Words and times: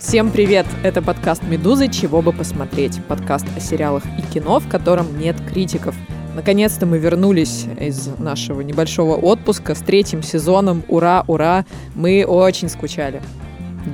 Всем 0.00 0.32
привет! 0.32 0.66
Это 0.82 1.00
подкаст 1.00 1.44
«Медузы. 1.44 1.88
Чего 1.88 2.22
бы 2.22 2.32
посмотреть?» 2.32 3.00
Подкаст 3.04 3.46
о 3.56 3.60
сериалах 3.60 4.02
и 4.18 4.22
кино, 4.34 4.58
в 4.58 4.68
котором 4.68 5.16
нет 5.16 5.36
критиков. 5.48 5.94
Наконец-то 6.34 6.86
мы 6.86 6.98
вернулись 6.98 7.66
из 7.78 8.08
нашего 8.18 8.62
небольшого 8.62 9.14
отпуска 9.14 9.76
с 9.76 9.78
третьим 9.78 10.24
сезоном. 10.24 10.82
Ура, 10.88 11.22
ура! 11.28 11.64
Мы 11.94 12.24
очень 12.24 12.68
скучали. 12.68 13.22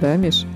Да, 0.00 0.16
Миш? 0.16 0.46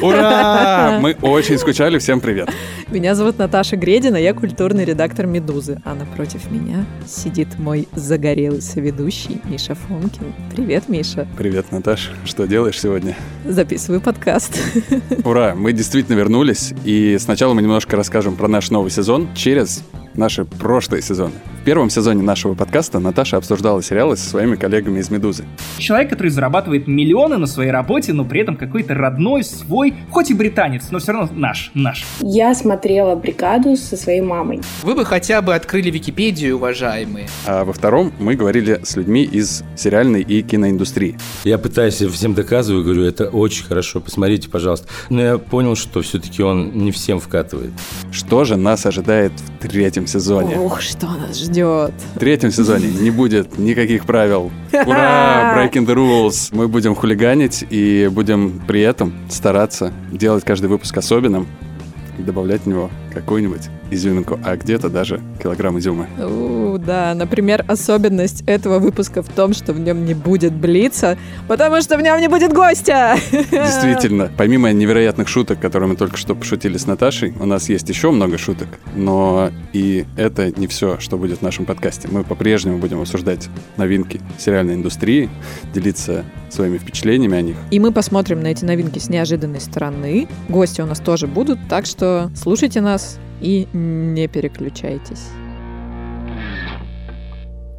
Ура! 0.00 0.98
Мы 1.02 1.16
очень 1.22 1.58
скучали, 1.58 1.98
всем 1.98 2.20
привет. 2.20 2.50
Меня 2.88 3.14
зовут 3.14 3.38
Наташа 3.38 3.76
Гредина, 3.76 4.16
я 4.16 4.34
культурный 4.34 4.84
редактор 4.84 5.26
«Медузы», 5.26 5.80
а 5.84 5.94
напротив 5.94 6.50
меня 6.50 6.84
сидит 7.06 7.58
мой 7.58 7.88
загорелый 7.94 8.60
соведущий 8.60 9.40
Миша 9.44 9.74
Фомкин. 9.74 10.32
Привет, 10.54 10.88
Миша. 10.88 11.26
Привет, 11.38 11.72
Наташ. 11.72 12.10
Что 12.24 12.46
делаешь 12.46 12.80
сегодня? 12.80 13.16
Записываю 13.46 14.00
подкаст. 14.00 14.58
Ура! 15.24 15.54
Мы 15.54 15.72
действительно 15.72 16.16
вернулись, 16.16 16.74
и 16.84 17.16
сначала 17.18 17.54
мы 17.54 17.62
немножко 17.62 17.96
расскажем 17.96 18.36
про 18.36 18.48
наш 18.48 18.70
новый 18.70 18.90
сезон 18.90 19.28
через 19.34 19.82
наши 20.14 20.44
прошлые 20.44 21.02
сезоны. 21.02 21.34
В 21.62 21.64
первом 21.64 21.90
сезоне 21.90 22.24
нашего 22.24 22.54
подкаста 22.54 22.98
Наташа 22.98 23.36
обсуждала 23.36 23.80
сериалы 23.84 24.16
со 24.16 24.28
своими 24.28 24.56
коллегами 24.56 24.98
из 24.98 25.10
«Медузы». 25.10 25.44
Человек, 25.78 26.10
который 26.10 26.26
зарабатывает 26.26 26.88
миллионы 26.88 27.38
на 27.38 27.46
своей 27.46 27.70
работе, 27.70 28.12
но 28.12 28.24
при 28.24 28.40
этом 28.40 28.56
какой-то 28.56 28.94
родной, 28.94 29.44
свой, 29.44 29.94
хоть 30.10 30.32
и 30.32 30.34
британец, 30.34 30.88
но 30.90 30.98
все 30.98 31.12
равно 31.12 31.30
наш, 31.32 31.70
наш. 31.74 32.04
Я 32.20 32.52
смотрела 32.56 33.14
«Бригаду» 33.14 33.76
со 33.76 33.96
своей 33.96 34.22
мамой. 34.22 34.60
Вы 34.82 34.96
бы 34.96 35.04
хотя 35.04 35.40
бы 35.40 35.54
открыли 35.54 35.92
Википедию, 35.92 36.56
уважаемые. 36.56 37.28
А 37.46 37.64
во 37.64 37.72
втором 37.72 38.12
мы 38.18 38.34
говорили 38.34 38.80
с 38.82 38.96
людьми 38.96 39.22
из 39.22 39.62
сериальной 39.76 40.22
и 40.22 40.42
киноиндустрии. 40.42 41.16
Я 41.44 41.58
пытаюсь 41.58 42.02
всем 42.02 42.34
доказываю, 42.34 42.82
говорю, 42.82 43.04
это 43.04 43.28
очень 43.28 43.64
хорошо, 43.64 44.00
посмотрите, 44.00 44.48
пожалуйста. 44.48 44.88
Но 45.10 45.22
я 45.22 45.38
понял, 45.38 45.76
что 45.76 46.02
все-таки 46.02 46.42
он 46.42 46.72
не 46.72 46.90
всем 46.90 47.20
вкатывает. 47.20 47.70
Что 48.10 48.42
же 48.42 48.56
нас 48.56 48.84
ожидает 48.84 49.30
в 49.60 49.68
третьем 49.68 50.08
сезоне? 50.08 50.58
Ух, 50.58 50.80
что 50.80 51.06
нас 51.06 51.38
ждет. 51.38 51.51
В 52.14 52.18
третьем 52.18 52.50
сезоне 52.50 52.88
не 52.88 53.10
будет 53.10 53.58
никаких 53.58 54.06
правил. 54.06 54.50
Ура! 54.72 55.54
Breaking 55.56 55.86
the 55.86 55.94
rules! 55.94 56.48
Мы 56.52 56.68
будем 56.68 56.94
хулиганить 56.94 57.64
и 57.68 58.08
будем 58.10 58.60
при 58.66 58.80
этом 58.80 59.12
стараться 59.28 59.92
делать 60.10 60.44
каждый 60.44 60.66
выпуск 60.66 60.96
особенным 60.96 61.46
и 62.18 62.22
добавлять 62.22 62.62
в 62.62 62.66
него 62.66 62.90
какую-нибудь 63.12 63.68
изюминку, 63.94 64.38
а 64.44 64.56
где-то 64.56 64.88
даже 64.88 65.20
килограмм 65.42 65.78
изюма. 65.78 66.06
У, 66.18 66.78
да, 66.78 67.14
например, 67.14 67.64
особенность 67.68 68.42
этого 68.46 68.78
выпуска 68.78 69.22
в 69.22 69.28
том, 69.28 69.54
что 69.54 69.72
в 69.72 69.80
нем 69.80 70.04
не 70.04 70.14
будет 70.14 70.52
блица, 70.52 71.18
потому 71.48 71.80
что 71.80 71.96
в 71.96 72.02
нем 72.02 72.20
не 72.20 72.28
будет 72.28 72.52
гостя. 72.52 73.16
Действительно, 73.50 74.30
помимо 74.36 74.72
невероятных 74.72 75.28
шуток, 75.28 75.60
которые 75.60 75.88
мы 75.90 75.96
только 75.96 76.16
что 76.16 76.34
пошутили 76.34 76.76
с 76.76 76.86
Наташей, 76.86 77.34
у 77.40 77.46
нас 77.46 77.68
есть 77.68 77.88
еще 77.88 78.10
много 78.10 78.38
шуток, 78.38 78.68
но 78.94 79.50
и 79.72 80.04
это 80.16 80.50
не 80.58 80.66
все, 80.66 80.98
что 80.98 81.18
будет 81.18 81.38
в 81.38 81.42
нашем 81.42 81.64
подкасте. 81.64 82.08
Мы 82.10 82.24
по-прежнему 82.24 82.78
будем 82.78 83.00
обсуждать 83.00 83.48
новинки 83.76 84.20
сериальной 84.38 84.74
индустрии, 84.74 85.30
делиться 85.74 86.24
своими 86.50 86.78
впечатлениями 86.78 87.36
о 87.36 87.42
них. 87.42 87.56
И 87.70 87.80
мы 87.80 87.92
посмотрим 87.92 88.40
на 88.40 88.48
эти 88.48 88.64
новинки 88.64 88.98
с 88.98 89.08
неожиданной 89.08 89.60
стороны. 89.60 90.28
Гости 90.48 90.80
у 90.80 90.86
нас 90.86 91.00
тоже 91.00 91.26
будут, 91.26 91.58
так 91.68 91.86
что 91.86 92.30
слушайте 92.34 92.80
нас 92.80 93.18
и 93.42 93.66
не 93.72 94.28
переключайтесь. 94.28 95.28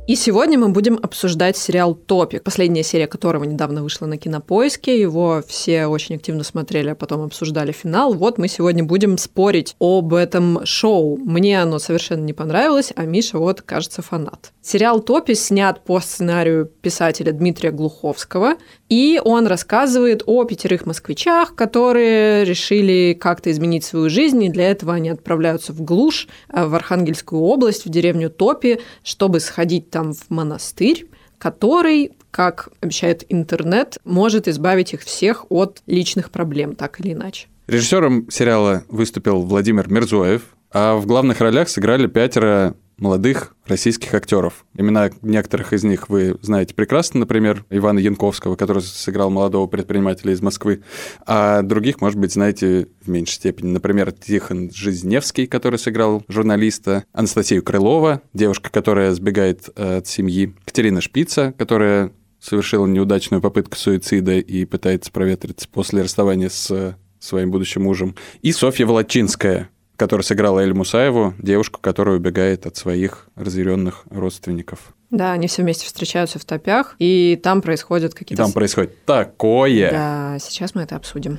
И 0.05 0.15
сегодня 0.15 0.59
мы 0.59 0.67
будем 0.67 0.99
обсуждать 1.01 1.55
сериал 1.55 1.95
«Топик», 1.95 2.43
последняя 2.43 2.83
серия 2.83 3.07
которого 3.07 3.45
недавно 3.45 3.81
вышла 3.81 4.05
на 4.05 4.17
Кинопоиске. 4.17 4.99
Его 4.99 5.41
все 5.47 5.85
очень 5.85 6.15
активно 6.15 6.43
смотрели, 6.43 6.89
а 6.89 6.95
потом 6.95 7.21
обсуждали 7.21 7.71
финал. 7.71 8.13
Вот 8.13 8.37
мы 8.37 8.49
сегодня 8.49 8.83
будем 8.83 9.17
спорить 9.17 9.77
об 9.79 10.13
этом 10.13 10.65
шоу. 10.65 11.15
Мне 11.15 11.61
оно 11.61 11.79
совершенно 11.79 12.25
не 12.25 12.33
понравилось, 12.33 12.91
а 12.97 13.05
Миша 13.05 13.37
вот, 13.37 13.61
кажется, 13.61 14.01
фанат. 14.01 14.51
Сериал 14.61 14.99
«Топи» 14.99 15.35
снят 15.35 15.81
по 15.85 16.01
сценарию 16.01 16.65
писателя 16.65 17.31
Дмитрия 17.31 17.71
Глуховского, 17.71 18.55
и 18.93 19.19
он 19.23 19.47
рассказывает 19.47 20.21
о 20.27 20.43
пятерых 20.43 20.85
москвичах, 20.85 21.55
которые 21.55 22.45
решили 22.45 23.17
как-то 23.19 23.49
изменить 23.49 23.83
свою 23.83 24.07
жизнь, 24.07 24.43
и 24.43 24.51
для 24.51 24.69
этого 24.69 24.93
они 24.93 25.09
отправляются 25.09 25.73
в 25.73 25.81
глушь, 25.81 26.27
э, 26.49 26.63
в 26.63 26.75
Архангельскую 26.75 27.41
область, 27.41 27.85
в 27.85 27.89
деревню 27.89 28.29
Топи, 28.29 28.81
чтобы 29.03 29.39
сходить 29.39 29.89
там 29.89 30.13
в 30.13 30.29
монастырь, 30.29 31.07
который, 31.39 32.11
как 32.29 32.69
обещает 32.81 33.25
интернет, 33.29 33.97
может 34.05 34.47
избавить 34.47 34.93
их 34.93 35.01
всех 35.01 35.47
от 35.49 35.81
личных 35.87 36.29
проблем, 36.29 36.75
так 36.75 36.99
или 36.99 37.13
иначе. 37.13 37.47
Режиссером 37.65 38.29
сериала 38.29 38.83
выступил 38.89 39.41
Владимир 39.41 39.89
Мирзоев, 39.89 40.43
а 40.71 40.97
в 40.97 41.07
главных 41.07 41.41
ролях 41.41 41.67
сыграли 41.67 42.05
пятеро 42.05 42.75
молодых 43.03 43.53
российских 43.65 44.13
актеров. 44.13 44.65
Имена 44.75 45.09
некоторых 45.21 45.73
из 45.73 45.83
них 45.83 46.07
вы 46.07 46.37
знаете 46.41 46.73
прекрасно, 46.73 47.19
например, 47.19 47.65
Ивана 47.69 47.99
Янковского, 47.99 48.55
который 48.55 48.81
сыграл 48.81 49.29
молодого 49.29 49.67
предпринимателя 49.67 50.31
из 50.31 50.41
Москвы, 50.41 50.83
а 51.25 51.61
других, 51.63 51.99
может 51.99 52.17
быть, 52.17 52.31
знаете 52.31 52.87
в 53.01 53.09
меньшей 53.09 53.33
степени. 53.33 53.71
Например, 53.71 54.13
Тихон 54.13 54.71
Жизневский, 54.73 55.47
который 55.47 55.77
сыграл 55.79 56.23
журналиста, 56.29 57.03
Анастасию 57.11 57.61
Крылова, 57.61 58.21
девушка, 58.33 58.71
которая 58.71 59.11
сбегает 59.13 59.69
э, 59.75 59.97
от 59.97 60.07
семьи, 60.07 60.55
Катерина 60.63 61.01
Шпица, 61.01 61.53
которая 61.57 62.13
совершила 62.39 62.87
неудачную 62.87 63.41
попытку 63.41 63.75
суицида 63.75 64.37
и 64.37 64.63
пытается 64.63 65.11
проветриться 65.11 65.67
после 65.67 66.03
расставания 66.03 66.47
с 66.47 66.95
своим 67.19 67.51
будущим 67.51 67.83
мужем, 67.83 68.15
и 68.41 68.51
Софья 68.51 68.85
Волочинская, 68.85 69.69
которая 69.95 70.23
сыграла 70.23 70.59
Эль 70.61 70.73
Мусаеву, 70.73 71.33
девушку, 71.37 71.79
которая 71.81 72.15
убегает 72.15 72.65
от 72.65 72.75
своих 72.75 73.27
разъяренных 73.35 74.03
родственников. 74.09 74.93
Да, 75.09 75.33
они 75.33 75.47
все 75.47 75.61
вместе 75.61 75.85
встречаются 75.85 76.39
в 76.39 76.45
топях, 76.45 76.95
и 76.97 77.39
там 77.41 77.61
происходят 77.61 78.13
И 78.13 78.17
какие-то... 78.17 78.43
там 78.43 78.51
происходит 78.51 79.05
такое. 79.05 79.91
Да, 79.91 80.37
сейчас 80.39 80.73
мы 80.73 80.81
это 80.81 80.95
обсудим. 80.95 81.37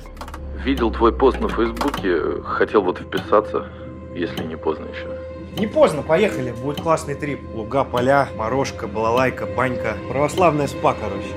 Видел 0.63 0.91
твой 0.91 1.15
пост 1.15 1.39
на 1.41 1.49
Фейсбуке, 1.49 2.41
хотел 2.43 2.81
вот 2.81 2.99
вписаться, 2.99 3.67
если 4.15 4.43
не 4.43 4.55
поздно 4.55 4.85
еще. 4.85 5.25
Не 5.59 5.67
поздно, 5.67 6.01
поехали, 6.01 6.51
будет 6.51 6.81
классный 6.81 7.15
трип. 7.15 7.39
Луга, 7.53 7.83
поля, 7.83 8.27
морожка, 8.35 8.87
балалайка, 8.87 9.45
банька. 9.45 9.95
Православная 10.09 10.67
спа, 10.67 10.93
короче. 10.93 11.27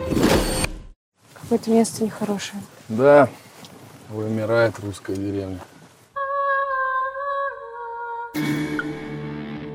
Какое-то 1.35 1.71
место 1.71 2.05
нехорошее. 2.05 2.61
Да, 2.89 3.29
вымирает 4.09 4.75
русская 4.81 5.15
деревня. 5.15 5.61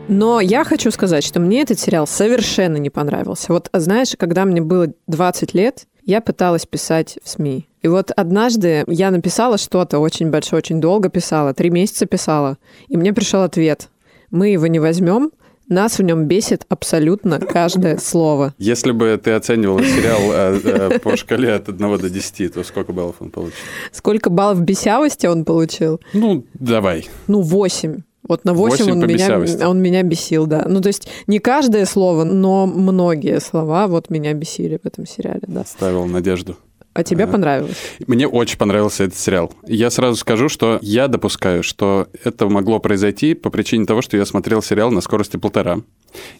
Но 0.07 0.41
я 0.41 0.63
хочу 0.63 0.91
сказать, 0.91 1.23
что 1.23 1.39
мне 1.39 1.61
этот 1.61 1.79
сериал 1.79 2.05
совершенно 2.05 2.77
не 2.77 2.89
понравился. 2.89 3.53
Вот 3.53 3.69
знаешь, 3.73 4.15
когда 4.17 4.45
мне 4.45 4.61
было 4.61 4.89
20 5.07 5.53
лет, 5.53 5.87
я 6.05 6.21
пыталась 6.21 6.65
писать 6.65 7.17
в 7.23 7.29
СМИ. 7.29 7.67
И 7.81 7.87
вот 7.87 8.11
однажды 8.11 8.83
я 8.87 9.11
написала 9.11 9.57
что-то 9.57 9.99
очень 9.99 10.29
большое, 10.29 10.59
очень 10.59 10.81
долго 10.81 11.09
писала, 11.09 11.53
три 11.53 11.69
месяца 11.69 12.05
писала, 12.05 12.57
и 12.87 12.97
мне 12.97 13.13
пришел 13.13 13.41
ответ. 13.41 13.89
Мы 14.29 14.49
его 14.49 14.67
не 14.67 14.79
возьмем, 14.79 15.31
нас 15.69 15.97
в 15.97 16.03
нем 16.03 16.25
бесит 16.25 16.65
абсолютно 16.69 17.39
каждое 17.39 17.97
слово. 18.01 18.53
Если 18.57 18.91
бы 18.91 19.19
ты 19.23 19.31
оценивал 19.31 19.79
сериал 19.79 20.21
э, 20.31 20.59
э, 20.63 20.99
по 20.99 21.15
шкале 21.15 21.53
от 21.53 21.69
1 21.69 21.97
до 21.97 22.09
10, 22.09 22.53
то 22.53 22.63
сколько 22.63 22.91
баллов 22.93 23.17
он 23.19 23.31
получил? 23.31 23.57
Сколько 23.91 24.29
баллов 24.29 24.61
бесявости 24.61 25.25
он 25.25 25.45
получил? 25.45 26.01
Ну, 26.13 26.45
давай. 26.53 27.07
Ну, 27.27 27.41
8. 27.41 28.01
Вот 28.27 28.45
на 28.45 28.53
8, 28.53 28.85
8 28.85 28.91
он, 28.91 29.07
меня, 29.07 29.69
он 29.69 29.81
меня 29.81 30.03
бесил, 30.03 30.47
да. 30.47 30.65
Ну, 30.67 30.81
то 30.81 30.87
есть 30.87 31.07
не 31.27 31.39
каждое 31.39 31.85
слово, 31.85 32.23
но 32.23 32.65
многие 32.65 33.39
слова 33.41 33.87
вот 33.87 34.09
меня 34.09 34.33
бесили 34.33 34.79
в 34.81 34.85
этом 34.85 35.05
сериале, 35.05 35.41
да. 35.47 35.65
Ставил 35.65 36.05
надежду. 36.05 36.57
А 36.93 37.03
тебе 37.03 37.23
А. 37.23 37.27
понравилось? 37.27 37.75
Мне 38.05 38.27
очень 38.27 38.57
понравился 38.57 39.05
этот 39.05 39.17
сериал. 39.17 39.51
Я 39.65 39.89
сразу 39.89 40.15
скажу, 40.15 40.47
что 40.47 40.77
я 40.81 41.07
допускаю, 41.07 41.63
что 41.63 42.07
это 42.23 42.47
могло 42.47 42.79
произойти 42.79 43.33
по 43.33 43.49
причине 43.49 43.85
того, 43.85 44.01
что 44.01 44.15
я 44.17 44.25
смотрел 44.25 44.61
сериал 44.61 44.91
на 44.91 45.01
скорости 45.01 45.37
полтора. 45.37 45.79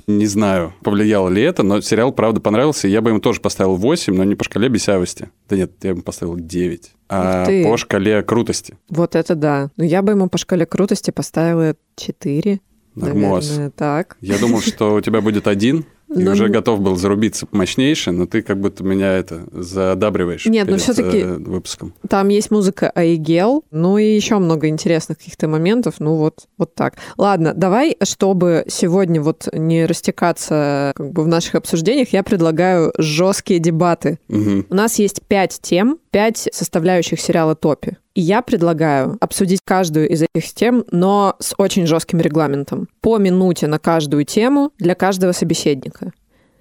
Не 0.05 0.27
знаю, 0.27 0.73
повлияло 0.83 1.29
ли 1.29 1.41
это, 1.41 1.63
но 1.63 1.81
сериал, 1.81 2.11
правда, 2.11 2.39
понравился. 2.39 2.87
Я 2.87 3.01
бы 3.01 3.09
ему 3.09 3.19
тоже 3.19 3.41
поставил 3.41 3.75
8, 3.75 4.13
но 4.13 4.23
не 4.23 4.35
по 4.35 4.43
шкале 4.43 4.69
бесявости. 4.69 5.29
Да 5.49 5.55
нет, 5.55 5.71
я 5.81 5.95
бы 5.95 6.03
поставил 6.03 6.35
9. 6.37 6.91
А 7.09 7.45
ты. 7.45 7.63
по 7.63 7.75
шкале 7.77 8.21
крутости. 8.21 8.77
Вот 8.89 9.15
это 9.15 9.33
да. 9.33 9.71
Ну, 9.77 9.83
я 9.83 10.03
бы 10.03 10.11
ему 10.11 10.29
по 10.29 10.37
шкале 10.37 10.65
крутости 10.67 11.09
поставила 11.09 11.75
4. 11.95 12.59
Нормас. 12.95 13.47
Наверное, 13.49 13.71
так. 13.71 14.17
Я 14.21 14.37
думал, 14.37 14.61
что 14.61 14.93
у 14.93 15.01
тебя 15.01 15.21
будет 15.21 15.47
один, 15.47 15.85
И 16.15 16.23
Но 16.23 16.31
уже 16.31 16.45
н- 16.45 16.51
готов 16.51 16.79
был 16.81 16.95
зарубиться 16.95 17.47
мощнейше, 17.51 18.11
но 18.11 18.25
ты 18.25 18.41
как 18.41 18.59
будто 18.59 18.83
меня 18.83 19.13
это 19.13 19.45
задабриваешь 19.51 20.45
Нет, 20.45 20.67
но 20.67 20.73
перед, 20.77 20.81
всё-таки- 20.83 21.17
э, 21.19 21.37
выпуском. 21.37 21.93
Там 22.07 22.27
есть 22.29 22.51
музыка 22.51 22.91
Айгел, 22.93 23.63
ну 23.71 23.97
и 23.97 24.05
еще 24.15 24.37
много 24.37 24.67
интересных 24.67 25.17
каких-то 25.17 25.47
моментов, 25.47 25.95
ну 25.99 26.15
вот, 26.15 26.45
вот 26.57 26.75
так. 26.75 26.95
Ладно, 27.17 27.53
давай, 27.55 27.97
чтобы 28.03 28.63
сегодня 28.67 29.21
вот 29.21 29.47
не 29.53 29.85
растекаться 29.85 30.91
как 30.95 31.11
бы 31.11 31.23
в 31.23 31.27
наших 31.27 31.55
обсуждениях, 31.55 32.09
я 32.13 32.23
предлагаю 32.23 32.93
жесткие 32.97 33.59
дебаты. 33.59 34.19
Мгм. 34.27 34.65
У 34.69 34.75
нас 34.75 34.99
есть 34.99 35.21
пять 35.27 35.59
тем, 35.61 35.97
пять 36.13 36.47
составляющих 36.53 37.19
сериала 37.19 37.55
«Топи». 37.55 37.97
И 38.13 38.21
я 38.21 38.43
предлагаю 38.43 39.17
обсудить 39.19 39.61
каждую 39.65 40.07
из 40.07 40.21
этих 40.21 40.53
тем, 40.53 40.85
но 40.91 41.35
с 41.39 41.55
очень 41.57 41.87
жестким 41.87 42.21
регламентом. 42.21 42.87
По 43.01 43.17
минуте 43.17 43.65
на 43.65 43.79
каждую 43.79 44.23
тему 44.23 44.71
для 44.77 44.93
каждого 44.93 45.31
собеседника. 45.31 46.13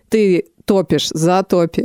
Ты 0.09 0.47
топишь 0.65 1.11
за 1.11 1.43
топи. 1.43 1.85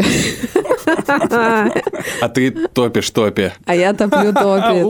А 2.22 2.30
ты 2.30 2.52
топишь 2.52 3.10
топи. 3.12 3.52
А 3.66 3.76
я 3.76 3.94
топлю 3.94 4.34
топи. 4.34 4.84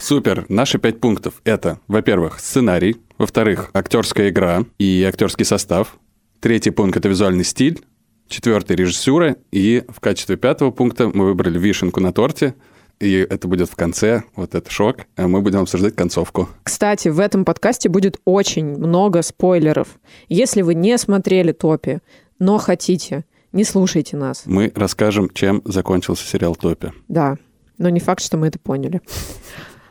Супер. 0.00 0.46
Наши 0.48 0.78
пять 0.78 1.00
пунктов– 1.00 1.34
это, 1.44 1.78
во-первых, 1.86 2.40
сценарий, 2.40 2.96
во-вторых, 3.18 3.70
актерская 3.72 4.30
игра 4.30 4.64
и 4.78 5.04
актерский 5.04 5.44
состав. 5.44 5.96
Третий 6.40 6.70
пункт– 6.70 6.96
это 6.98 7.08
визуальный 7.08 7.44
стиль. 7.44 7.84
Четвертый– 8.28 8.76
режиссура. 8.76 9.36
И 9.52 9.84
в 9.88 10.00
качестве 10.00 10.36
пятого 10.36 10.70
пункта 10.70 11.10
мы 11.12 11.26
выбрали 11.26 11.58
вишенку 11.58 12.00
на 12.00 12.12
торте. 12.12 12.54
И 12.98 13.14
это 13.14 13.46
будет 13.46 13.68
в 13.68 13.76
конце, 13.76 14.22
вот 14.36 14.54
это 14.54 14.70
шок. 14.70 15.00
А 15.16 15.28
мы 15.28 15.42
будем 15.42 15.60
обсуждать 15.60 15.94
концовку. 15.94 16.48
Кстати, 16.62 17.08
в 17.08 17.20
этом 17.20 17.44
подкасте 17.44 17.88
будет 17.88 18.18
очень 18.24 18.66
много 18.66 19.22
спойлеров. 19.22 19.98
Если 20.28 20.62
вы 20.62 20.74
не 20.74 20.96
смотрели 20.96 21.52
«Топи», 21.52 22.00
но 22.38 22.58
хотите, 22.58 23.24
не 23.52 23.64
слушайте 23.64 24.16
нас. 24.16 24.42
Мы 24.46 24.72
расскажем, 24.74 25.30
чем 25.32 25.62
закончился 25.64 26.26
сериал 26.26 26.56
«Топи». 26.56 26.92
Да, 27.08 27.36
но 27.78 27.90
не 27.90 28.00
факт, 28.00 28.22
что 28.22 28.38
мы 28.38 28.48
это 28.48 28.58
поняли. 28.58 29.02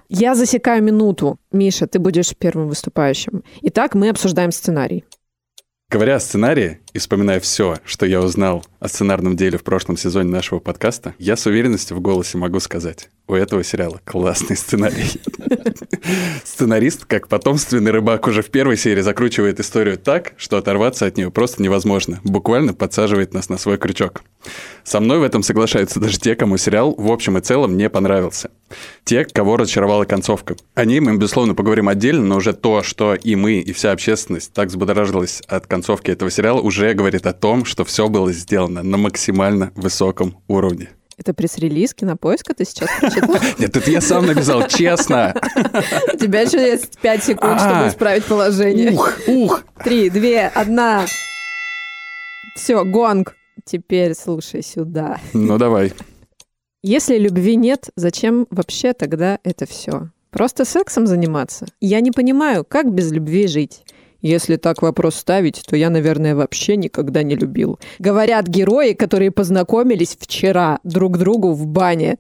Я 0.10 0.36
засекаю 0.36 0.84
минуту. 0.84 1.40
Миша, 1.52 1.88
ты 1.88 2.00
будешь 2.00 2.36
первым 2.36 2.68
выступающим. 2.68 3.44
Итак, 3.62 3.96
мы 3.96 4.10
обсуждаем 4.10 4.52
сценарий. 4.52 5.04
Говоря 5.88 6.16
о 6.16 6.20
сценарии 6.20 6.80
и 6.94 6.98
вспоминая 6.98 7.40
все, 7.40 7.78
что 7.86 8.08
я 8.08 8.20
узнал 8.20 8.66
о 8.80 8.88
сценарном 8.88 9.36
деле 9.36 9.60
в 9.60 9.64
прошлом 9.64 9.98
сезоне 9.98 10.32
нашего 10.32 10.60
подкаста, 10.60 11.14
я 11.20 11.36
с 11.36 11.46
уверенностью 11.46 11.96
в 11.96 12.02
голосе 12.02 12.40
могу 12.40 12.60
сказать, 12.60 13.12
у 13.28 13.34
этого 13.34 13.64
сериала 13.64 14.00
классный 14.04 14.56
сценарий. 14.56 15.20
Сценарист, 16.44 17.06
как 17.06 17.28
потомственный 17.28 17.92
рыбак, 17.92 18.28
уже 18.28 18.42
в 18.42 18.50
первой 18.50 18.78
серии 18.78 19.02
закручивает 19.02 19.60
историю 19.60 19.98
так, 19.98 20.34
что 20.38 20.58
оторваться 20.58 21.06
от 21.06 21.18
нее 21.18 21.32
просто 21.32 21.64
невозможно. 21.64 22.20
Буквально 22.24 22.74
подсаживает 22.74 23.34
нас 23.34 23.50
на 23.50 23.58
свой 23.58 23.78
крючок. 23.78 24.22
Со 24.84 25.00
мной 25.00 25.20
в 25.20 25.24
этом 25.24 25.42
соглашаются 25.42 26.00
даже 26.00 26.20
те, 26.20 26.36
кому 26.36 26.58
сериал 26.58 26.94
в 26.96 27.12
общем 27.12 27.38
и 27.38 27.42
целом 27.42 27.78
не 27.78 27.90
понравился. 27.90 28.52
Те, 29.04 29.26
кого 29.26 29.58
разочаровала 29.58 30.06
концовка. 30.06 30.56
О 30.76 30.86
ней 30.86 31.00
мы, 31.00 31.18
безусловно, 31.18 31.56
поговорим 31.56 31.90
отдельно, 31.90 32.24
но 32.26 32.38
уже 32.38 32.54
то, 32.54 32.84
что 32.84 33.16
и 33.16 33.36
мы, 33.36 33.60
и 33.60 33.74
вся 33.74 33.92
общественность 33.92 34.54
так 34.54 34.70
взбудоражилась 34.70 35.42
от 35.48 35.66
концовки 35.66 36.12
этого 36.12 36.30
сериала, 36.30 36.62
уже 36.62 36.94
говорит 36.94 37.26
о 37.26 37.34
том, 37.34 37.66
что 37.66 37.84
все 37.86 38.08
было 38.08 38.32
сделано 38.32 38.84
на 38.84 38.98
максимально 38.98 39.72
высоком 39.76 40.38
уровне. 40.48 40.90
Это 41.18 41.34
пресс-релиз 41.34 41.94
кинопоиска 41.94 42.54
ты 42.54 42.66
сейчас 42.66 42.90
прочитал? 43.00 43.36
Нет, 43.60 43.76
это 43.78 43.90
я 43.90 44.02
сам 44.02 44.26
написал, 44.26 44.68
честно. 44.68 45.34
У 46.14 46.18
тебя 46.18 46.42
еще 46.42 46.58
есть 46.58 47.00
5 47.00 47.24
секунд, 47.24 47.60
чтобы 47.60 47.86
А. 47.86 47.90
исправить 47.90 48.26
положение. 48.26 48.92
Ух, 48.92 49.14
ух. 49.28 49.64
Три, 49.84 50.10
две, 50.10 50.48
одна. 50.48 51.06
Все, 52.56 52.84
гонг. 52.84 53.36
Теперь 53.64 54.14
слушай 54.14 54.62
сюда. 54.62 55.20
Ну, 55.34 55.58
давай. 55.58 55.94
Если 56.84 57.18
любви 57.18 57.56
нет, 57.56 57.90
зачем 57.96 58.46
вообще 58.52 58.94
тогда 58.94 59.40
это 59.44 59.66
все? 59.66 60.10
Просто 60.30 60.66
сексом 60.66 61.08
заниматься? 61.08 61.66
Я 61.80 62.02
не 62.02 62.12
понимаю, 62.12 62.66
как 62.66 62.92
без 62.94 63.12
любви 63.12 63.48
жить. 63.48 63.84
Если 64.26 64.56
так 64.56 64.82
вопрос 64.82 65.18
ставить, 65.18 65.62
то 65.70 65.76
я, 65.76 65.92
наверное, 65.92 66.34
вообще 66.34 66.78
никогда 66.78 67.22
не 67.22 67.36
любил. 67.36 67.80
Говорят 68.00 68.48
герои, 68.48 68.94
которые 68.94 69.30
познакомились 69.30 70.18
вчера 70.20 70.80
друг 70.84 71.20
другу 71.20 71.54
в 71.54 71.68
бане. 71.68 72.18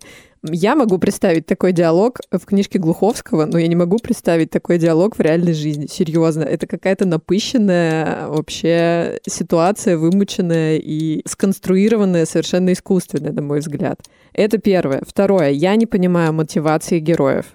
Я 0.51 0.75
могу 0.75 0.99
представить 0.99 1.47
такой 1.47 1.71
диалог 1.71 2.19
в 2.31 2.45
книжке 2.45 2.77
Глуховского, 2.77 3.45
но 3.45 3.57
я 3.57 3.67
не 3.67 3.75
могу 3.75 3.97
представить 3.97 4.51
такой 4.51 4.77
диалог 4.77 5.17
в 5.17 5.19
реальной 5.19 5.53
жизни. 5.53 5.87
Серьезно, 5.87 6.43
это 6.43 6.67
какая-то 6.67 7.05
напыщенная 7.05 8.27
вообще 8.27 9.19
ситуация, 9.27 9.97
вымученная 9.97 10.77
и 10.77 11.23
сконструированная 11.27 12.25
совершенно 12.25 12.73
искусственно, 12.73 13.31
на 13.31 13.41
мой 13.41 13.59
взгляд. 13.59 14.01
Это 14.33 14.57
первое. 14.57 15.01
Второе. 15.07 15.49
Я 15.49 15.75
не 15.77 15.85
понимаю 15.85 16.33
мотивации 16.33 16.99
героев. 16.99 17.45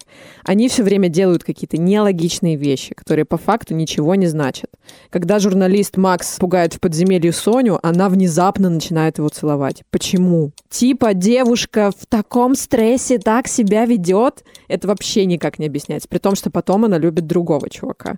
Они 0.45 0.69
все 0.69 0.83
время 0.83 1.09
делают 1.09 1.45
какие-то 1.45 1.77
нелогичные 1.77 2.57
вещи, 2.57 2.95
которые 2.95 3.25
по 3.25 3.37
факту 3.37 3.75
ничего 3.75 4.15
не 4.15 4.27
значат. 4.27 4.71
Когда 5.11 5.39
журналист 5.39 5.97
Макс 5.97 6.39
пугает 6.39 6.75
в 6.75 6.81
подземелье 6.81 7.33
Соню, 7.33 7.79
она 7.87 8.09
внезапно 8.09 8.71
начинает 8.71 9.19
его 9.19 9.29
целовать. 9.29 9.83
Почему? 9.91 10.53
Типа 10.71 11.15
девушка 11.15 11.93
в 11.97 12.07
таком 12.07 12.55
стрессе 12.55 12.80
так 13.23 13.49
себя 13.49 13.85
ведет, 13.87 14.45
это 14.69 14.89
вообще 14.89 15.27
никак 15.27 15.59
не 15.59 15.67
объясняется. 15.67 16.09
При 16.09 16.19
том, 16.19 16.35
что 16.35 16.51
потом 16.51 16.85
она 16.85 16.99
любит 16.99 17.27
другого 17.27 17.69
чувака. 17.69 18.17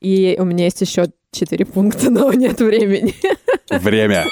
И 0.00 0.36
у 0.38 0.44
меня 0.44 0.64
есть 0.64 0.80
еще 0.80 1.06
четыре 1.30 1.64
пункта, 1.64 2.10
но 2.10 2.32
нет 2.32 2.60
времени. 2.60 3.14
Время. 3.70 4.24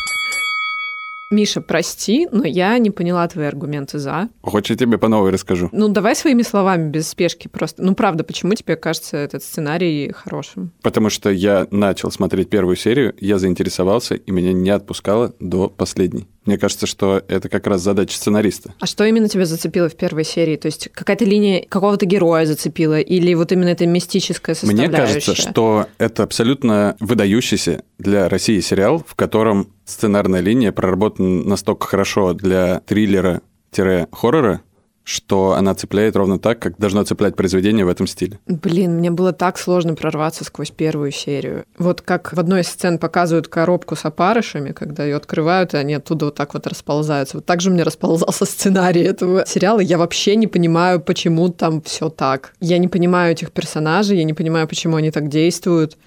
Миша, 1.33 1.61
прости, 1.61 2.27
но 2.33 2.45
я 2.45 2.77
не 2.79 2.91
поняла 2.91 3.29
твои 3.29 3.47
аргументы 3.47 4.01
за. 4.01 4.29
Хочешь, 4.43 4.71
я 4.71 4.77
тебе 4.77 4.99
по 4.99 5.07
новой 5.07 5.31
расскажу? 5.31 5.69
Ну, 5.71 5.87
давай 5.87 6.17
своими 6.17 6.43
словами, 6.43 6.91
без 6.91 7.09
спешки 7.09 7.47
просто. 7.47 7.85
Ну, 7.85 7.95
правда, 7.95 8.25
почему 8.25 8.55
тебе 8.55 8.75
кажется 8.75 9.17
этот 9.17 9.45
сценарий 9.45 10.11
хорошим? 10.11 10.73
Потому 10.83 11.09
что 11.09 11.31
я 11.31 11.69
начал 11.71 12.11
смотреть 12.11 12.51
первую 12.51 12.75
серию, 12.75 13.15
я 13.21 13.39
заинтересовался, 13.39 14.17
и 14.17 14.33
меня 14.33 14.53
не 14.53 14.71
отпускало 14.71 15.33
до 15.39 15.69
последней. 15.69 16.27
Мне 16.47 16.57
кажется, 16.57 16.87
что 16.87 17.23
это 17.29 17.49
как 17.49 17.67
раз 17.67 17.83
задача 17.83 18.17
сценариста. 18.17 18.75
А 18.81 18.87
что 18.87 19.05
именно 19.05 19.29
тебя 19.29 19.45
зацепило 19.45 19.89
в 19.89 19.97
первой 19.97 20.25
серии? 20.25 20.57
То 20.57 20.67
есть 20.67 20.89
какая-то 20.93 21.25
линия 21.25 21.67
какого-то 21.69 22.07
героя 22.07 22.47
зацепила? 22.47 22.99
Или 22.99 23.35
вот 23.35 23.53
именно 23.53 23.69
эта 23.69 23.87
мистическая 23.87 24.57
Мне 24.63 24.75
составляющая? 24.77 24.97
кажется, 24.97 25.35
что 25.35 25.87
это 25.99 26.23
абсолютно 26.23 26.97
выдающийся 26.99 27.83
для 27.99 28.29
России 28.29 28.61
сериал, 28.61 29.05
в 29.07 29.15
котором 29.15 29.69
сценарная 29.85 30.41
линия 30.41 30.73
проработана 30.73 31.45
настолько 31.45 31.87
хорошо 31.87 32.33
для 32.33 32.81
триллера-хоррора, 32.87 34.63
что 35.11 35.55
она 35.55 35.75
цепляет 35.75 36.15
ровно 36.15 36.39
так, 36.39 36.61
как 36.61 36.79
должно 36.79 37.03
цеплять 37.03 37.35
произведение 37.35 37.85
в 37.85 37.89
этом 37.89 38.07
стиле. 38.07 38.39
Блин, 38.47 38.99
мне 38.99 39.11
было 39.11 39.33
так 39.33 39.59
сложно 39.59 39.97
прорваться 39.97 40.45
сквозь 40.45 40.71
первую 40.71 41.11
серию. 41.11 41.65
Вот 41.79 42.01
как 42.01 42.33
в 42.33 42.39
одной 42.39 42.61
из 42.61 42.69
сцен 42.69 42.97
показывают 42.99 43.49
коробку 43.49 43.97
с 43.97 44.05
опарышами, 44.05 44.71
когда 44.71 45.05
ее 45.05 45.17
открывают, 45.17 45.75
и 45.75 45.79
они 45.79 45.95
оттуда 45.95 46.27
вот 46.27 46.37
так 46.37 46.55
вот 46.55 46.69
расползаются. 46.69 47.39
Вот 47.39 47.47
так 47.47 47.61
же 47.61 47.71
мне 47.71 47.83
расползался 47.83 48.45
сценарий 48.45 49.03
этого 49.03 49.45
сериала. 49.47 49.81
Я 49.81 49.99
вообще 49.99 50.37
не 50.37 50.47
понимаю, 50.47 51.01
почему 51.01 51.49
там 51.49 51.83
все 51.83 52.09
так. 52.09 52.53
Я 52.61 52.79
не 52.79 52.87
понимаю 52.87 53.33
этих 53.33 53.51
персонажей, 53.51 54.19
я 54.19 54.25
не 54.25 54.35
понимаю, 54.35 54.69
почему 54.69 54.97
они 54.97 55.11
так 55.11 55.29
действуют. 55.29 55.99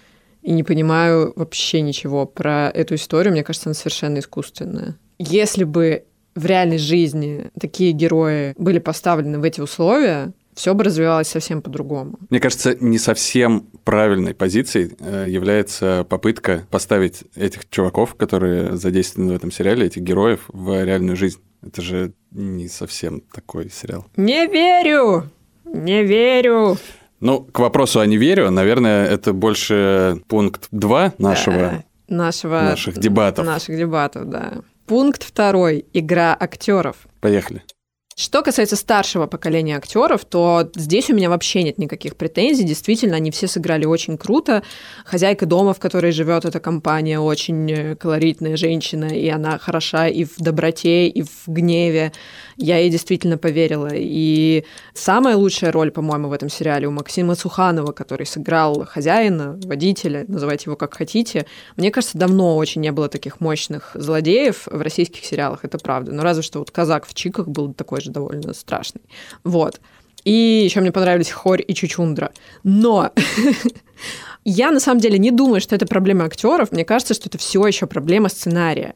И 0.43 0.51
не 0.51 0.63
понимаю 0.63 1.33
вообще 1.36 1.81
ничего 1.81 2.25
про 2.25 2.69
эту 2.69 2.95
историю. 2.95 3.33
Мне 3.33 3.43
кажется, 3.43 3.69
она 3.69 3.74
совершенно 3.74 4.19
искусственная. 4.19 4.95
Если 5.17 5.63
бы 5.65 6.03
в 6.36 6.46
реальной 6.46 6.78
жизни 6.78 7.52
такие 7.60 7.92
герои 7.92 8.54
были 8.58 8.80
поставлены 8.80 9.40
в 9.40 9.44
эти 9.44 9.62
условия, 9.62 10.34
все 10.56 10.74
бы 10.74 10.84
развивалось 10.84 11.28
совсем 11.28 11.62
по-другому. 11.62 12.20
Мне 12.30 12.40
кажется, 12.40 12.75
не 12.80 12.98
совсем 13.00 13.68
правильной 13.84 14.34
позицией 14.34 14.96
э, 15.00 15.25
является 15.28 16.06
попытка 16.08 16.66
поставить 16.70 17.24
этих 17.36 17.70
чуваков, 17.70 18.16
которые 18.16 18.75
задействованы 18.78 19.34
в 19.34 19.36
этом 19.36 19.52
сериале, 19.52 19.88
этих 19.88 20.02
героев, 20.04 20.42
в 20.48 20.84
реальную 20.84 21.16
жизнь. 21.16 21.40
Это 21.66 21.82
же 21.82 22.13
не 22.32 22.68
совсем 22.68 23.22
такой 23.34 23.70
сериал. 23.72 24.06
Не 24.16 24.48
верю! 24.48 25.30
Не 25.66 26.04
верю! 26.04 26.78
Ну, 27.20 27.40
к 27.42 27.60
вопросу 27.60 28.00
о 28.02 28.06
не 28.06 28.18
верю, 28.18 28.52
наверное, 28.52 29.06
это 29.06 29.32
больше 29.32 30.22
пункт 30.28 30.68
2 30.72 31.13
нашего, 31.18 31.58
Да, 31.58 31.84
нашего 32.10 32.62
наших 32.62 32.98
дебатов. 32.98 33.46
Наших 33.46 33.78
дебатов, 33.78 34.30
да. 34.30 34.56
Пункт 34.86 35.24
второй. 35.24 35.86
Игра 35.94 36.36
актеров. 36.38 37.08
Поехали. 37.22 37.63
Что 38.15 38.43
касается 38.43 38.75
старшего 38.75 39.25
поколения 39.25 39.75
актеров, 39.75 40.24
то 40.24 40.70
здесь 40.75 41.10
у 41.10 41.15
меня 41.15 41.29
вообще 41.29 41.63
нет 41.63 41.79
никаких 41.79 42.15
претензий. 42.15 42.63
Действительно, 42.63 43.15
они 43.15 43.32
все 43.32 43.48
сыграли 43.48 43.86
очень 43.86 44.17
круто. 44.20 44.62
Хозяйка 45.03 45.48
дома, 45.48 45.74
в 45.74 45.79
которой 45.79 46.12
живет 46.12 46.46
эта 46.46 46.60
компания, 46.60 47.20
очень 47.20 47.72
э, 47.72 47.96
колоритная 47.96 48.55
женщина, 48.55 49.05
и 49.05 49.27
она 49.29 49.58
хороша 49.58 50.08
и 50.08 50.25
в 50.25 50.38
доброте, 50.38 51.08
и 51.08 51.24
в 51.24 51.48
гневе. 51.48 52.12
Я 52.55 52.77
ей 52.77 52.91
действительно 52.91 53.39
поверила. 53.39 53.89
И 53.91 54.63
самая 54.93 55.36
лучшая 55.36 55.72
роль, 55.72 55.89
по-моему, 55.89 56.27
в 56.27 56.34
этом 56.34 56.50
сериале 56.50 56.88
у 56.88 56.91
Максима 56.91 57.34
Суханова, 57.34 57.93
который 57.93 58.27
сыграл 58.27 58.86
хозяина, 58.86 59.60
водителя, 59.63 60.25
называйте 60.27 60.65
его 60.67 60.75
как 60.75 60.93
хотите. 60.93 61.48
Мне 61.77 61.89
кажется, 61.89 62.20
давно 62.20 62.58
очень 62.58 62.82
не 62.82 62.91
было 62.91 63.10
таких 63.10 63.39
мощных 63.39 63.91
злодеев 63.96 64.67
в 64.67 64.82
российских 64.82 65.25
сериалах, 65.25 65.65
это 65.65 65.79
правда. 65.79 66.12
Но 66.12 66.22
разве 66.22 66.43
что 66.43 66.60
вот 66.60 66.70
«Казак 66.70 67.08
в 67.08 67.15
Чиках» 67.15 67.48
был 67.48 67.74
такой 67.74 68.02
же 68.03 68.12
довольно 68.12 68.53
страшный. 68.53 69.01
Вот. 69.43 69.79
И 70.24 70.62
еще 70.65 70.79
мне 70.81 70.91
понравились 70.91 71.31
Хорь 71.31 71.63
и 71.65 71.74
Чучундра. 71.74 72.31
Но 72.63 73.12
я 74.45 74.72
на 74.72 74.79
самом 74.79 75.01
деле 75.01 75.17
не 75.17 75.31
думаю, 75.31 75.62
что 75.62 75.75
это 75.75 75.86
проблема 75.86 76.25
актеров. 76.25 76.72
Мне 76.72 76.86
кажется, 76.86 77.13
что 77.13 77.29
это 77.29 77.38
все 77.38 77.65
еще 77.65 77.88
проблема 77.88 78.29
сценария. 78.29 78.93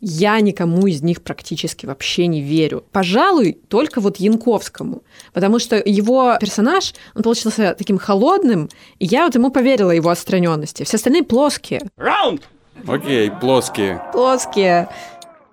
Я 0.00 0.38
никому 0.40 0.86
из 0.86 1.02
них 1.02 1.22
практически 1.22 1.84
вообще 1.84 2.28
не 2.28 2.40
верю. 2.40 2.84
Пожалуй, 2.92 3.58
только 3.68 4.00
вот 4.00 4.18
Янковскому. 4.18 5.02
Потому 5.32 5.58
что 5.58 5.82
его 5.84 6.36
персонаж, 6.38 6.94
он 7.16 7.24
получился 7.24 7.74
таким 7.76 7.98
холодным, 7.98 8.68
и 9.00 9.06
я 9.06 9.24
вот 9.24 9.34
ему 9.34 9.50
поверила 9.50 9.90
его 9.90 10.10
отстраненности. 10.10 10.84
Все 10.84 10.98
остальные 10.98 11.24
плоские. 11.24 11.82
Раунд! 11.96 12.42
Окей, 12.86 13.32
плоские. 13.32 14.00
Плоские. 14.12 14.88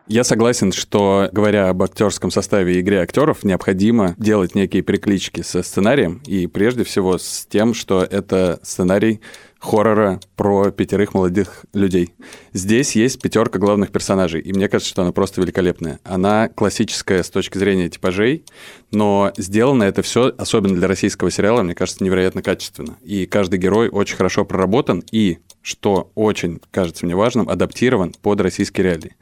Я 0.08 0.24
согласен, 0.24 0.72
что, 0.72 1.30
говоря 1.32 1.70
об 1.70 1.82
актерском 1.82 2.30
составе 2.30 2.76
и 2.76 2.82
игре 2.82 3.02
актеров, 3.02 3.44
необходимо 3.44 4.14
делать 4.20 4.54
некие 4.54 4.84
переклички 4.84 5.42
со 5.42 5.64
сценарием, 5.64 6.22
и 6.28 6.46
прежде 6.46 6.84
всего 6.84 7.18
с 7.18 7.48
тем, 7.50 7.74
что 7.74 8.04
это 8.04 8.60
сценарий 8.62 9.20
хоррора 9.58 10.20
про 10.36 10.70
пятерых 10.70 11.16
молодых 11.16 11.66
людей. 11.74 12.14
Здесь 12.54 12.96
есть 12.96 13.20
пятерка 13.20 13.58
главных 13.58 13.92
персонажей, 13.92 14.42
и 14.42 14.54
мне 14.54 14.70
кажется, 14.70 14.92
что 14.92 15.02
она 15.02 15.12
просто 15.12 15.42
великолепная. 15.42 16.00
Она 16.04 16.50
классическая 16.50 17.24
с 17.24 17.32
точки 17.32 17.58
зрения 17.58 17.90
типажей, 17.90 18.46
но 18.92 19.34
сделано 19.38 19.84
это 19.84 20.04
все, 20.04 20.32
особенно 20.38 20.76
для 20.76 20.88
российского 20.88 21.32
сериала, 21.32 21.64
мне 21.64 21.74
кажется, 21.74 22.04
невероятно 22.04 22.44
качественно. 22.44 22.98
И 23.02 23.26
каждый 23.26 23.58
герой 23.58 23.90
очень 23.90 24.18
хорошо 24.18 24.46
проработан 24.46 25.04
и, 25.12 25.40
что 25.64 26.12
очень 26.14 26.62
кажется 26.70 27.06
мне 27.08 27.16
важным, 27.16 27.50
адаптирован 27.50 28.14
под 28.22 28.42
российские 28.42 28.84
реалии. 28.84 29.16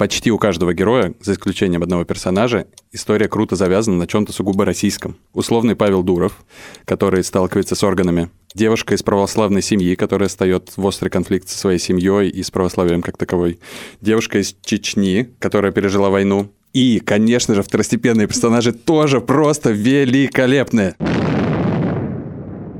Почти 0.00 0.30
у 0.30 0.38
каждого 0.38 0.72
героя, 0.72 1.12
за 1.20 1.34
исключением 1.34 1.82
одного 1.82 2.04
персонажа, 2.04 2.66
история 2.90 3.28
круто 3.28 3.54
завязана 3.54 3.98
на 3.98 4.06
чем-то 4.06 4.32
сугубо 4.32 4.64
российском. 4.64 5.18
Условный 5.34 5.76
Павел 5.76 6.02
Дуров, 6.02 6.42
который 6.86 7.22
сталкивается 7.22 7.74
с 7.74 7.84
органами. 7.84 8.30
Девушка 8.54 8.94
из 8.94 9.02
православной 9.02 9.60
семьи, 9.60 9.94
которая 9.96 10.30
встает 10.30 10.72
в 10.74 10.86
острый 10.86 11.10
конфликт 11.10 11.50
со 11.50 11.58
своей 11.58 11.78
семьей 11.78 12.30
и 12.30 12.42
с 12.42 12.50
православием 12.50 13.02
как 13.02 13.18
таковой. 13.18 13.60
Девушка 14.00 14.38
из 14.38 14.56
Чечни, 14.62 15.34
которая 15.38 15.70
пережила 15.70 16.08
войну. 16.08 16.50
И, 16.72 17.00
конечно 17.00 17.54
же, 17.54 17.62
второстепенные 17.62 18.26
персонажи 18.26 18.72
тоже 18.72 19.20
просто 19.20 19.70
великолепные. 19.70 20.96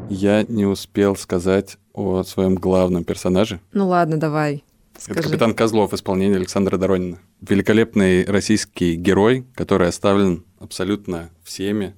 Я 0.09 0.47
не 0.49 0.65
успел 0.65 1.17
сказать 1.17 1.77
о 1.93 2.23
своем 2.23 2.55
главном 2.55 3.05
персонаже. 3.05 3.61
Ну 3.75 3.89
ладно, 3.89 4.17
давай. 4.17 4.65
Это 5.07 5.23
капитан 5.23 5.55
Козлов 5.55 5.93
в 5.93 5.95
исполнении 5.95 6.37
Александра 6.37 6.77
Доронина. 6.77 7.21
Великолепный 7.41 8.25
российский 8.25 8.97
герой, 8.97 9.47
который 9.55 9.89
оставлен 9.89 10.45
абсолютно 10.59 11.31
всеми, 11.43 11.95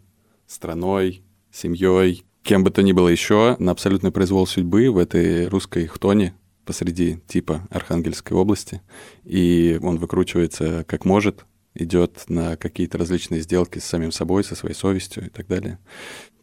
страной, 0.46 1.22
семьей, 1.50 2.24
кем 2.42 2.62
бы 2.62 2.70
то 2.70 2.82
ни 2.82 2.92
было 2.92 3.08
еще, 3.08 3.56
на 3.58 3.72
абсолютный 3.72 4.12
произвол 4.12 4.46
судьбы 4.46 4.90
в 4.90 4.98
этой 4.98 5.48
русской 5.48 5.86
хтоне 5.86 6.34
посреди 6.64 7.18
типа 7.26 7.66
Архангельской 7.70 8.36
области. 8.36 8.82
И 9.24 9.78
он 9.82 9.98
выкручивается 9.98 10.84
как 10.84 11.04
может, 11.04 11.44
идет 11.74 12.24
на 12.28 12.56
какие-то 12.56 12.98
различные 12.98 13.40
сделки 13.40 13.78
с 13.78 13.84
самим 13.84 14.12
собой, 14.12 14.44
со 14.44 14.54
своей 14.54 14.74
совестью 14.74 15.26
и 15.26 15.28
так 15.28 15.48
далее 15.48 15.78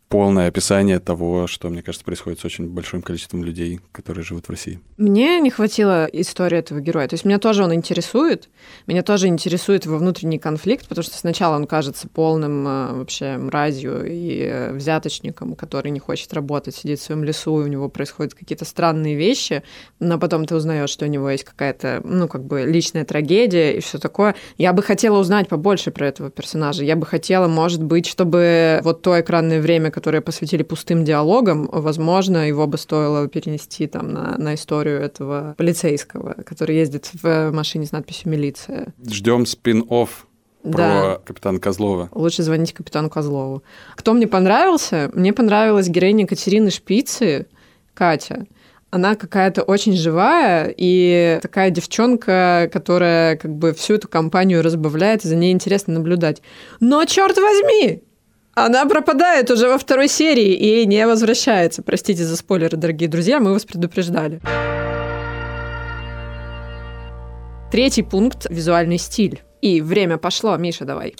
полное 0.09 0.47
описание 0.47 0.99
того, 0.99 1.45
что, 1.45 1.69
мне 1.69 1.83
кажется, 1.83 2.03
происходит 2.03 2.39
с 2.39 2.45
очень 2.45 2.67
большим 2.67 3.03
количеством 3.03 3.43
людей, 3.43 3.79
которые 3.91 4.23
живут 4.23 4.47
в 4.47 4.49
России. 4.49 4.79
Мне 4.97 5.39
не 5.39 5.51
хватило 5.51 6.05
истории 6.11 6.57
этого 6.57 6.79
героя. 6.79 7.07
То 7.07 7.13
есть 7.13 7.25
меня 7.25 7.37
тоже 7.37 7.63
он 7.63 7.73
интересует. 7.73 8.49
Меня 8.87 9.03
тоже 9.03 9.27
интересует 9.27 9.85
его 9.85 9.97
внутренний 9.97 10.39
конфликт, 10.39 10.87
потому 10.87 11.03
что 11.03 11.15
сначала 11.15 11.55
он 11.55 11.67
кажется 11.67 12.07
полным 12.07 12.67
э, 12.67 12.93
вообще 12.93 13.37
мразью 13.37 14.03
и 14.03 14.41
э, 14.41 14.73
взяточником, 14.73 15.55
который 15.55 15.91
не 15.91 15.99
хочет 15.99 16.33
работать, 16.33 16.75
сидит 16.75 16.99
в 16.99 17.03
своем 17.03 17.23
лесу, 17.23 17.61
и 17.61 17.65
у 17.65 17.67
него 17.67 17.87
происходят 17.87 18.33
какие-то 18.33 18.65
странные 18.65 19.15
вещи, 19.15 19.61
но 19.99 20.17
потом 20.17 20.45
ты 20.45 20.55
узнаешь, 20.55 20.89
что 20.89 21.05
у 21.05 21.09
него 21.09 21.29
есть 21.29 21.43
какая-то, 21.43 22.01
ну, 22.03 22.27
как 22.27 22.43
бы 22.43 22.63
личная 22.63 23.05
трагедия 23.05 23.77
и 23.77 23.79
все 23.79 23.99
такое. 23.99 24.35
Я 24.57 24.73
бы 24.73 24.81
хотела 24.81 25.19
узнать 25.19 25.47
побольше 25.47 25.91
про 25.91 26.07
этого 26.07 26.31
персонажа. 26.31 26.83
Я 26.83 26.95
бы 26.95 27.05
хотела, 27.05 27.47
может 27.47 27.83
быть, 27.83 28.07
чтобы 28.07 28.79
вот 28.83 29.03
то 29.03 29.19
экранное 29.19 29.61
время, 29.61 29.91
которые 29.99 30.21
посвятили 30.21 30.63
пустым 30.63 31.03
диалогам, 31.03 31.67
возможно, 31.69 32.47
его 32.47 32.67
бы 32.67 32.77
стоило 32.77 33.27
перенести 33.27 33.85
там 33.85 34.13
на, 34.13 34.37
на 34.37 34.55
историю 34.55 35.01
этого 35.01 35.55
полицейского, 35.57 36.37
который 36.45 36.77
ездит 36.77 37.09
в 37.21 37.51
машине 37.51 37.85
с 37.85 37.91
надписью 37.91 38.31
«Милиция». 38.31 38.93
Ждем 39.05 39.43
спин-офф 39.43 40.25
про 40.63 40.71
да. 40.71 41.21
капитана 41.25 41.59
Козлова. 41.59 42.07
Лучше 42.13 42.43
звоните 42.43 42.73
капитану 42.73 43.09
Козлову. 43.09 43.61
Кто 43.95 44.13
мне 44.13 44.25
понравился? 44.25 45.11
Мне 45.13 45.33
понравилась 45.33 45.89
героиня 45.89 46.25
Катерины 46.25 46.71
Шпицы, 46.71 47.47
Катя. 47.93 48.47
Она 48.91 49.15
какая-то 49.15 49.63
очень 49.63 49.97
живая 49.97 50.73
и 50.77 51.39
такая 51.41 51.71
девчонка, 51.71 52.69
которая 52.71 53.35
как 53.35 53.53
бы 53.53 53.73
всю 53.73 53.95
эту 53.95 54.07
компанию 54.07 54.63
разбавляет, 54.63 55.25
и 55.25 55.27
за 55.27 55.35
ней 55.35 55.51
интересно 55.51 55.95
наблюдать. 55.95 56.41
Но 56.79 57.03
черт 57.03 57.35
возьми, 57.37 58.01
она 58.65 58.85
пропадает 58.85 59.49
уже 59.51 59.67
во 59.67 59.77
второй 59.77 60.07
серии 60.07 60.53
и 60.53 60.85
не 60.85 61.05
возвращается. 61.07 61.81
Простите 61.81 62.23
за 62.23 62.35
спойлеры, 62.35 62.77
дорогие 62.77 63.09
друзья, 63.09 63.39
мы 63.39 63.53
вас 63.53 63.65
предупреждали. 63.65 64.41
Третий 67.71 68.01
пункт– 68.01 68.47
визуальный 68.49 68.97
стиль. 68.97 69.41
И 69.61 69.81
время 69.81 70.17
пошло. 70.17 70.55
Миша, 70.57 70.85
давай. 70.85 71.15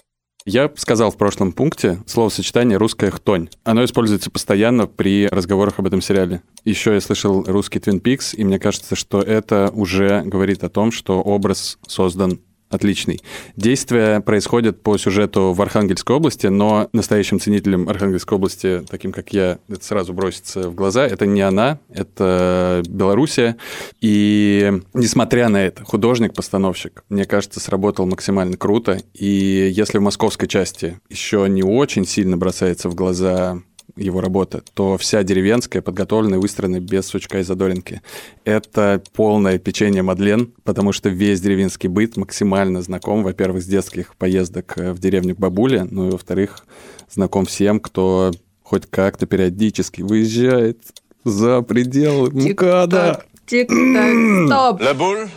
Я 0.46 0.72
сказал 0.78 1.12
в 1.12 1.18
прошлом 1.18 1.52
пункте 1.52 2.00
словосочетание 2.08 2.78
«русская 2.78 3.12
хтонь». 3.12 3.50
Оно 3.64 3.84
используется 3.84 4.32
постоянно 4.32 4.88
при 4.88 5.28
разговорах 5.28 5.78
об 5.78 5.86
этом 5.86 6.02
сериале. 6.02 6.42
Еще 6.64 6.94
я 6.94 7.02
слышал 7.02 7.44
русский 7.44 7.78
Twin 7.80 8.02
Peaks, 8.02 8.36
и 8.36 8.44
мне 8.44 8.58
кажется, 8.58 8.96
что 8.96 9.22
это 9.22 9.70
уже 9.74 10.24
говорит 10.24 10.64
о 10.64 10.70
том, 10.70 10.92
что 10.92 11.22
образ 11.22 11.78
создан 11.86 12.40
отличный. 12.70 13.22
Действие 13.56 14.22
происходит 14.22 14.82
по 14.82 14.98
сюжету 14.98 15.54
в 15.54 15.62
Архангельской 15.62 16.16
области, 16.16 16.48
но 16.48 16.90
настоящим 16.94 17.40
ценителем 17.40 17.90
Архангельской 17.90 18.38
области, 18.38 18.84
таким 18.90 19.12
как 19.12 19.34
я, 19.34 19.60
это 19.68 19.84
сразу 19.84 20.14
бросится 20.14 20.70
в 20.70 20.76
глаза, 20.76 21.06
это 21.06 21.26
не 21.26 21.42
она, 21.42 21.80
это 21.90 22.84
Белоруссия. 22.88 23.58
И 24.02 24.72
несмотря 24.94 25.50
на 25.50 25.66
это, 25.66 25.84
художник-постановщик, 25.84 27.04
мне 27.10 27.26
кажется, 27.26 27.60
сработал 27.60 28.06
максимально 28.06 28.58
круто. 28.58 29.02
И 29.14 29.72
если 29.74 29.98
в 29.98 30.02
московской 30.02 30.48
части 30.48 31.00
еще 31.10 31.48
не 31.50 31.64
очень 31.64 32.06
сильно 32.06 32.38
бросается 32.38 32.90
в 32.90 32.96
глаза 32.96 33.62
его 34.00 34.22
работа, 34.22 34.64
то 34.74 34.98
вся 34.98 35.24
деревенская 35.24 35.82
подготовлена 35.82 36.38
и 36.38 36.40
выстроена 36.40 36.80
без 36.80 37.06
сучка 37.08 37.40
и 37.40 37.44
задоринки. 37.44 38.02
Это 38.46 39.02
полное 39.14 39.58
печенье 39.60 40.02
Мадлен, 40.02 40.54
потому 40.64 40.92
что 40.92 41.10
весь 41.10 41.42
деревенский 41.42 41.90
быт 41.90 42.18
максимально 42.18 42.82
знаком, 42.82 43.24
во-первых, 43.24 43.64
с 43.64 43.66
детских 43.66 44.16
поездок 44.16 44.78
э, 44.78 44.94
в 44.94 45.00
деревню 45.00 45.36
к 45.36 45.40
бабуле, 45.40 45.88
ну 45.90 46.08
и, 46.08 46.12
во-вторых, 46.12 46.66
знаком 47.10 47.46
всем, 47.46 47.80
кто 47.80 48.32
хоть 48.64 48.86
как-то 48.90 49.26
периодически 49.26 50.02
выезжает 50.02 50.80
за 51.24 51.62
пределы 51.62 52.32
МКАДа. 52.32 53.24
Тик-так, 53.46 54.48
стоп! 54.48 54.82
La 54.82 54.94
boule, 54.94 55.28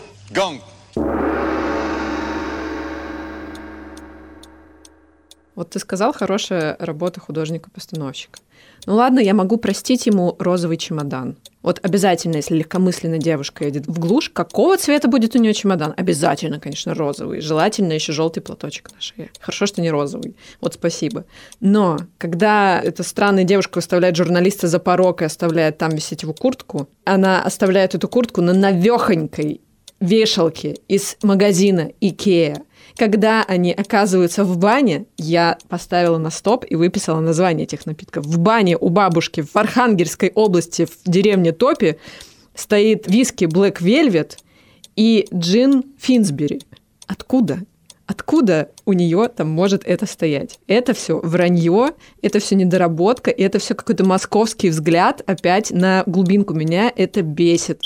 Вот 5.54 5.71
ты 5.71 5.78
сказал, 5.78 6.12
хорошая 6.12 6.76
работа 6.78 7.21
художника-постановщика. 7.21 8.40
Ну 8.87 8.94
ладно, 8.94 9.21
я 9.21 9.35
могу 9.35 9.59
простить 9.59 10.06
ему 10.06 10.35
розовый 10.38 10.76
чемодан. 10.76 11.37
Вот 11.62 11.78
обязательно, 11.82 12.37
если 12.37 12.56
легкомысленная 12.56 13.18
девушка 13.18 13.64
едет 13.64 13.87
в 13.87 13.99
глушь, 14.00 14.28
какого 14.30 14.76
цвета 14.76 15.06
будет 15.06 15.37
у 15.37 15.38
нее 15.38 15.54
чемодан? 15.54 15.94
Обязательно, 15.97 16.59
конечно, 16.59 16.92
розовый. 16.94 17.40
Желательно 17.40 17.92
еще 17.92 18.12
желтый 18.12 18.42
платочек 18.42 18.90
на 18.92 19.00
шее. 19.00 19.30
Хорошо, 19.40 19.66
что 19.66 19.80
не 19.80 19.90
розовый. 19.90 20.37
Вот 20.61 20.75
спасибо. 20.75 21.25
Но 21.61 21.99
когда 22.18 22.80
эта 22.80 23.04
странная 23.04 23.44
девушка 23.44 23.76
выставляет 23.76 24.16
журналиста 24.16 24.66
за 24.66 24.80
порог 24.80 25.23
и 25.23 25.26
оставляет 25.26 25.78
там 25.78 25.90
висеть 25.90 26.23
его 26.23 26.32
куртку, 26.32 26.88
она 27.04 27.44
оставляет 27.44 27.94
эту 27.94 28.09
куртку 28.09 28.40
на 28.40 28.52
навехонькой 28.52 29.61
вешалки 30.00 30.78
из 30.88 31.16
магазина 31.23 31.92
Икеа, 32.00 32.62
когда 32.96 33.42
они 33.42 33.72
оказываются 33.72 34.44
в 34.44 34.56
бане, 34.58 35.06
я 35.16 35.58
поставила 35.68 36.18
на 36.18 36.30
стоп 36.30 36.64
и 36.68 36.76
выписала 36.76 37.20
название 37.20 37.64
этих 37.64 37.87
напитков. 37.87 38.26
В 38.26 38.38
бане 38.38 38.76
у 38.76 38.88
бабушки 38.88 39.42
в 39.42 39.56
Архангельской 39.56 40.30
области, 40.34 40.87
в 40.87 41.11
деревне 41.11 41.52
Топи, 41.52 41.96
стоит 42.54 43.06
виски 43.08 43.44
Black 43.44 43.78
Velvet 43.80 44.38
и 44.96 45.26
джин 45.32 45.84
Финсбери. 45.99 46.61
Откуда? 47.06 47.61
Откуда 48.06 48.68
у 48.84 48.92
нее 48.92 49.28
там 49.34 49.49
может 49.49 49.84
это 49.87 50.06
стоять? 50.06 50.58
Это 50.66 50.92
все 50.92 51.18
вранье, 51.18 51.92
это 52.20 52.40
все 52.40 52.56
недоработка, 52.56 53.30
это 53.30 53.58
все 53.58 53.75
какой-то 53.75 54.04
московский 54.04 54.68
взгляд 54.68 55.22
опять 55.26 55.70
на 55.70 56.02
глубинку 56.06 56.52
меня. 56.52 56.92
Это 56.94 57.22
бесит. 57.22 57.80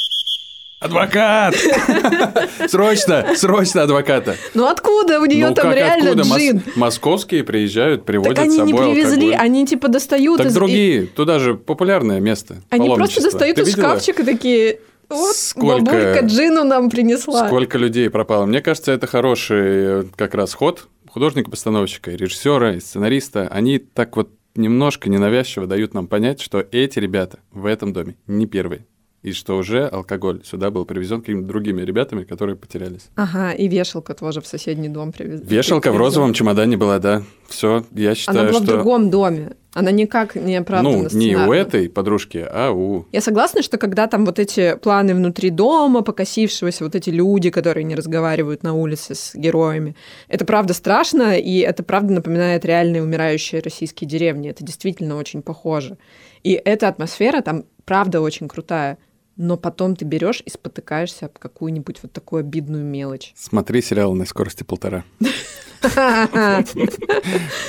Адвокат! 0.79 1.55
Срочно, 2.69 3.27
срочно 3.35 3.83
адвоката. 3.85 4.37
Ну 4.55 4.67
откуда 4.67 5.21
у 5.21 5.25
нее 5.25 5.49
Ну 5.49 5.55
там 5.55 5.69
как 5.69 5.77
реально 5.77 6.11
откуда? 6.11 6.29
Мос- 6.29 6.39
джин? 6.39 6.63
московские 6.77 7.45
приезжают, 7.45 8.05
приводят 8.05 8.37
Так 8.37 8.45
они 8.45 8.59
с 8.59 8.63
не 8.63 8.73
собой 8.73 8.93
привезли, 8.93 9.27
алкоголь. 9.31 9.47
они 9.47 9.67
типа 9.67 9.89
достают 9.89 10.39
Так 10.39 10.49
из... 10.49 10.55
другие, 10.55 11.07
туда 11.07 11.39
же 11.39 11.55
популярное 11.55 12.21
место. 12.21 12.57
Они 12.69 12.95
просто 12.95 13.23
достают 13.23 13.57
Ты 13.57 13.63
из 13.63 13.69
видела? 13.69 13.89
шкафчика 13.91 14.25
такие... 14.25 14.81
Вот, 15.09 15.37
Сколько- 15.37 15.85
бабулька 15.93 16.21
джину 16.27 16.65
нам 16.65 16.91
принесла. 16.91 17.47
Сколько 17.47 17.79
людей 17.79 18.11
пропало. 18.11 18.45
Мне 18.45 18.61
кажется, 18.61 18.91
это 18.93 19.07
хороший 19.07 20.01
э, 20.01 20.05
как 20.17 20.35
раз 20.35 20.53
ход 20.53 20.89
художника-постановщика, 21.09 22.11
и 22.11 22.17
режиссера, 22.17 22.75
и 22.75 22.81
сценариста. 22.81 23.49
Они 23.49 23.79
так 23.79 24.17
вот 24.17 24.31
немножко 24.57 25.09
ненавязчиво 25.09 25.67
дают 25.67 25.95
нам 25.95 26.07
понять, 26.09 26.41
что 26.43 26.63
эти 26.73 26.99
ребята 26.99 27.39
в 27.53 27.65
этом 27.67 27.93
доме 27.95 28.17
не 28.27 28.47
первые. 28.47 28.85
И 29.23 29.33
что 29.33 29.57
уже 29.57 29.87
алкоголь 29.87 30.43
сюда 30.45 30.71
был 30.71 30.85
привезен 30.85 31.21
какими-то 31.21 31.49
другими 31.49 31.83
ребятами, 31.83 32.25
которые 32.25 32.55
потерялись. 32.55 33.09
Ага, 33.17 33.53
и 33.53 33.67
вешалка 33.67 34.15
тоже 34.15 34.41
в 34.41 34.47
соседний 34.47 34.89
дом 34.89 35.13
привезли. 35.13 35.47
Вешалка 35.47 35.91
в 35.91 35.97
розовом 35.97 36.33
чемодане 36.33 36.77
была, 36.77 36.99
да. 36.99 37.23
Все, 37.49 37.85
я 37.93 38.15
считаю, 38.15 38.41
Она 38.41 38.49
была 38.51 38.63
что... 38.63 38.73
в 38.73 38.75
другом 38.75 39.11
доме. 39.11 39.57
Она 39.77 39.91
никак 39.91 40.37
не 40.37 40.57
оправдана 40.57 41.09
ну, 41.13 41.19
не 41.19 41.37
у 41.37 41.53
этой 41.53 41.91
подружки, 41.91 42.39
а 42.39 42.71
у... 42.71 43.05
Я 43.13 43.21
согласна, 43.21 43.63
что 43.63 43.77
когда 43.77 44.07
там 44.07 44.25
вот 44.25 44.39
эти 44.39 44.75
планы 44.77 45.15
внутри 45.15 45.51
дома, 45.51 46.01
покосившегося, 46.01 46.85
вот 46.85 46.95
эти 46.95 47.11
люди, 47.11 47.51
которые 47.51 47.85
не 47.85 47.95
разговаривают 47.95 48.63
на 48.63 48.73
улице 48.73 49.15
с 49.15 49.35
героями, 49.35 49.95
это 50.29 50.47
правда 50.47 50.73
страшно, 50.73 51.39
и 51.39 51.59
это 51.59 51.83
правда 51.83 52.15
напоминает 52.15 52.65
реальные 52.65 53.03
умирающие 53.03 53.61
российские 53.61 54.09
деревни. 54.09 54.49
Это 54.49 54.65
действительно 54.65 55.17
очень 55.17 55.43
похоже. 55.43 55.99
И 56.43 56.53
эта 56.53 56.89
атмосфера 56.89 57.43
там 57.43 57.65
правда 57.87 58.21
очень 58.21 58.49
крутая. 58.49 58.99
Но 59.37 59.57
потом 59.57 59.97
ты 59.97 60.05
берешь 60.05 60.43
и 60.45 60.51
спотыкаешься 60.51 61.27
об 61.27 61.39
какую-нибудь 61.39 62.01
вот 62.03 62.13
такую 62.13 62.41
обидную 62.41 62.85
мелочь. 62.85 63.33
Смотри 63.37 63.83
сериал 63.83 64.15
на 64.15 64.27
скорости 64.27 64.63
полтора. 64.65 65.05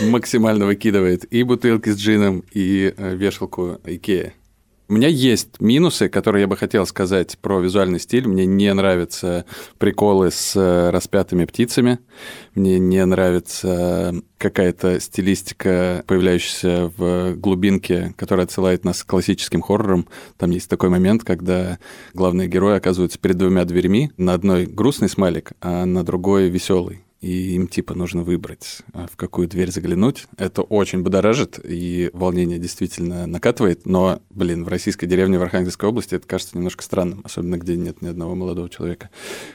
Максимально 0.01 0.65
выкидывает 0.65 1.31
и 1.31 1.43
бутылки 1.43 1.89
с 1.89 1.97
джином, 1.97 2.43
и 2.51 2.93
э, 2.95 3.15
вешалку 3.15 3.79
Икея. 3.85 4.33
У 4.89 4.93
меня 4.93 5.09
есть 5.09 5.59
минусы, 5.59 6.07
которые 6.07 6.43
я 6.43 6.47
бы 6.47 6.55
хотел 6.55 6.85
сказать 6.85 7.37
про 7.39 7.59
визуальный 7.59 7.99
стиль. 7.99 8.25
Мне 8.25 8.45
не 8.45 8.73
нравятся 8.73 9.45
приколы 9.79 10.31
с 10.31 10.55
э, 10.55 10.91
распятыми 10.91 11.43
птицами. 11.43 11.99
Мне 12.55 12.79
не 12.79 13.03
нравится 13.05 14.15
какая-то 14.37 15.01
стилистика, 15.01 16.05
появляющаяся 16.07 16.93
в 16.95 17.35
глубинке, 17.35 18.13
которая 18.15 18.45
отсылает 18.45 18.85
нас 18.85 19.03
к 19.03 19.07
классическим 19.07 19.61
хоррорам. 19.61 20.07
Там 20.37 20.51
есть 20.51 20.69
такой 20.69 20.87
момент, 20.87 21.25
когда 21.25 21.79
главные 22.13 22.47
герои 22.47 22.77
оказываются 22.77 23.19
перед 23.19 23.35
двумя 23.35 23.65
дверьми. 23.65 24.11
На 24.15 24.35
одной 24.35 24.67
грустный 24.67 25.09
смайлик, 25.09 25.51
а 25.59 25.83
на 25.85 26.05
другой 26.05 26.47
веселый 26.47 27.01
и 27.21 27.55
им 27.55 27.67
типа 27.67 27.95
нужно 27.95 28.23
выбрать, 28.23 28.79
а, 28.93 29.07
в 29.11 29.15
какую 29.15 29.47
дверь 29.47 29.71
заглянуть. 29.71 30.25
Это 30.37 30.61
очень 30.61 31.01
будоражит, 31.01 31.59
и 31.63 32.09
волнение 32.13 32.59
действительно 32.59 33.25
накатывает, 33.25 33.85
но, 33.85 34.21
блин, 34.29 34.63
в 34.63 34.67
российской 34.67 35.07
деревне 35.07 35.39
в 35.39 35.41
Архангельской 35.41 35.89
области 35.89 36.15
это 36.15 36.27
кажется 36.27 36.55
немножко 36.57 36.83
странным, 36.83 37.21
особенно 37.23 37.57
где 37.57 37.75
нет 37.75 38.01
ни 38.01 38.07
одного 38.07 38.35
молодого 38.35 38.69
человека. 38.69 39.09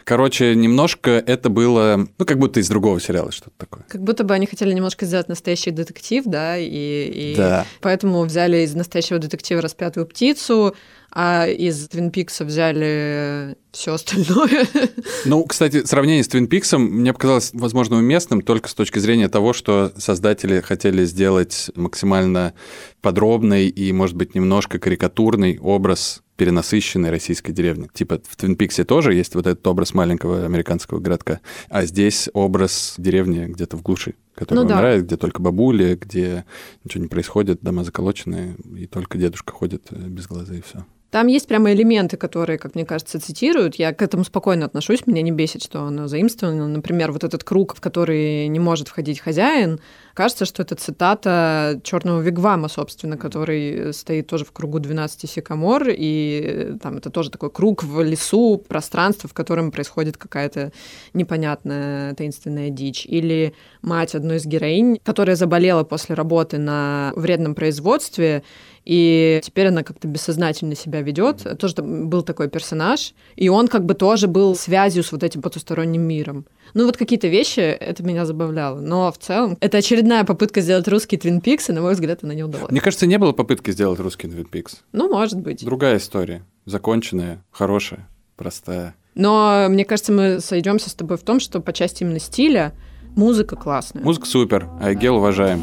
Короче, 0.04 0.54
немножко 0.56 1.10
это 1.10 1.50
было, 1.50 2.08
ну, 2.18 2.24
как 2.26 2.38
будто 2.38 2.58
из 2.58 2.68
другого 2.68 3.00
сериала 3.00 3.30
что-то 3.30 3.52
такое. 3.56 3.84
Как 3.88 4.02
будто 4.02 4.24
бы 4.24 4.34
они 4.34 4.46
хотели 4.46 4.72
немножко 4.72 5.06
сделать 5.06 5.28
настоящий 5.28 5.70
детектив, 5.70 6.24
да, 6.26 6.58
и, 6.58 6.66
и 6.68 7.34
Да. 7.36 7.66
поэтому 7.80 8.22
взяли 8.24 8.58
из 8.58 8.74
настоящего 8.74 9.18
детектива 9.20 9.60
распятую 9.60 10.06
птицу, 10.06 10.74
а 11.14 11.46
из 11.46 11.88
Твин 11.88 12.10
Пикса 12.10 12.44
взяли 12.44 13.56
все 13.70 13.94
остальное. 13.94 14.66
Ну, 15.24 15.44
кстати, 15.44 15.84
сравнение 15.84 16.24
с 16.24 16.28
Твин 16.28 16.48
Пиксом 16.48 16.82
мне 16.82 17.12
показалось, 17.12 17.50
возможно, 17.52 17.96
уместным 17.96 18.40
только 18.40 18.68
с 18.68 18.74
точки 18.74 18.98
зрения 18.98 19.28
того, 19.28 19.52
что 19.52 19.92
создатели 19.96 20.60
хотели 20.60 21.04
сделать 21.04 21.70
максимально 21.76 22.54
подробный 23.00 23.68
и, 23.68 23.92
может 23.92 24.16
быть, 24.16 24.34
немножко 24.34 24.78
карикатурный 24.78 25.58
образ 25.60 26.22
перенасыщенной 26.36 27.10
российской 27.10 27.52
деревни. 27.52 27.88
Типа 27.92 28.20
в 28.26 28.36
Твин 28.36 28.56
Пиксе 28.56 28.84
тоже 28.84 29.14
есть 29.14 29.34
вот 29.34 29.46
этот 29.46 29.64
образ 29.66 29.94
маленького 29.94 30.44
американского 30.44 30.98
городка, 30.98 31.40
а 31.68 31.84
здесь 31.84 32.28
образ 32.32 32.94
деревни 32.98 33.46
где-то 33.46 33.76
в 33.76 33.82
глуши, 33.82 34.14
которая 34.34 34.64
Ну 34.64 34.68
да. 34.68 34.76
умирает, 34.76 35.04
где 35.04 35.16
только 35.16 35.40
бабули, 35.40 35.94
где 36.00 36.44
ничего 36.84 37.02
не 37.02 37.08
происходит, 37.08 37.60
дома 37.62 37.84
заколоченные, 37.84 38.56
и 38.76 38.86
только 38.86 39.18
дедушка 39.18 39.52
ходит 39.52 39.86
э, 39.90 39.96
без 39.96 40.26
глаза, 40.26 40.54
и 40.54 40.62
все. 40.62 40.84
Там 41.12 41.26
есть 41.26 41.46
прямо 41.46 41.70
элементы, 41.74 42.16
которые, 42.16 42.58
как 42.58 42.74
мне 42.74 42.86
кажется, 42.86 43.20
цитируют. 43.20 43.74
Я 43.74 43.92
к 43.92 44.00
этому 44.00 44.24
спокойно 44.24 44.64
отношусь, 44.64 45.06
меня 45.06 45.20
не 45.20 45.30
бесит, 45.30 45.62
что 45.62 45.82
оно 45.82 46.08
заимствовано. 46.08 46.66
Например, 46.66 47.12
вот 47.12 47.22
этот 47.22 47.44
круг, 47.44 47.76
в 47.76 47.82
который 47.82 48.48
не 48.48 48.58
может 48.58 48.88
входить 48.88 49.20
хозяин, 49.20 49.78
кажется, 50.14 50.46
что 50.46 50.62
это 50.62 50.74
цитата 50.74 51.78
черного 51.84 52.22
вигвама, 52.22 52.68
собственно, 52.68 53.18
который 53.18 53.92
стоит 53.92 54.26
тоже 54.26 54.46
в 54.46 54.52
кругу 54.52 54.78
12 54.78 55.28
сикамор, 55.28 55.88
и 55.90 56.40
э, 56.42 56.78
там 56.82 56.96
это 56.96 57.10
тоже 57.10 57.30
такой 57.30 57.50
круг 57.50 57.84
в 57.84 58.02
лесу, 58.02 58.56
пространство, 58.66 59.28
в 59.28 59.34
котором 59.34 59.70
происходит 59.70 60.16
какая-то 60.16 60.72
непонятная 61.12 62.14
таинственная 62.14 62.70
дичь. 62.70 63.04
Или 63.04 63.52
мать 63.82 64.14
одной 64.14 64.38
из 64.38 64.46
героинь, 64.46 64.98
которая 65.04 65.36
заболела 65.36 65.84
после 65.84 66.14
работы 66.14 66.56
на 66.56 67.12
вредном 67.16 67.54
производстве, 67.54 68.44
и 68.84 69.40
теперь 69.42 69.68
она 69.68 69.82
как-то 69.82 70.08
бессознательно 70.08 70.74
себя 70.74 71.02
ведет. 71.02 71.46
Тоже 71.58 71.74
там 71.74 72.08
был 72.08 72.22
такой 72.22 72.48
персонаж, 72.48 73.14
и 73.36 73.48
он 73.48 73.68
как 73.68 73.84
бы 73.84 73.94
тоже 73.94 74.26
был 74.26 74.56
связью 74.56 75.02
с 75.02 75.12
вот 75.12 75.22
этим 75.22 75.42
потусторонним 75.42 76.02
миром. 76.02 76.46
Ну 76.74 76.86
вот 76.86 76.96
какие-то 76.96 77.28
вещи, 77.28 77.60
это 77.60 78.02
меня 78.02 78.24
забавляло. 78.24 78.80
Но 78.80 79.12
в 79.12 79.18
целом, 79.18 79.56
это 79.60 79.78
очередная 79.78 80.24
попытка 80.24 80.60
сделать 80.60 80.88
русский 80.88 81.16
Твин 81.16 81.40
Пикс, 81.40 81.68
и, 81.68 81.72
на 81.72 81.82
мой 81.82 81.92
взгляд, 81.92 82.20
она 82.22 82.34
не 82.34 82.42
удалась. 82.42 82.70
Мне 82.70 82.80
кажется, 82.80 83.06
не 83.06 83.18
было 83.18 83.32
попытки 83.32 83.70
сделать 83.70 84.00
русский 84.00 84.28
Твин 84.28 84.46
Пикс. 84.46 84.82
Ну, 84.92 85.08
может 85.08 85.40
быть. 85.40 85.64
Другая 85.64 85.98
история. 85.98 86.42
Законченная, 86.64 87.42
хорошая, 87.50 88.08
простая. 88.36 88.94
Но 89.14 89.66
мне 89.68 89.84
кажется, 89.84 90.12
мы 90.12 90.40
сойдемся 90.40 90.88
с 90.90 90.94
тобой 90.94 91.18
в 91.18 91.22
том, 91.22 91.40
что 91.40 91.60
по 91.60 91.72
части 91.72 92.02
именно 92.02 92.18
стиля 92.18 92.72
музыка 93.14 93.56
классная. 93.56 94.02
Музыка 94.02 94.26
супер, 94.26 94.68
Айгел 94.80 95.16
уважаем. 95.16 95.62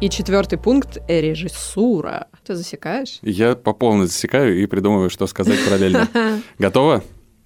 И 0.00 0.08
четвертый 0.08 0.58
пункт— 0.58 0.96
режиссура. 1.08 2.28
Ты 2.46 2.54
засекаешь? 2.54 3.18
Я 3.20 3.54
по 3.54 3.74
полной 3.74 4.06
засекаю 4.06 4.58
и 4.58 4.64
придумываю, 4.64 5.10
что 5.10 5.26
сказать 5.26 5.62
параллельно. 5.62 6.08
Готово? 6.58 7.04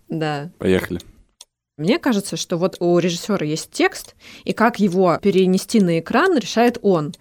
Да. 0.09 0.53
Поехали. 0.59 1.01
Мне 1.77 1.99
кажется, 1.99 2.37
что 2.37 2.57
вот 2.57 2.77
у 2.79 2.97
режиссера 3.01 3.45
есть 3.45 3.73
текст, 3.73 4.15
и 4.45 4.53
как 4.53 4.79
его 4.79 5.19
перенести 5.21 5.81
на 5.81 5.99
экран, 5.99 6.39
решает 6.39 6.79
он. 6.83 7.13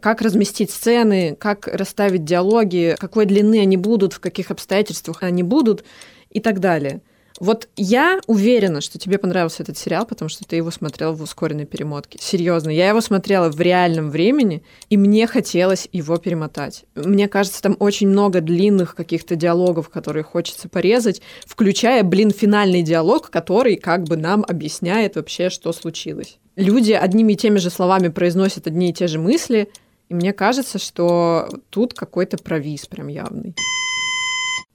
Как 0.00 0.22
разместить 0.22 0.70
сцены, 0.70 1.34
как 1.34 1.66
расставить 1.66 2.24
диалоги, 2.24 2.94
какой 2.96 3.26
длины 3.26 3.60
они 3.60 3.76
будут, 3.76 4.12
в 4.12 4.20
каких 4.20 4.52
обстоятельствах 4.52 5.24
они 5.24 5.42
будут 5.42 5.84
и 6.30 6.38
так 6.38 6.60
далее. 6.60 7.02
Вот 7.38 7.68
я 7.76 8.20
уверена, 8.26 8.80
что 8.80 8.98
тебе 8.98 9.18
понравился 9.18 9.62
этот 9.62 9.76
сериал, 9.76 10.06
потому 10.06 10.28
что 10.28 10.44
ты 10.44 10.56
его 10.56 10.70
смотрел 10.70 11.14
в 11.14 11.22
ускоренной 11.22 11.66
перемотке. 11.66 12.18
Серьезно, 12.20 12.70
я 12.70 12.88
его 12.88 13.00
смотрела 13.00 13.50
в 13.50 13.60
реальном 13.60 14.10
времени, 14.10 14.62
и 14.88 14.96
мне 14.96 15.26
хотелось 15.26 15.88
его 15.92 16.16
перемотать. 16.16 16.84
Мне 16.94 17.28
кажется, 17.28 17.62
там 17.62 17.76
очень 17.78 18.08
много 18.08 18.40
длинных 18.40 18.94
каких-то 18.94 19.36
диалогов, 19.36 19.90
которые 19.90 20.24
хочется 20.24 20.68
порезать, 20.68 21.20
включая, 21.44 22.02
блин, 22.02 22.30
финальный 22.30 22.82
диалог, 22.82 23.30
который 23.30 23.76
как 23.76 24.04
бы 24.04 24.16
нам 24.16 24.44
объясняет 24.46 25.16
вообще, 25.16 25.50
что 25.50 25.72
случилось. 25.72 26.38
Люди 26.56 26.92
одними 26.92 27.34
и 27.34 27.36
теми 27.36 27.58
же 27.58 27.68
словами 27.68 28.08
произносят 28.08 28.66
одни 28.66 28.90
и 28.90 28.94
те 28.94 29.08
же 29.08 29.18
мысли, 29.18 29.68
и 30.08 30.14
мне 30.14 30.32
кажется, 30.32 30.78
что 30.78 31.48
тут 31.68 31.92
какой-то 31.92 32.38
провис 32.38 32.86
прям 32.86 33.08
явный. 33.08 33.54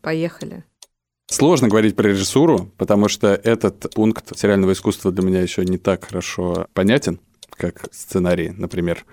Поехали. 0.02 0.64
Сложно 1.32 1.70
говорить 1.70 1.96
про 1.96 2.10
режиссуру, 2.10 2.70
потому 2.76 3.08
что 3.08 3.30
этот 3.30 3.94
пункт 3.96 4.38
сериального 4.38 4.74
искусства 4.74 5.14
для 5.14 5.26
меня 5.26 5.42
еще 5.42 5.64
не 5.64 5.78
так 5.78 6.04
хорошо 6.04 6.68
понятен 6.74 7.22
как 7.56 7.86
сценарий, 7.92 8.50
например. 8.50 9.06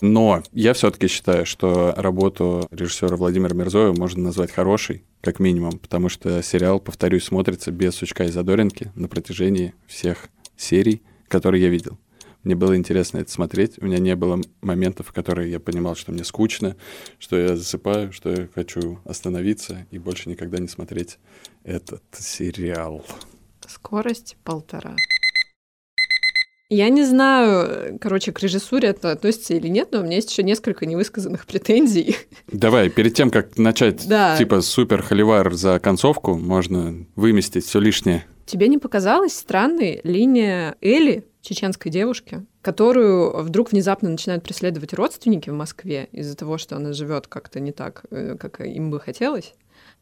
Но 0.00 0.42
я 0.52 0.72
все-таки 0.72 1.06
считаю, 1.06 1.46
что 1.46 1.94
работу 1.96 2.66
режиссера 2.72 3.14
Владимира 3.14 3.54
Мирзоева 3.54 3.94
можно 3.94 4.24
назвать 4.24 4.50
хорошей, 4.50 5.04
как 5.20 5.38
минимум, 5.38 5.78
потому 5.78 6.08
что 6.08 6.42
сериал, 6.42 6.80
повторюсь, 6.80 7.24
смотрится 7.24 7.70
без 7.70 7.94
сучка 7.94 8.24
и 8.24 8.32
задоринки 8.32 8.90
на 8.96 9.06
протяжении 9.06 9.72
всех 9.86 10.28
серий, 10.56 11.02
которые 11.28 11.62
я 11.62 11.68
видел. 11.68 11.98
Мне 12.42 12.54
было 12.54 12.76
интересно 12.76 13.18
это 13.18 13.30
смотреть. 13.30 13.78
У 13.80 13.84
меня 13.84 13.98
не 13.98 14.16
было 14.16 14.40
моментов, 14.62 15.08
в 15.08 15.12
которые 15.12 15.50
я 15.50 15.60
понимал, 15.60 15.94
что 15.94 16.10
мне 16.12 16.24
скучно, 16.24 16.76
что 17.18 17.36
я 17.36 17.56
засыпаю, 17.56 18.12
что 18.12 18.30
я 18.30 18.48
хочу 18.54 18.98
остановиться 19.04 19.86
и 19.90 19.98
больше 19.98 20.28
никогда 20.30 20.58
не 20.58 20.68
смотреть 20.68 21.18
этот 21.64 22.02
сериал. 22.12 23.04
Скорость 23.68 24.36
полтора. 24.42 24.96
Я 26.72 26.88
не 26.88 27.04
знаю, 27.04 27.98
короче, 28.00 28.30
к 28.30 28.40
режиссуре 28.40 28.90
это 28.90 29.10
относится 29.10 29.54
или 29.54 29.66
нет, 29.66 29.88
но 29.90 30.00
у 30.00 30.02
меня 30.04 30.16
есть 30.16 30.30
еще 30.30 30.44
несколько 30.44 30.86
невысказанных 30.86 31.44
претензий. 31.44 32.16
Давай, 32.46 32.90
перед 32.90 33.12
тем, 33.14 33.30
как 33.30 33.58
начать 33.58 34.06
Да. 34.08 34.36
типа 34.38 34.60
супер 34.60 35.02
холивар 35.02 35.52
за 35.54 35.80
концовку, 35.80 36.36
можно 36.36 37.06
выместить 37.16 37.64
все 37.66 37.80
лишнее. 37.80 38.24
Тебе 38.46 38.68
не 38.68 38.78
показалась 38.78 39.36
странной 39.36 40.00
линия 40.04 40.76
Эли, 40.80 41.24
чеченской 41.40 41.90
девушки, 41.90 42.44
которую 42.62 43.42
вдруг 43.42 43.72
внезапно 43.72 44.08
начинают 44.08 44.44
преследовать 44.44 44.92
родственники 44.92 45.50
в 45.50 45.54
Москве 45.54 46.08
из-за 46.12 46.36
того, 46.36 46.58
что 46.58 46.76
она 46.76 46.92
живет 46.92 47.26
как-то 47.26 47.60
не 47.60 47.72
так, 47.72 48.04
э, 48.10 48.36
как 48.38 48.60
им 48.60 48.90
бы 48.90 49.00
хотелось? 49.00 49.54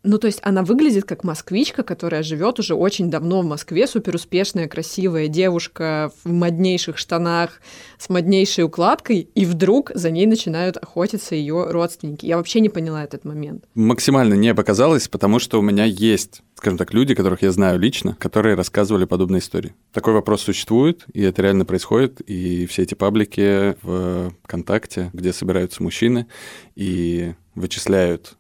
Ну, 0.05 0.19
то 0.19 0.29
есть 0.29 0.39
она 0.43 0.63
выглядит 0.63 1.05
как 1.05 1.25
москвичка, 1.25 1.83
которая 1.83 2.23
живет 2.23 2.61
уже 2.61 2.75
очень 2.75 3.11
давно 3.11 3.43
в 3.43 3.45
Москве, 3.45 3.87
суперуспешная, 3.87 4.69
красивая 4.69 5.27
девушка 5.27 6.13
в 6.23 6.31
моднейших 6.31 6.99
штанах 6.99 7.61
с 7.99 8.09
моднейшей 8.09 8.65
укладкой, 8.65 9.29
и 9.35 9.45
вдруг 9.45 9.91
за 9.95 10.11
ней 10.11 10.27
начинают 10.27 10.77
охотиться 10.77 11.35
ее 11.35 11.67
родственники. 11.71 12.27
Я 12.27 12.37
вообще 12.37 12.61
не 12.61 12.69
поняла 12.69 13.03
этот 13.03 13.25
момент. 13.25 13.65
Максимально 13.75 14.35
не 14.35 14.55
показалось, 14.55 15.09
потому 15.09 15.41
что 15.41 15.59
у 15.59 15.63
меня 15.63 15.85
есть, 15.85 16.43
скажем 16.55 16.79
так, 16.79 16.95
люди, 16.95 17.15
которых 17.15 17.43
я 17.43 17.51
знаю 17.51 17.81
лично, 17.81 18.15
которые 18.21 18.55
рассказывали 18.55 19.05
подобные 19.05 19.41
истории. 19.41 19.75
Такой 19.93 20.13
вопрос 20.15 20.43
существует, 20.43 21.07
и 21.13 21.23
это 21.23 21.43
реально 21.43 21.65
происходит, 21.65 22.21
и 22.21 22.67
все 22.67 22.83
эти 22.83 22.95
паблики 22.95 23.77
в 23.83 24.33
ВКонтакте, 24.45 25.11
где 25.13 25.33
собираются 25.33 25.83
мужчины 25.83 26.29
и 26.77 27.35
вычисляют 27.57 28.37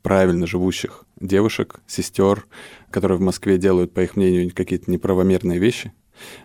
неправильно 0.00 0.46
живущих 0.46 1.04
девушек, 1.20 1.80
сестер, 1.86 2.46
которые 2.90 3.18
в 3.18 3.20
Москве 3.20 3.58
делают, 3.58 3.92
по 3.92 4.00
их 4.00 4.16
мнению, 4.16 4.50
какие-то 4.54 4.90
неправомерные 4.90 5.58
вещи, 5.58 5.92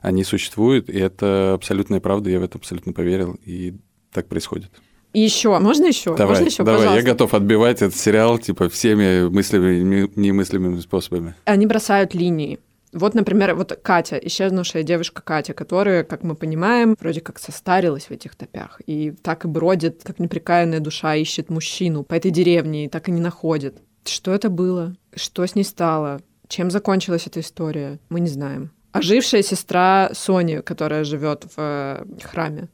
они 0.02 0.24
существуют, 0.24 0.90
и 0.90 0.98
это 0.98 1.54
абсолютная 1.54 2.00
правда, 2.00 2.30
я 2.30 2.40
в 2.40 2.44
это 2.44 2.58
абсолютно 2.58 2.94
поверил, 2.94 3.38
и 3.46 3.76
так 4.12 4.28
происходит. 4.28 4.72
И 5.14 5.22
еще, 5.22 5.58
можно 5.60 5.86
еще? 5.86 6.16
Давай, 6.16 6.36
можно 6.36 6.46
еще, 6.46 6.64
давай, 6.64 6.82
я 6.82 6.88
пожалуйста? 6.88 7.10
готов 7.12 7.34
отбивать 7.34 7.82
этот 7.82 7.96
сериал 7.96 8.38
типа 8.38 8.68
всеми 8.68 9.30
мыслями 9.30 10.10
немыслимыми 10.16 10.80
способами. 10.82 11.36
Они 11.46 11.66
бросают 11.66 12.14
линии. 12.14 12.60
Вот, 12.96 13.14
например, 13.14 13.56
вот 13.56 13.78
Катя, 13.84 14.16
исчезнувшая 14.16 14.84
девушка 14.84 15.22
Катя, 15.22 15.54
которая, 15.54 16.06
как 16.06 16.24
мы 16.24 16.34
понимаем, 16.34 16.96
вроде 16.98 17.20
как 17.20 17.40
состарилась 17.40 18.06
в 18.06 18.12
этих 18.12 18.36
топях. 18.36 18.80
И 18.88 19.12
так 19.12 19.44
и 19.44 19.50
бродит, 19.50 20.02
как 20.06 20.18
неприкаянная 20.18 20.80
душа, 20.80 21.14
ищет 21.14 21.50
мужчину 21.50 22.04
по 22.04 22.14
этой 22.14 22.32
деревне 22.32 22.86
и 22.86 22.88
так 22.88 23.10
и 23.10 23.12
не 23.12 23.20
находит. 23.20 23.82
Что 24.06 24.34
это 24.34 24.50
было? 24.50 24.96
Что 25.14 25.46
с 25.46 25.56
ней 25.56 25.66
стало? 25.66 26.22
Чем 26.48 26.72
закончилась 26.72 27.28
эта 27.28 27.42
история? 27.42 28.00
Мы 28.08 28.22
не 28.22 28.30
знаем. 28.30 28.72
Ожившая 28.94 29.42
сестра 29.42 30.12
Сони, 30.14 30.62
которая 30.62 31.04
живет 31.04 31.44
в 31.44 31.58
э, 31.58 32.06
храме. 32.24 32.70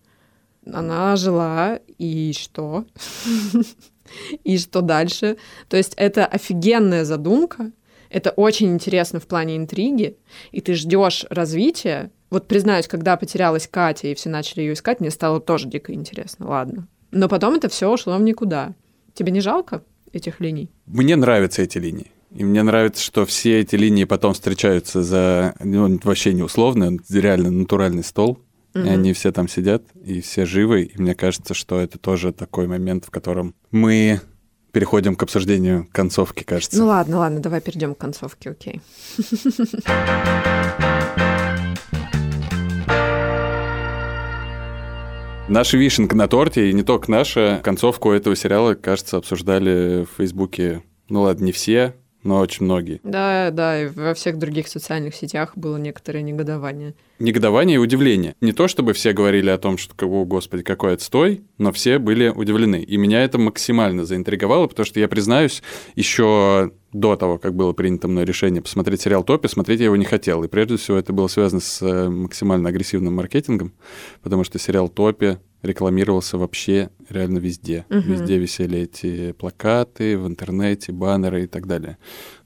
Она 0.71 1.15
жила, 1.15 1.79
и 1.97 2.31
что? 2.37 2.85
И 4.43 4.57
что 4.57 4.81
дальше? 4.81 5.37
То 5.67 5.77
есть 5.77 5.93
это 5.95 6.25
офигенная 6.25 7.05
задумка, 7.05 7.71
это 8.11 8.31
очень 8.31 8.73
интересно 8.73 9.19
в 9.19 9.27
плане 9.27 9.57
интриги, 9.57 10.17
и 10.51 10.61
ты 10.61 10.73
ждешь 10.73 11.25
развития. 11.29 12.11
Вот 12.29 12.47
признаюсь, 12.47 12.87
когда 12.87 13.17
потерялась 13.17 13.67
Катя, 13.67 14.07
и 14.07 14.15
все 14.15 14.29
начали 14.29 14.61
ее 14.61 14.73
искать, 14.73 14.99
мне 14.99 15.11
стало 15.11 15.39
тоже 15.39 15.67
дико 15.67 15.93
интересно. 15.93 16.47
Ладно. 16.47 16.87
Но 17.11 17.27
потом 17.27 17.55
это 17.55 17.69
все 17.69 17.89
ушло 17.91 18.17
в 18.17 18.21
никуда. 18.21 18.73
Тебе 19.13 19.31
не 19.31 19.41
жалко 19.41 19.83
этих 20.13 20.39
линий? 20.39 20.69
Мне 20.85 21.15
нравятся 21.15 21.61
эти 21.61 21.77
линии. 21.77 22.11
И 22.33 22.45
мне 22.45 22.63
нравится, 22.63 23.03
что 23.03 23.25
все 23.25 23.59
эти 23.59 23.75
линии 23.75 24.05
потом 24.05 24.33
встречаются 24.33 25.03
за 25.03 25.53
ну, 25.59 25.99
вообще 26.03 26.33
не 26.33 26.43
условно, 26.43 26.97
реально 27.09 27.51
натуральный 27.51 28.03
стол. 28.03 28.39
Мгм. 28.73 28.85
И 28.85 28.89
они 28.89 29.13
все 29.13 29.33
там 29.33 29.49
сидят, 29.49 29.83
и 30.01 30.21
все 30.21 30.45
живы. 30.45 30.83
И 30.83 31.01
мне 31.01 31.13
кажется, 31.13 31.53
что 31.53 31.79
это 31.81 31.97
тоже 31.97 32.31
такой 32.31 32.67
момент, 32.67 33.03
в 33.05 33.09
котором 33.09 33.53
мы 33.71 34.21
переходим 34.71 35.15
к 35.15 35.23
обсуждению 35.23 35.87
концовки, 35.91 36.43
кажется. 36.43 36.79
Ну 36.79 36.87
ладно, 36.87 37.19
ладно, 37.19 37.39
давай 37.39 37.61
перейдем 37.61 37.95
к 37.95 37.97
концовке, 37.97 38.51
окей. 38.51 38.81
Наша 45.47 45.77
вишенка 45.77 46.15
на 46.15 46.29
торте, 46.29 46.69
и 46.69 46.73
не 46.73 46.83
только 46.83 47.11
наша, 47.11 47.59
концовку 47.61 48.11
этого 48.11 48.37
сериала, 48.37 48.73
кажется, 48.73 49.17
обсуждали 49.17 50.05
в 50.05 50.17
Фейсбуке, 50.17 50.81
ну 51.09 51.23
ладно, 51.23 51.43
не 51.43 51.51
все, 51.51 51.93
но 52.23 52.39
очень 52.39 52.65
многие. 52.65 53.01
Да, 53.03 53.51
да, 53.51 53.81
и 53.81 53.87
во 53.87 54.13
всех 54.13 54.37
других 54.37 54.69
социальных 54.69 55.13
сетях 55.13 55.57
было 55.57 55.75
некоторое 55.75 56.21
негодование. 56.21 56.93
Негодование 57.21 57.75
и 57.75 57.77
удивление. 57.77 58.35
Не 58.41 58.51
то, 58.51 58.67
чтобы 58.67 58.93
все 58.93 59.13
говорили 59.13 59.49
о 59.49 59.59
том, 59.59 59.77
что, 59.77 59.93
о, 60.07 60.25
господи, 60.25 60.63
какой 60.63 60.93
отстой, 60.93 61.41
но 61.59 61.71
все 61.71 61.99
были 61.99 62.29
удивлены. 62.29 62.81
И 62.81 62.97
меня 62.97 63.23
это 63.23 63.37
максимально 63.37 64.05
заинтриговало, 64.05 64.65
потому 64.65 64.85
что, 64.85 64.99
я 64.99 65.07
признаюсь, 65.07 65.61
еще 65.95 66.71
до 66.91 67.15
того, 67.15 67.37
как 67.37 67.55
было 67.55 67.73
принято 67.73 68.07
мной 68.07 68.25
решение 68.25 68.61
посмотреть 68.61 69.01
сериал 69.01 69.23
«Топи», 69.23 69.47
смотреть 69.47 69.79
я 69.79 69.85
его 69.85 69.95
не 69.95 70.05
хотел. 70.05 70.43
И 70.43 70.47
прежде 70.47 70.77
всего 70.77 70.97
это 70.97 71.13
было 71.13 71.27
связано 71.27 71.61
с 71.61 71.81
э, 71.81 72.09
максимально 72.09 72.69
агрессивным 72.69 73.13
маркетингом, 73.15 73.73
потому 74.23 74.43
что 74.43 74.57
сериал 74.57 74.89
«Топи» 74.89 75.37
рекламировался 75.61 76.39
вообще 76.39 76.89
реально 77.07 77.37
везде. 77.37 77.85
Мгм. 77.89 78.01
Везде 78.01 78.37
висели 78.39 78.79
эти 78.79 79.33
плакаты, 79.33 80.17
в 80.17 80.27
интернете, 80.27 80.91
баннеры 80.91 81.43
и 81.43 81.47
так 81.47 81.67
далее. 81.67 81.97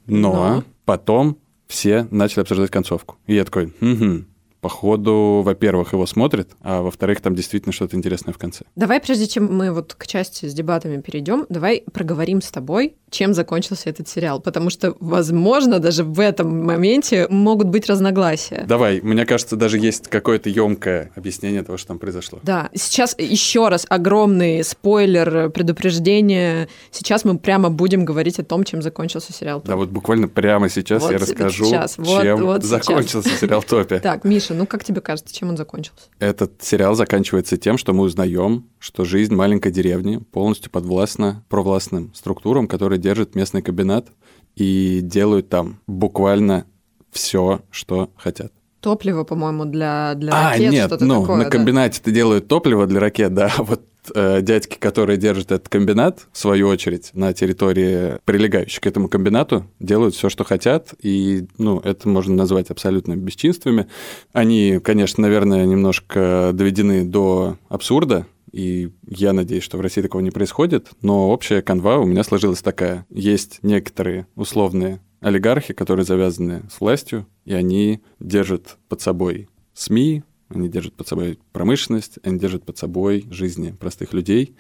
Но, 0.05 0.33
Но? 0.33 0.63
потом 0.83 1.37
все 1.67 2.07
начали 2.11 2.41
обсуждать 2.41 2.71
концовку. 2.71 3.17
И 3.25 3.35
я 3.35 3.45
такой, 3.45 3.73
угу, 3.81 4.25
походу, 4.61 5.41
во-первых, 5.43 5.93
его 5.93 6.05
смотрят, 6.05 6.55
а 6.61 6.81
во-вторых, 6.81 7.21
там 7.21 7.35
действительно 7.35 7.71
что-то 7.73 7.95
интересное 7.95 8.33
в 8.33 8.37
конце. 8.37 8.65
Давай, 8.75 8.99
прежде 8.99 9.27
чем 9.27 9.53
мы 9.55 9.71
вот 9.71 9.93
к 9.93 10.07
части 10.07 10.47
с 10.47 10.53
дебатами 10.53 11.01
перейдем, 11.01 11.45
давай 11.49 11.83
проговорим 11.93 12.41
с 12.41 12.49
тобой, 12.51 12.95
чем 13.15 13.33
закончился 13.33 13.89
этот 13.89 14.07
сериал. 14.07 14.39
Потому 14.41 14.69
что, 14.69 14.95
возможно, 14.99 15.79
даже 15.79 16.03
в 16.03 16.19
этом 16.19 16.65
моменте 16.65 17.27
могут 17.29 17.67
быть 17.67 17.87
разногласия. 17.89 18.65
Давай, 18.67 18.99
мне 19.01 19.25
кажется, 19.25 19.55
даже 19.55 19.79
есть 19.79 20.07
какое-то 20.09 20.49
емкое 20.49 21.11
объяснение 21.15 21.63
того, 21.63 21.77
что 21.77 21.87
там 21.89 21.99
произошло. 21.99 22.39
Да, 22.43 22.69
сейчас 22.75 23.15
еще 23.17 23.69
раз 23.69 23.85
огромный 23.89 24.63
спойлер, 24.63 25.49
предупреждение. 25.49 26.67
Сейчас 26.91 27.23
мы 27.23 27.37
прямо 27.37 27.69
будем 27.69 28.05
говорить 28.05 28.39
о 28.39 28.43
том, 28.43 28.63
чем 28.63 28.81
закончился 28.81 29.31
сериал. 29.33 29.61
Да, 29.65 29.75
вот 29.77 29.89
буквально 29.89 30.27
прямо 30.27 30.69
сейчас 30.69 31.03
Вот 31.03 31.11
я 31.11 31.17
расскажу, 31.17 31.65
сейчас, 31.65 31.97
вот- 31.97 32.21
чем 32.21 32.41
вот 32.41 32.63
сейчас. 32.63 32.69
закончился 32.69 33.29
сериал 33.29 33.63
«Топи». 33.63 33.99
Так, 33.99 34.25
Миша, 34.25 34.53
ну 34.53 34.65
как 34.67 34.83
тебе 34.83 34.99
кажется, 35.01 35.33
чем 35.33 35.49
он 35.49 35.57
закончился? 35.57 36.01
Этот 36.19 36.61
сериал 36.61 36.95
заканчивается 36.95 37.57
тем, 37.57 37.77
что 37.77 37.93
мы 37.93 38.03
узнаем, 38.03 38.65
что 38.79 39.05
жизнь 39.05 39.33
маленькой 39.33 39.71
деревни 39.71 40.17
полностью 40.17 40.69
подвластна 40.69 41.43
провластным 41.49 42.11
структурам, 42.13 42.67
которые 42.67 42.99
держат 43.05 43.35
местный 43.35 43.61
комбинат 43.61 44.07
и 44.55 44.99
делают 45.03 45.47
там 45.47 45.79
буквально 45.85 46.65
все, 47.11 47.61
что 47.69 48.09
хотят. 48.17 48.51
Топливо, 48.81 49.23
по-моему, 49.23 49.65
для, 49.65 50.15
для 50.15 50.31
а, 50.33 50.51
ракет, 50.51 50.71
нет, 50.71 50.87
что-то 50.87 51.05
ну, 51.05 51.21
такое. 51.21 51.37
на 51.37 51.43
да. 51.43 51.49
комбинате-то 51.51 52.11
делают 52.11 52.47
топливо 52.47 52.87
для 52.87 52.99
ракет, 52.99 53.33
да, 53.33 53.51
вот 53.57 53.83
э, 54.15 54.41
дядьки, 54.41 54.77
которые 54.77 55.17
держат 55.17 55.51
этот 55.51 55.69
комбинат, 55.69 56.27
в 56.31 56.37
свою 56.37 56.67
очередь, 56.67 57.11
на 57.13 57.31
территории, 57.33 58.17
прилегающей 58.25 58.81
к 58.81 58.87
этому 58.87 59.07
комбинату, 59.07 59.65
делают 59.79 60.15
все, 60.15 60.29
что 60.29 60.43
хотят, 60.43 60.95
и, 60.99 61.45
ну, 61.59 61.79
это 61.79 62.09
можно 62.09 62.33
назвать 62.35 62.71
абсолютно 62.71 63.15
бесчинствами. 63.15 63.87
Они, 64.33 64.79
конечно, 64.83 65.21
наверное, 65.21 65.65
немножко 65.65 66.51
доведены 66.53 67.05
до 67.05 67.57
абсурда, 67.69 68.25
и 68.55 68.93
я 69.05 69.33
надеюсь, 69.33 69.65
что 69.65 69.77
в 69.77 69.81
России 69.81 70.01
такого 70.01 70.21
не 70.21 70.31
происходит, 70.31 70.91
но 71.01 71.29
общая 71.29 71.61
канва 71.61 71.97
у 71.97 72.05
меня 72.05 72.23
сложилась 72.23 72.61
такая. 72.61 73.05
Есть 73.09 73.59
некоторые 73.63 74.27
условные 74.35 75.01
олигархи, 75.19 75.73
которые 75.73 76.05
завязаны 76.05 76.63
с 76.71 76.79
властью, 76.79 77.27
и 77.43 77.53
они 77.53 78.01
держат 78.21 78.77
под 78.87 79.01
собой 79.01 79.49
СМИ, 79.73 80.23
они 80.47 80.69
держат 80.69 80.93
под 80.93 81.05
собой 81.05 81.37
промышленность, 81.51 82.19
они 82.23 82.39
держат 82.39 82.63
под 82.63 82.77
собой 82.77 83.25
жизни 83.29 83.71
простых 83.71 84.13
людей 84.13 84.55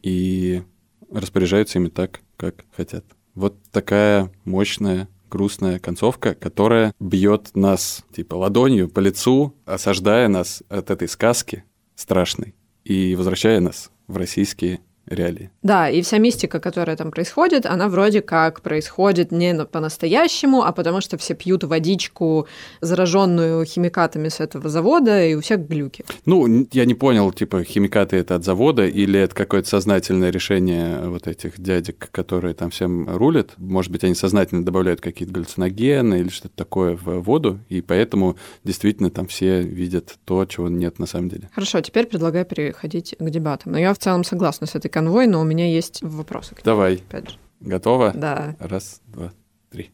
и 0.00 0.62
распоряжаются 1.10 1.80
ими 1.80 1.88
так, 1.88 2.20
как 2.36 2.64
хотят. 2.76 3.04
Вот 3.34 3.56
такая 3.72 4.30
мощная 4.44 5.08
грустная 5.28 5.80
концовка, 5.80 6.36
которая 6.36 6.94
бьет 7.00 7.50
нас 7.54 8.04
типа 8.14 8.36
ладонью 8.36 8.88
по 8.88 9.00
лицу, 9.00 9.56
осаждая 9.64 10.28
нас 10.28 10.62
от 10.68 10.92
этой 10.92 11.08
сказки 11.08 11.64
страшной 11.96 12.54
и 12.90 13.14
возвращая 13.14 13.60
нас 13.60 13.92
в 14.08 14.16
российские 14.16 14.80
реалии. 15.10 15.50
Да, 15.62 15.90
и 15.90 16.02
вся 16.02 16.18
мистика, 16.18 16.60
которая 16.60 16.96
там 16.96 17.10
происходит, 17.10 17.66
она 17.66 17.88
вроде 17.88 18.22
как 18.22 18.62
происходит 18.62 19.32
не 19.32 19.52
на- 19.52 19.66
по-настоящему, 19.66 20.62
а 20.62 20.72
потому 20.72 21.00
что 21.00 21.18
все 21.18 21.34
пьют 21.34 21.64
водичку, 21.64 22.46
зараженную 22.80 23.64
химикатами 23.64 24.28
с 24.28 24.40
этого 24.40 24.68
завода, 24.68 25.24
и 25.24 25.34
у 25.34 25.40
всех 25.40 25.66
глюки. 25.68 26.04
Ну, 26.24 26.66
я 26.72 26.84
не 26.84 26.94
понял, 26.94 27.32
типа, 27.32 27.64
химикаты 27.64 28.16
это 28.16 28.36
от 28.36 28.44
завода 28.44 28.86
или 28.86 29.18
это 29.20 29.34
какое-то 29.34 29.68
сознательное 29.68 30.30
решение 30.30 31.00
вот 31.08 31.26
этих 31.26 31.60
дядек, 31.60 32.08
которые 32.10 32.54
там 32.54 32.70
всем 32.70 33.08
рулят. 33.08 33.50
Может 33.58 33.92
быть, 33.92 34.04
они 34.04 34.14
сознательно 34.14 34.64
добавляют 34.64 35.00
какие-то 35.00 35.34
галлюциногены 35.34 36.20
или 36.20 36.28
что-то 36.28 36.54
такое 36.56 36.96
в 36.96 37.20
воду, 37.20 37.58
и 37.68 37.80
поэтому 37.80 38.36
действительно 38.64 39.10
там 39.10 39.26
все 39.26 39.62
видят 39.62 40.16
то, 40.24 40.44
чего 40.46 40.68
нет 40.68 40.98
на 40.98 41.06
самом 41.06 41.28
деле. 41.28 41.50
Хорошо, 41.54 41.80
теперь 41.80 42.06
предлагаю 42.06 42.44
переходить 42.44 43.14
к 43.18 43.30
дебатам. 43.30 43.72
Но 43.72 43.78
я 43.78 43.92
в 43.92 43.98
целом 43.98 44.24
согласна 44.24 44.66
с 44.66 44.74
этой 44.74 44.88
конвой, 45.00 45.26
но 45.26 45.40
у 45.40 45.44
меня 45.44 45.66
есть 45.66 46.02
вопросы. 46.02 46.54
Давай. 46.62 46.96
Опять 46.96 47.30
же. 47.30 47.36
Готово? 47.60 48.12
Да. 48.14 48.54
Раз, 48.58 49.00
два, 49.06 49.32
три. 49.70 49.90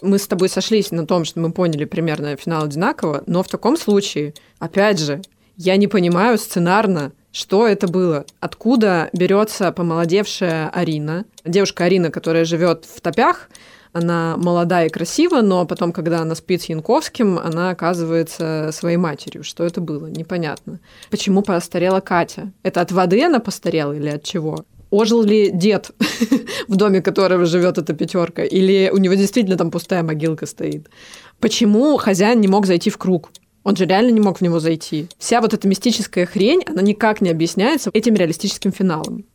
Мы 0.00 0.18
с 0.18 0.26
тобой 0.26 0.48
сошлись 0.48 0.90
на 0.90 1.06
том, 1.06 1.26
что 1.26 1.40
мы 1.40 1.52
поняли 1.52 1.84
примерно 1.84 2.34
финал 2.36 2.64
одинаково, 2.64 3.22
но 3.26 3.42
в 3.42 3.48
таком 3.48 3.76
случае, 3.76 4.32
опять 4.58 5.00
же, 5.00 5.20
я 5.56 5.76
не 5.76 5.86
понимаю 5.86 6.38
сценарно, 6.38 7.12
что 7.30 7.66
это 7.66 7.88
было. 7.88 8.24
Откуда 8.40 9.10
берется 9.12 9.70
помолодевшая 9.70 10.70
Арина, 10.70 11.26
девушка 11.44 11.84
Арина, 11.84 12.10
которая 12.10 12.46
живет 12.46 12.86
в 12.86 13.02
топях, 13.02 13.50
она 13.92 14.36
молода 14.36 14.84
и 14.84 14.88
красива, 14.88 15.40
но 15.40 15.66
потом, 15.66 15.92
когда 15.92 16.20
она 16.20 16.34
спит 16.34 16.62
с 16.62 16.66
Янковским, 16.66 17.38
она 17.38 17.70
оказывается 17.70 18.70
своей 18.72 18.96
матерью. 18.96 19.44
Что 19.44 19.64
это 19.64 19.80
было? 19.80 20.06
Непонятно. 20.06 20.80
Почему 21.10 21.42
постарела 21.42 22.00
Катя? 22.00 22.52
Это 22.62 22.80
от 22.80 22.92
воды 22.92 23.22
она 23.24 23.40
постарела 23.40 23.92
или 23.92 24.08
от 24.08 24.22
чего? 24.22 24.64
Ожил 24.90 25.22
ли 25.22 25.50
дед 25.50 25.90
в 26.68 26.76
доме, 26.76 27.02
которого 27.02 27.44
живет 27.44 27.78
эта 27.78 27.92
пятерка? 27.92 28.42
Или 28.42 28.90
у 28.92 28.96
него 28.96 29.14
действительно 29.14 29.56
там 29.56 29.70
пустая 29.70 30.02
могилка 30.02 30.46
стоит? 30.46 30.88
Почему 31.40 31.96
хозяин 31.98 32.40
не 32.40 32.48
мог 32.48 32.66
зайти 32.66 32.90
в 32.90 32.96
круг? 32.96 33.30
Он 33.64 33.76
же 33.76 33.84
реально 33.84 34.10
не 34.10 34.20
мог 34.20 34.38
в 34.38 34.40
него 34.40 34.60
зайти. 34.60 35.08
Вся 35.18 35.42
вот 35.42 35.52
эта 35.52 35.68
мистическая 35.68 36.24
хрень, 36.24 36.62
она 36.66 36.80
никак 36.80 37.20
не 37.20 37.28
объясняется 37.28 37.90
этим 37.92 38.14
реалистическим 38.14 38.72
финалом. 38.72 39.26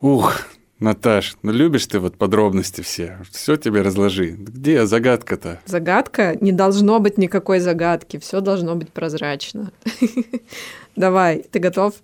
Ух, 0.00 0.34
Наташ, 0.78 1.36
ну 1.42 1.52
любишь 1.52 1.86
ты 1.86 1.98
вот 1.98 2.18
подробности 2.18 2.82
все. 2.82 3.18
Все 3.30 3.56
тебе 3.56 3.80
разложи. 3.80 4.32
Где 4.32 4.86
загадка-то? 4.86 5.60
Загадка? 5.64 6.36
Не 6.38 6.52
должно 6.52 7.00
быть 7.00 7.16
никакой 7.16 7.60
загадки. 7.60 8.18
Все 8.18 8.40
должно 8.40 8.74
быть 8.74 8.92
прозрачно. 8.92 9.72
Давай, 10.96 11.42
ты 11.50 11.60
готов? 11.60 11.94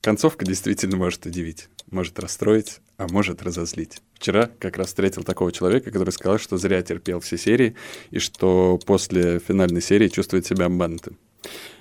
Концовка 0.00 0.44
действительно 0.44 0.96
может 0.96 1.26
удивить, 1.26 1.68
может 1.90 2.18
расстроить, 2.20 2.80
а 2.98 3.08
может 3.08 3.42
разозлить. 3.42 4.00
Вчера 4.14 4.48
как 4.58 4.76
раз 4.76 4.88
встретил 4.88 5.24
такого 5.24 5.50
человека, 5.50 5.90
который 5.90 6.10
сказал, 6.10 6.38
что 6.38 6.58
зря 6.58 6.82
терпел 6.82 7.20
все 7.20 7.36
серии, 7.36 7.76
и 8.10 8.18
что 8.18 8.78
после 8.84 9.38
финальной 9.40 9.80
серии 9.80 10.08
чувствует 10.08 10.46
себя 10.46 10.66
обманутым. 10.66 11.18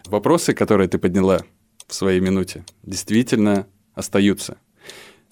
Вопросы, 0.06 0.54
которые 0.54 0.88
ты 0.88 0.98
подняла 0.98 1.42
в 1.88 1.94
своей 1.94 2.20
минуте, 2.20 2.64
действительно 2.84 3.68
остаются. 3.94 4.58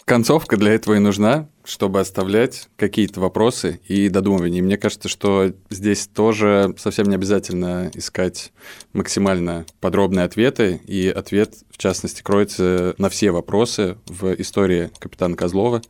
Концовка 0.10 0.58
для 0.58 0.74
этого 0.74 0.96
и 0.96 1.00
нужна, 1.00 1.48
чтобы 1.64 2.00
оставлять 2.00 2.68
какие-то 2.78 3.20
вопросы 3.20 3.80
и 3.88 4.10
додумывания. 4.10 4.58
И 4.58 4.64
мне 4.64 4.76
кажется, 4.76 5.08
что 5.08 5.54
здесь 5.70 6.08
тоже 6.08 6.74
совсем 6.80 7.06
не 7.10 7.14
обязательно 7.14 7.92
искать 7.94 8.52
максимально 8.92 9.68
подробные 9.80 10.26
ответы. 10.26 10.82
И 10.88 11.08
ответ, 11.10 11.58
в 11.70 11.78
частности, 11.78 12.24
кроется 12.24 12.96
на 12.98 13.10
все 13.10 13.30
вопросы 13.30 13.98
в 14.08 14.34
истории 14.34 14.90
капитана 14.98 15.36
Козлова, 15.36 15.84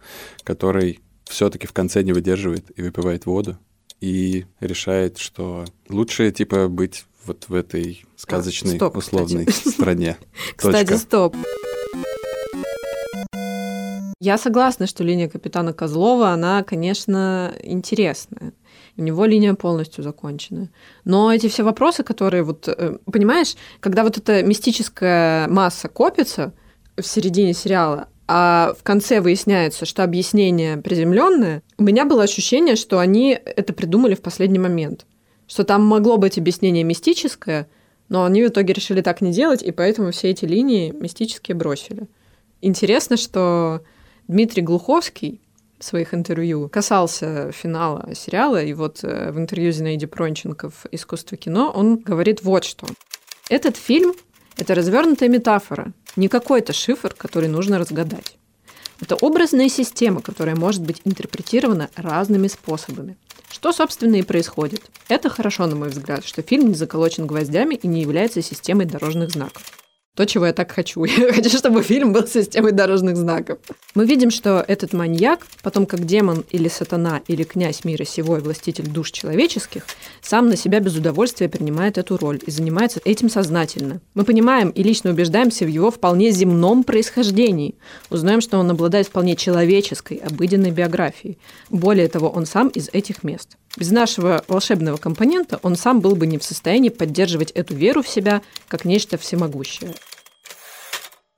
который 0.43 0.99
все-таки 1.23 1.65
в 1.65 1.71
конце 1.71 2.03
не 2.03 2.11
выдерживает 2.11 2.77
и 2.77 2.81
выпивает 2.81 3.25
воду 3.25 3.57
и 4.01 4.47
решает, 4.59 5.17
что 5.17 5.63
лучше 5.87 6.29
типа 6.33 6.67
быть 6.67 7.05
вот 7.23 7.45
в 7.47 7.53
этой 7.53 8.03
сказочной 8.17 8.75
стоп, 8.75 8.97
условной 8.97 9.45
кстати. 9.45 9.73
стране. 9.73 10.17
Кстати, 10.57 10.87
Точка. 10.87 10.97
стоп. 10.97 11.35
Я 14.21 14.37
согласна, 14.37 14.85
что 14.85 15.05
линия 15.05 15.29
капитана 15.29 15.71
Козлова, 15.71 16.31
она, 16.31 16.61
конечно, 16.63 17.53
интересная. 17.63 18.51
У 18.97 19.01
него 19.01 19.23
линия 19.23 19.53
полностью 19.53 20.03
закончена. 20.03 20.69
Но 21.05 21.33
эти 21.33 21.47
все 21.47 21.63
вопросы, 21.63 22.03
которые 22.03 22.43
вот... 22.43 22.67
э, 22.67 22.97
Понимаешь, 23.09 23.55
когда 23.79 24.03
вот 24.03 24.17
эта 24.17 24.43
мистическая 24.43 25.47
масса 25.47 25.87
копится 25.87 26.53
в 26.97 27.03
середине 27.03 27.53
сериала, 27.53 28.09
а 28.27 28.73
в 28.77 28.83
конце 28.83 29.21
выясняется, 29.21 29.85
что 29.85 30.03
объяснение 30.03 30.75
приземленное, 30.75 31.63
у 31.77 31.83
меня 31.83 32.03
было 32.03 32.23
ощущение, 32.23 32.75
что 32.75 32.99
они 32.99 33.39
это 33.43 33.71
придумали 33.71 34.15
в 34.15 34.21
последний 34.21 34.59
момент. 34.59 35.05
Что 35.47 35.63
там 35.63 35.85
могло 35.85 36.17
быть 36.17 36.37
объяснение 36.37 36.83
мистическое, 36.83 37.69
но 38.09 38.25
они 38.25 38.43
в 38.43 38.49
итоге 38.49 38.73
решили 38.73 38.99
так 38.99 39.21
не 39.21 39.31
делать, 39.31 39.63
и 39.63 39.71
поэтому 39.71 40.11
все 40.11 40.29
эти 40.29 40.43
линии 40.43 40.91
мистические 40.91 41.55
бросили. 41.55 42.09
Интересно, 42.61 43.15
что 43.15 43.81
Дмитрий 44.29 44.61
Глуховский 44.61 45.41
в 45.79 45.83
своих 45.83 46.13
интервью 46.13 46.69
касался 46.69 47.51
финала 47.51 48.13
сериала, 48.13 48.63
и 48.63 48.73
вот 48.73 49.03
э, 49.03 49.31
в 49.31 49.39
интервью 49.39 49.71
Зинаиде 49.71 50.05
Пронченко 50.05 50.69
в 50.69 50.85
«Искусство 50.91 51.35
кино» 51.35 51.71
он 51.75 51.97
говорит 51.97 52.43
вот 52.43 52.63
что. 52.63 52.85
Этот 53.49 53.75
фильм— 53.75 54.13
это 54.55 54.75
развернутая 54.75 55.29
метафора, 55.29 55.93
не 56.15 56.27
какой-то 56.27 56.73
шифр, 56.73 57.15
который 57.17 57.49
нужно 57.49 57.79
разгадать. 57.79 58.37
Это 59.01 59.15
образная 59.15 59.67
система, 59.67 60.21
которая 60.21 60.55
может 60.55 60.83
быть 60.83 61.01
интерпретирована 61.05 61.89
разными 61.95 62.49
способами. 62.49 63.17
Что, 63.49 63.71
собственно, 63.71 64.17
и 64.17 64.21
происходит. 64.21 64.91
Это 65.07 65.29
хорошо, 65.29 65.65
на 65.65 65.75
мой 65.75 65.89
взгляд, 65.89 66.23
что 66.23 66.43
фильм 66.43 66.67
не 66.67 66.75
заколочен 66.75 67.25
гвоздями 67.25 67.73
и 67.73 67.87
не 67.87 68.01
является 68.01 68.43
системой 68.43 68.85
дорожных 68.85 69.31
знаков. 69.31 69.88
То, 70.15 70.25
чего 70.25 70.47
я 70.47 70.53
так 70.53 70.71
хочу. 70.71 71.03
Я 71.05 71.31
хочу, 71.31 71.57
чтобы 71.57 71.81
фильм 71.81 72.11
был 72.11 72.27
системой 72.27 72.73
дорожных 72.73 73.15
знаков. 73.15 73.59
Мы 73.95 74.05
видим, 74.05 74.31
что 74.31 74.63
этот 74.67 74.91
маньяк, 74.91 75.47
потом 75.63 75.85
как 75.85 76.05
демон 76.05 76.43
или 76.49 76.67
сатана, 76.67 77.21
или 77.27 77.43
князь 77.43 77.85
мира 77.85 78.03
сего 78.03 78.37
и 78.37 78.41
властитель 78.41 78.87
душ 78.87 79.11
человеческих, 79.11 79.85
сам 80.21 80.49
на 80.49 80.57
себя 80.57 80.81
без 80.81 80.95
удовольствия 80.97 81.47
принимает 81.47 81.97
эту 81.97 82.17
роль 82.17 82.39
и 82.45 82.51
занимается 82.51 82.99
этим 83.05 83.29
сознательно. 83.29 84.01
Мы 84.13 84.25
понимаем 84.25 84.71
и 84.71 84.83
лично 84.83 85.11
убеждаемся 85.11 85.63
в 85.63 85.69
его 85.69 85.89
вполне 85.89 86.31
земном 86.31 86.83
происхождении. 86.83 87.75
Узнаем, 88.09 88.41
что 88.41 88.57
он 88.57 88.69
обладает 88.69 89.07
вполне 89.07 89.37
человеческой, 89.37 90.17
обыденной 90.17 90.71
биографией. 90.71 91.37
Более 91.69 92.09
того, 92.09 92.29
он 92.29 92.45
сам 92.45 92.67
из 92.67 92.89
этих 92.91 93.23
мест. 93.23 93.57
Без 93.77 93.91
нашего 93.91 94.43
волшебного 94.47 94.97
компонента 94.97 95.59
он 95.63 95.75
сам 95.75 96.01
был 96.01 96.15
бы 96.15 96.27
не 96.27 96.37
в 96.37 96.43
состоянии 96.43 96.89
поддерживать 96.89 97.51
эту 97.51 97.75
веру 97.75 98.01
в 98.01 98.09
себя 98.09 98.41
как 98.67 98.83
нечто 98.83 99.17
всемогущее. 99.17 99.93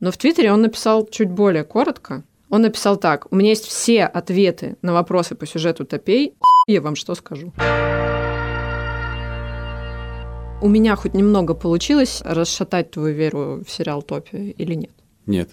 Но 0.02 0.12
в 0.12 0.18
Твиттере 0.18 0.52
он 0.52 0.64
написал 0.64 1.08
чуть 1.08 1.30
более 1.30 1.64
коротко. 1.64 2.24
Он 2.50 2.64
написал 2.64 2.98
так. 2.98 3.28
У 3.32 3.36
меня 3.36 3.50
есть 3.50 3.66
все 3.66 4.04
ответы 4.04 4.76
на 4.82 4.94
вопросы 4.94 5.36
по 5.36 5.46
сюжету 5.46 5.86
Топей. 5.86 6.34
Я 6.68 6.82
вам 6.82 6.96
что 6.96 7.14
скажу. 7.14 7.54
У 10.60 10.68
меня 10.68 10.96
хоть 10.96 11.14
немного 11.14 11.54
получилось 11.54 12.22
расшатать 12.26 12.92
твою 12.92 13.16
веру 13.16 13.64
в 13.66 13.70
сериал 13.72 14.02
Топи 14.02 14.56
или 14.58 14.74
нет? 14.74 14.92
Нет. 15.28 15.52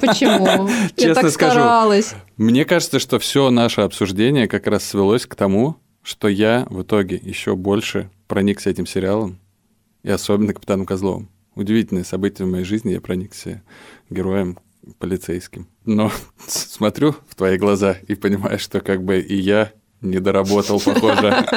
Почему? 0.00 0.68
Я 0.68 0.88
Честно 0.96 1.22
так 1.22 1.30
скажу. 1.30 1.52
старалась. 1.52 2.14
Мне 2.36 2.64
кажется, 2.64 2.98
что 2.98 3.20
все 3.20 3.50
наше 3.50 3.82
обсуждение 3.82 4.48
как 4.48 4.66
раз 4.66 4.84
свелось 4.84 5.26
к 5.26 5.36
тому, 5.36 5.76
что 6.02 6.26
я 6.26 6.66
в 6.70 6.82
итоге 6.82 7.16
еще 7.22 7.54
больше 7.54 8.10
проникся 8.26 8.68
этим 8.68 8.84
сериалом, 8.84 9.38
и 10.02 10.10
особенно 10.10 10.52
Капитаном 10.52 10.86
Козловым. 10.86 11.30
Удивительное 11.56 12.04
событие 12.04 12.46
в 12.46 12.50
моей 12.50 12.64
жизни. 12.64 12.92
Я 12.92 13.00
проникся 13.00 13.62
героем 14.08 14.58
полицейским. 14.98 15.66
Но 15.84 16.12
смотрю 16.46 17.16
в 17.28 17.34
твои 17.34 17.58
глаза 17.58 17.96
и 18.06 18.14
понимаю, 18.14 18.58
что 18.58 18.80
как 18.80 19.02
бы 19.02 19.18
и 19.18 19.34
я 19.34 19.72
не 20.00 20.20
доработал, 20.20 20.80
похоже. 20.80 21.34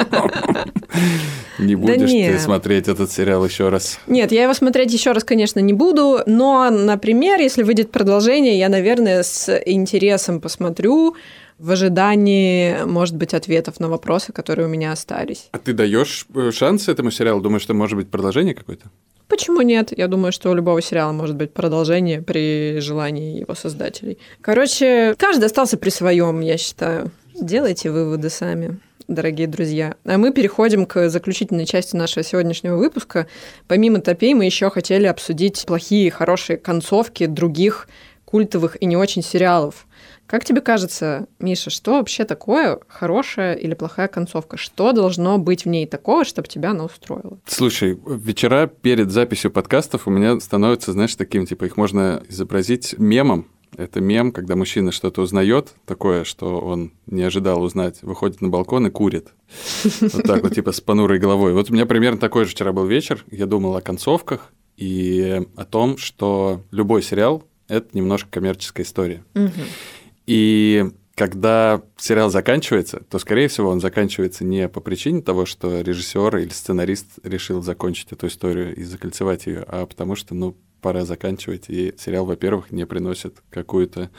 Не 1.58 1.74
будешь 1.74 2.08
ты 2.08 2.16
нет. 2.16 2.40
смотреть 2.40 2.88
этот 2.88 3.12
сериал 3.12 3.44
еще 3.44 3.68
раз. 3.68 4.00
Нет, 4.06 4.32
я 4.32 4.44
его 4.44 4.54
смотреть 4.54 4.92
еще 4.94 5.12
раз, 5.12 5.24
конечно, 5.24 5.60
не 5.60 5.74
буду, 5.74 6.20
но, 6.24 6.70
например, 6.70 7.38
если 7.38 7.62
выйдет 7.62 7.90
продолжение, 7.90 8.58
я, 8.58 8.70
наверное, 8.70 9.22
с 9.22 9.60
интересом 9.66 10.40
посмотрю 10.40 11.16
в 11.58 11.70
ожидании, 11.70 12.84
может 12.86 13.14
быть, 13.16 13.34
ответов 13.34 13.78
на 13.78 13.88
вопросы, 13.88 14.32
которые 14.32 14.66
у 14.66 14.70
меня 14.70 14.92
остались. 14.92 15.48
А 15.52 15.58
ты 15.58 15.74
даешь 15.74 16.26
э, 16.34 16.50
шанс 16.50 16.88
этому 16.88 17.10
сериалу? 17.10 17.42
Думаешь, 17.42 17.62
что 17.62 17.74
может 17.74 17.98
быть 17.98 18.08
продолжение 18.08 18.54
какое-то? 18.54 18.90
Почему 19.30 19.62
нет? 19.62 19.96
Я 19.96 20.08
думаю, 20.08 20.32
что 20.32 20.50
у 20.50 20.54
любого 20.54 20.82
сериала 20.82 21.12
может 21.12 21.36
быть 21.36 21.52
продолжение 21.52 22.20
при 22.20 22.80
желании 22.80 23.38
его 23.38 23.54
создателей. 23.54 24.18
Короче, 24.40 25.14
каждый 25.16 25.44
остался 25.44 25.78
при 25.78 25.90
своем, 25.90 26.40
я 26.40 26.58
считаю. 26.58 27.12
Делайте 27.40 27.92
выводы 27.92 28.28
сами, 28.28 28.80
дорогие 29.06 29.46
друзья. 29.46 29.94
А 30.04 30.18
мы 30.18 30.32
переходим 30.32 30.84
к 30.84 31.08
заключительной 31.08 31.64
части 31.64 31.94
нашего 31.94 32.24
сегодняшнего 32.24 32.76
выпуска. 32.76 33.28
Помимо 33.68 34.00
топей 34.00 34.34
мы 34.34 34.46
еще 34.46 34.68
хотели 34.68 35.06
обсудить 35.06 35.64
плохие 35.64 36.08
и 36.08 36.10
хорошие 36.10 36.56
концовки 36.56 37.26
других 37.26 37.86
культовых 38.24 38.76
и 38.80 38.86
не 38.86 38.96
очень 38.96 39.22
сериалов. 39.22 39.86
Как 40.30 40.44
тебе 40.44 40.60
кажется, 40.60 41.26
Миша, 41.40 41.70
что 41.70 41.94
вообще 41.94 42.24
такое 42.24 42.78
хорошая 42.86 43.54
или 43.54 43.74
плохая 43.74 44.06
концовка? 44.06 44.56
Что 44.56 44.92
должно 44.92 45.38
быть 45.38 45.64
в 45.64 45.68
ней 45.68 45.88
такого, 45.88 46.24
чтобы 46.24 46.46
тебя 46.46 46.70
она 46.70 46.84
устроила? 46.84 47.40
Слушай, 47.46 47.98
вечера 48.06 48.68
перед 48.68 49.10
записью 49.10 49.50
подкастов 49.50 50.06
у 50.06 50.10
меня 50.12 50.38
становятся, 50.38 50.92
знаешь, 50.92 51.16
таким, 51.16 51.46
типа, 51.46 51.64
их 51.64 51.76
можно 51.76 52.22
изобразить 52.28 52.94
мемом. 52.96 53.48
Это 53.76 54.00
мем, 54.00 54.30
когда 54.30 54.54
мужчина 54.54 54.92
что-то 54.92 55.22
узнает, 55.22 55.74
такое, 55.84 56.22
что 56.22 56.60
он 56.60 56.92
не 57.06 57.24
ожидал 57.24 57.60
узнать, 57.60 58.00
выходит 58.02 58.40
на 58.40 58.50
балкон 58.50 58.86
и 58.86 58.90
курит. 58.90 59.30
Вот 60.00 60.22
так 60.22 60.44
вот, 60.44 60.54
типа, 60.54 60.70
с 60.70 60.80
понурой 60.80 61.18
головой. 61.18 61.54
Вот 61.54 61.70
у 61.70 61.74
меня 61.74 61.86
примерно 61.86 62.20
такой 62.20 62.44
же 62.44 62.52
вчера 62.52 62.70
был 62.70 62.86
вечер. 62.86 63.24
Я 63.32 63.46
думал 63.46 63.74
о 63.74 63.80
концовках 63.80 64.52
и 64.76 65.42
о 65.56 65.64
том, 65.64 65.96
что 65.96 66.62
любой 66.70 67.02
сериал— 67.02 67.42
это 67.66 67.88
немножко 67.94 68.30
коммерческая 68.30 68.86
история. 68.86 69.24
И 70.26 70.90
когда 71.14 71.82
сериал 71.98 72.30
заканчивается, 72.30 73.02
то, 73.08 73.18
скорее 73.18 73.48
всего, 73.48 73.68
он 73.68 73.80
заканчивается 73.80 74.44
не 74.44 74.68
по 74.68 74.80
причине 74.80 75.20
того, 75.20 75.44
что 75.44 75.80
режиссер 75.82 76.36
или 76.38 76.48
сценарист 76.48 77.18
решил 77.22 77.62
закончить 77.62 78.12
эту 78.12 78.28
историю 78.28 78.74
и 78.74 78.84
закольцевать 78.84 79.46
ее, 79.46 79.64
а 79.68 79.84
потому 79.84 80.16
что, 80.16 80.34
ну, 80.34 80.56
пора 80.80 81.04
заканчивать, 81.04 81.66
и 81.68 81.94
сериал, 81.98 82.24
во-первых, 82.24 82.70
не 82.70 82.86
приносит 82.86 83.42
какую-то 83.50 84.10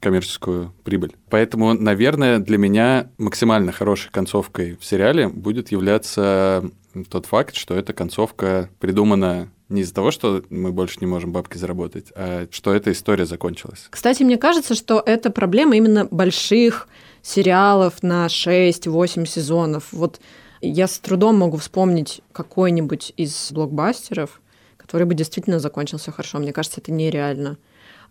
коммерческую 0.00 0.72
прибыль. 0.84 1.14
Поэтому, 1.30 1.74
наверное, 1.74 2.38
для 2.38 2.58
меня 2.58 3.10
максимально 3.18 3.72
хорошей 3.72 4.10
концовкой 4.10 4.76
в 4.80 4.84
сериале 4.84 5.28
будет 5.28 5.72
являться 5.72 6.70
тот 7.10 7.26
факт, 7.26 7.54
что 7.54 7.74
эта 7.74 7.92
концовка 7.92 8.70
придумана 8.80 9.50
не 9.68 9.80
из-за 9.80 9.94
того, 9.94 10.10
что 10.10 10.42
мы 10.50 10.72
больше 10.72 10.98
не 11.00 11.06
можем 11.06 11.32
бабки 11.32 11.58
заработать, 11.58 12.12
а 12.14 12.46
что 12.50 12.72
эта 12.72 12.92
история 12.92 13.26
закончилась. 13.26 13.86
Кстати, 13.90 14.22
мне 14.22 14.36
кажется, 14.36 14.74
что 14.74 15.02
это 15.04 15.30
проблема 15.30 15.76
именно 15.76 16.06
больших 16.06 16.88
сериалов 17.22 18.02
на 18.02 18.26
6-8 18.26 19.26
сезонов. 19.26 19.92
Вот 19.92 20.20
я 20.60 20.86
с 20.86 20.98
трудом 20.98 21.36
могу 21.36 21.56
вспомнить 21.56 22.22
какой-нибудь 22.32 23.12
из 23.16 23.50
блокбастеров, 23.50 24.40
который 24.76 25.06
бы 25.06 25.14
действительно 25.14 25.58
закончился 25.58 26.12
хорошо. 26.12 26.38
Мне 26.38 26.52
кажется, 26.52 26.80
это 26.80 26.92
нереально. 26.92 27.58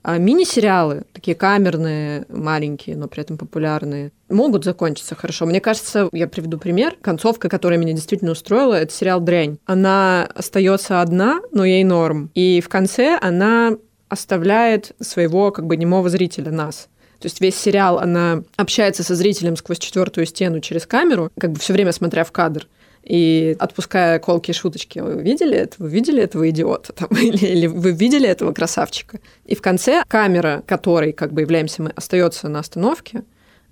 А 0.07 0.19
мини-сериалы, 0.19 1.01
такие 1.13 1.33
камерные, 1.33 2.27
маленькие, 2.29 2.95
но 2.95 3.07
при 3.07 3.21
этом 3.23 3.39
популярные, 3.39 4.11
могут 4.29 4.63
закончиться 4.63 5.15
хорошо. 5.15 5.47
Мне 5.47 5.59
кажется, 5.59 6.09
я 6.11 6.27
приведу 6.27 6.59
пример. 6.59 6.95
Концовка, 7.01 7.49
которая 7.49 7.79
меня 7.79 7.93
действительно 7.93 8.33
устроила, 8.33 8.75
это 8.75 8.93
сериал 8.93 9.19
«Дрянь». 9.19 9.57
Она 9.65 10.29
остается 10.35 11.01
одна, 11.01 11.41
но 11.51 11.65
ей 11.65 11.83
норм. 11.83 12.29
И 12.35 12.61
в 12.61 12.69
конце 12.69 13.17
она 13.19 13.77
оставляет 14.07 14.91
своего 14.99 15.49
как 15.49 15.65
бы 15.65 15.75
немого 15.75 16.07
зрителя, 16.09 16.51
нас. 16.51 16.87
То 17.19 17.25
есть 17.25 17.41
весь 17.41 17.55
сериал, 17.55 17.97
она 17.97 18.43
общается 18.57 19.01
со 19.01 19.15
зрителем 19.15 19.55
сквозь 19.55 19.79
четвертую 19.79 20.27
стену 20.27 20.59
через 20.59 20.85
камеру, 20.85 21.31
как 21.39 21.53
бы 21.53 21.59
все 21.59 21.73
время 21.73 21.91
смотря 21.91 22.25
в 22.25 22.31
кадр 22.31 22.67
и 23.05 23.55
отпуская 23.59 24.19
колки 24.19 24.51
и 24.51 24.53
шуточки. 24.53 24.99
Вы 24.99 25.21
видели 25.21 25.55
это? 25.55 25.75
Вы 25.77 25.89
видели 25.89 26.21
этого 26.21 26.49
идиота? 26.49 26.91
Там, 26.91 27.09
или, 27.21 27.45
или 27.45 27.67
вы 27.67 27.91
видели 27.91 28.27
этого 28.27 28.51
красавчика? 28.51 29.19
И 29.45 29.55
в 29.55 29.61
конце 29.61 30.03
камера, 30.07 30.63
которой 30.65 31.13
как 31.13 31.31
бы 31.31 31.41
являемся 31.41 31.83
мы, 31.83 31.91
остается 31.95 32.49
на 32.49 32.59
остановке, 32.59 33.23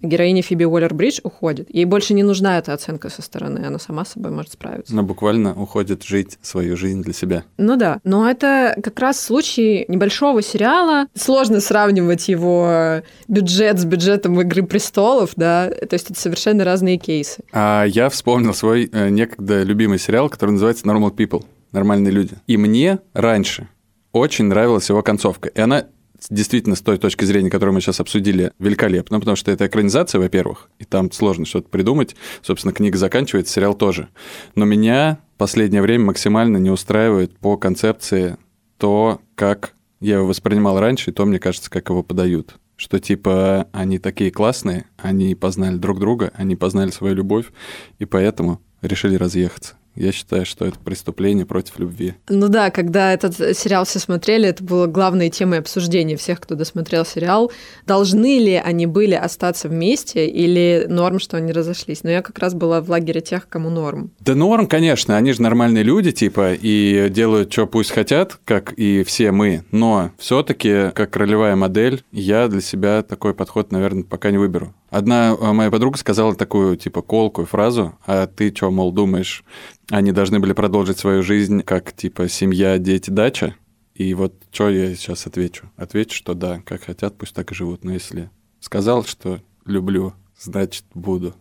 героиня 0.04 0.42
Фиби 0.42 0.66
Уоллер-Бридж 0.66 1.22
уходит. 1.24 1.74
Ей 1.74 1.86
больше 1.86 2.14
не 2.14 2.24
нужна 2.24 2.58
эта 2.58 2.74
оценка 2.74 3.10
со 3.10 3.22
стороны, 3.22 3.66
она 3.66 3.80
сама 3.80 4.06
с 4.06 4.10
собой 4.10 4.32
может 4.32 4.52
справиться. 4.52 4.94
Но 4.94 5.04
буквально 5.04 5.54
уходит 5.54 6.04
жить 6.04 6.38
свою 6.42 6.78
жизнь 6.78 7.02
для 7.02 7.14
себя. 7.14 7.44
Ну 7.58 7.76
да, 7.76 8.00
но 8.04 8.30
это 8.30 8.78
как 8.84 9.00
раз 9.00 9.20
случай 9.20 9.86
небольшого 9.88 10.42
сериала. 10.42 11.08
Сложно 11.16 11.60
сравнивать 11.60 12.28
его 12.28 13.02
бюджет 13.28 13.80
с 13.80 13.86
бюджетом 13.86 14.40
«Игры 14.40 14.64
престолов», 14.64 15.32
да, 15.36 15.70
то 15.70 15.94
есть 15.94 16.12
это 16.12 16.20
совершенно 16.20 16.64
разные 16.64 16.98
кейсы. 16.98 17.44
А 17.52 17.86
я 17.86 18.10
вспомнил 18.10 18.54
свой 18.54 18.90
э, 18.92 19.10
некогда 19.10 19.64
любимый 19.64 20.00
сериал, 20.00 20.30
который 20.30 20.52
называется 20.52 20.86
Normal 20.86 21.16
People, 21.16 21.46
нормальные 21.72 22.12
люди. 22.12 22.36
И 22.48 22.58
мне 22.58 23.00
раньше 23.14 23.68
очень 24.14 24.46
нравилась 24.46 24.90
его 24.90 25.02
концовка. 25.02 25.50
И 25.50 25.60
она 25.60 25.86
действительно 26.30 26.76
с 26.76 26.82
той 26.82 26.98
точки 26.98 27.26
зрения, 27.26 27.50
которую 27.50 27.74
мы 27.74 27.82
сейчас 27.82 28.00
обсудили, 28.00 28.52
великолепно, 28.60 29.20
потому 29.20 29.36
что 29.36 29.52
это 29.52 29.68
экранизация, 29.68 30.20
во-первых, 30.20 30.70
и 30.80 30.86
там 30.86 31.12
сложно 31.12 31.46
что-то 31.46 31.70
придумать. 31.70 32.16
Собственно, 32.42 32.74
книга 32.74 32.98
заканчивается, 32.98 33.54
сериал 33.54 33.74
тоже. 33.74 34.10
Но 34.56 34.66
меня 34.66 35.20
в 35.36 35.38
последнее 35.38 35.82
время 35.82 36.06
максимально 36.06 36.58
не 36.58 36.70
устраивает 36.70 37.38
по 37.38 37.58
концепции 37.58 38.38
то, 38.78 39.22
как 39.36 39.74
я 40.00 40.16
его 40.16 40.28
воспринимал 40.28 40.80
раньше, 40.80 41.12
и 41.12 41.14
то, 41.14 41.26
мне 41.26 41.40
кажется, 41.40 41.70
как 41.70 41.90
его 41.90 42.04
подают. 42.04 42.56
Что 42.76 43.00
типа 43.00 43.68
они 43.72 44.00
такие 44.00 44.32
классные, 44.32 44.86
они 44.98 45.36
познали 45.36 45.78
друг 45.78 46.00
друга, 46.00 46.32
они 46.36 46.56
познали 46.56 46.90
свою 46.90 47.16
любовь, 47.16 47.52
и 48.00 48.06
поэтому 48.06 48.62
решили 48.82 49.16
разъехаться. 49.16 49.76
Я 49.96 50.12
считаю, 50.12 50.46
что 50.46 50.66
это 50.66 50.80
преступление 50.80 51.46
против 51.46 51.80
любви. 51.80 52.16
Ну 52.30 52.48
да, 52.48 52.72
когда 52.72 53.14
этот 53.14 53.36
сериал 53.58 53.86
все 53.86 54.00
смотрели, 54.00 54.48
это 54.50 54.64
было 54.64 54.88
главной 54.88 55.30
темой 55.30 55.60
обсуждения 55.60 56.18
всех, 56.18 56.40
кто 56.40 56.56
досмотрел 56.56 57.06
сериал. 57.06 57.52
Должны 57.86 58.40
ли 58.40 58.56
они 58.56 58.88
были 58.88 59.14
остаться 59.14 59.70
вместе 59.70 60.28
или 60.28 60.86
норм, 60.90 61.20
что 61.20 61.38
они 61.38 61.52
разошлись? 61.52 62.04
Но 62.04 62.10
я 62.10 62.22
как 62.22 62.40
раз 62.40 62.54
была 62.54 62.82
в 62.82 62.90
лагере 62.90 63.22
тех, 63.22 63.48
кому 63.48 63.70
норм. 63.70 64.12
Да 64.20 64.36
норм, 64.36 64.68
конечно, 64.68 65.16
они 65.16 65.34
же 65.34 65.42
нормальные 65.42 65.84
люди, 65.84 66.12
типа, 66.12 66.54
и 66.54 67.10
делают, 67.10 67.52
что 67.52 67.68
пусть 67.68 67.92
хотят, 67.92 68.40
как 68.46 68.74
и 68.74 69.04
все 69.04 69.32
мы. 69.32 69.64
Но 69.72 70.12
все-таки, 70.18 70.92
как 70.94 71.16
ролевая 71.16 71.56
модель, 71.56 72.04
я 72.12 72.48
для 72.48 72.62
себя 72.62 73.04
такой 73.04 73.34
подход, 73.34 73.72
наверное, 73.72 74.04
пока 74.04 74.32
не 74.32 74.38
выберу. 74.38 74.74
Одна 74.94 75.36
а, 75.42 75.54
моя 75.54 75.72
подруга 75.72 75.98
сказала 75.98 76.36
такую, 76.36 76.78
типа, 76.78 77.02
колкую 77.02 77.48
фразу, 77.48 77.98
а 78.06 78.28
ты 78.28 78.54
что, 78.56 78.70
мол, 78.70 78.92
думаешь, 78.92 79.44
они 79.90 80.12
должны 80.12 80.40
были 80.40 80.54
продолжить 80.54 81.00
свою 81.00 81.24
жизнь 81.24 81.64
как, 81.64 81.94
типа, 81.94 82.30
семья, 82.30 82.78
дети, 82.78 83.10
дача? 83.10 83.56
И 83.96 84.14
вот 84.14 84.36
что 84.52 84.70
я 84.70 84.94
сейчас 84.94 85.26
отвечу? 85.26 85.72
Отвечу, 85.78 86.16
что 86.16 86.36
да, 86.36 86.62
как 86.64 86.84
хотят, 86.84 87.18
пусть 87.18 87.34
так 87.34 87.52
и 87.52 87.56
живут. 87.56 87.84
Но 87.84 87.92
если 87.92 88.30
сказал, 88.60 89.04
что 89.04 89.40
люблю, 89.66 90.14
значит, 90.40 90.84
буду. 90.94 91.34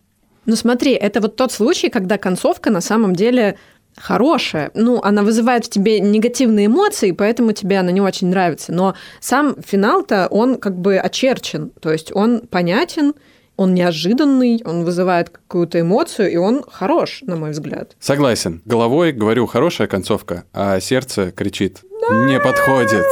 Ну 0.47 0.55
смотри, 0.55 0.93
это 0.93 1.21
вот 1.21 1.35
тот 1.35 1.51
случай, 1.51 1.89
когда 1.89 2.17
концовка 2.17 2.71
на 2.71 2.81
самом 2.81 3.15
деле 3.15 3.59
хорошая. 3.95 4.71
Ну, 4.73 4.99
она 5.03 5.21
вызывает 5.21 5.65
в 5.65 5.69
тебе 5.69 5.99
негативные 5.99 6.65
эмоции, 6.65 7.11
поэтому 7.11 7.51
тебе 7.51 7.77
она 7.77 7.91
не 7.91 8.01
очень 8.01 8.29
нравится. 8.29 8.71
Но 8.71 8.95
сам 9.19 9.55
финал-то, 9.61 10.27
он 10.31 10.57
как 10.57 10.75
бы 10.75 10.97
очерчен. 10.97 11.69
То 11.79 11.91
есть 11.91 12.11
он 12.15 12.47
понятен, 12.47 13.13
он 13.55 13.73
неожиданный, 13.73 14.61
он 14.65 14.83
вызывает 14.83 15.29
какую-то 15.29 15.79
эмоцию, 15.79 16.31
и 16.31 16.37
он 16.37 16.63
хорош, 16.69 17.19
на 17.25 17.35
мой 17.35 17.51
взгляд. 17.51 17.95
Согласен. 17.99 18.61
Головой 18.65 19.11
говорю, 19.11 19.45
хорошая 19.45 19.87
концовка, 19.87 20.45
а 20.53 20.79
сердце 20.79 21.31
кричит, 21.31 21.81
не 22.09 22.39
подходит, 22.39 23.05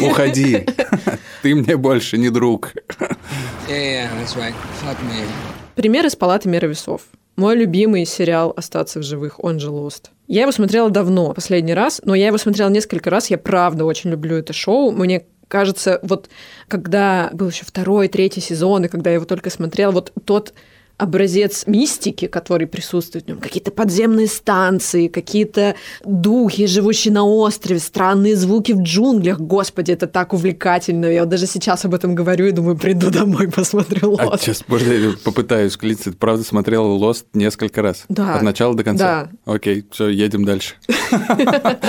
уходи, 0.00 0.66
ты 1.42 1.54
мне 1.54 1.76
больше 1.76 2.18
не 2.18 2.30
друг. 2.30 2.72
Пример 5.74 6.06
из 6.06 6.16
«Палаты 6.16 6.48
мира 6.48 6.66
весов». 6.66 7.02
Мой 7.36 7.56
любимый 7.56 8.04
сериал 8.04 8.52
«Остаться 8.56 8.98
в 8.98 9.02
живых», 9.02 9.42
он 9.42 9.60
же 9.60 9.68
«Lost». 9.68 10.10
Я 10.26 10.42
его 10.42 10.52
смотрела 10.52 10.90
давно, 10.90 11.32
последний 11.32 11.74
раз, 11.74 12.00
но 12.04 12.14
я 12.14 12.28
его 12.28 12.38
смотрела 12.38 12.68
несколько 12.68 13.10
раз. 13.10 13.30
Я 13.30 13.38
правда 13.38 13.84
очень 13.84 14.10
люблю 14.10 14.36
это 14.36 14.52
шоу. 14.52 14.92
Мне 14.92 15.24
кажется, 15.50 15.98
вот 16.02 16.30
когда 16.68 17.28
был 17.32 17.48
еще 17.48 17.64
второй, 17.66 18.08
третий 18.08 18.40
сезон, 18.40 18.84
и 18.84 18.88
когда 18.88 19.10
я 19.10 19.16
его 19.16 19.26
только 19.26 19.50
смотрела, 19.50 19.90
вот 19.90 20.12
тот 20.24 20.54
образец 21.00 21.64
мистики, 21.66 22.26
который 22.26 22.66
присутствует 22.66 23.24
в 23.24 23.28
нем. 23.28 23.38
Какие-то 23.38 23.70
подземные 23.70 24.26
станции, 24.26 25.08
какие-то 25.08 25.74
духи, 26.04 26.66
живущие 26.66 27.12
на 27.12 27.24
острове, 27.24 27.80
странные 27.80 28.36
звуки 28.36 28.72
в 28.72 28.82
джунглях. 28.82 29.40
Господи, 29.40 29.92
это 29.92 30.06
так 30.06 30.32
увлекательно. 30.34 31.06
Я 31.06 31.20
вот 31.20 31.30
даже 31.30 31.46
сейчас 31.46 31.84
об 31.84 31.94
этом 31.94 32.14
говорю 32.14 32.46
и 32.46 32.50
думаю, 32.50 32.76
приду 32.76 33.10
домой, 33.10 33.48
посмотрю 33.54 34.16
А 34.18 34.26
Lost. 34.26 34.40
сейчас, 34.42 34.64
можно 34.68 34.92
я 34.92 35.12
попытаюсь 35.24 35.76
клиться. 35.76 36.10
Ты 36.10 36.16
правда 36.16 36.44
смотрела 36.44 36.86
Lost 36.98 37.24
несколько 37.32 37.80
раз? 37.82 38.04
Да. 38.08 38.34
От 38.34 38.42
начала 38.42 38.74
до 38.74 38.84
конца? 38.84 39.28
Да. 39.46 39.52
Окей, 39.54 39.86
все, 39.90 40.08
едем 40.08 40.44
дальше. 40.44 40.74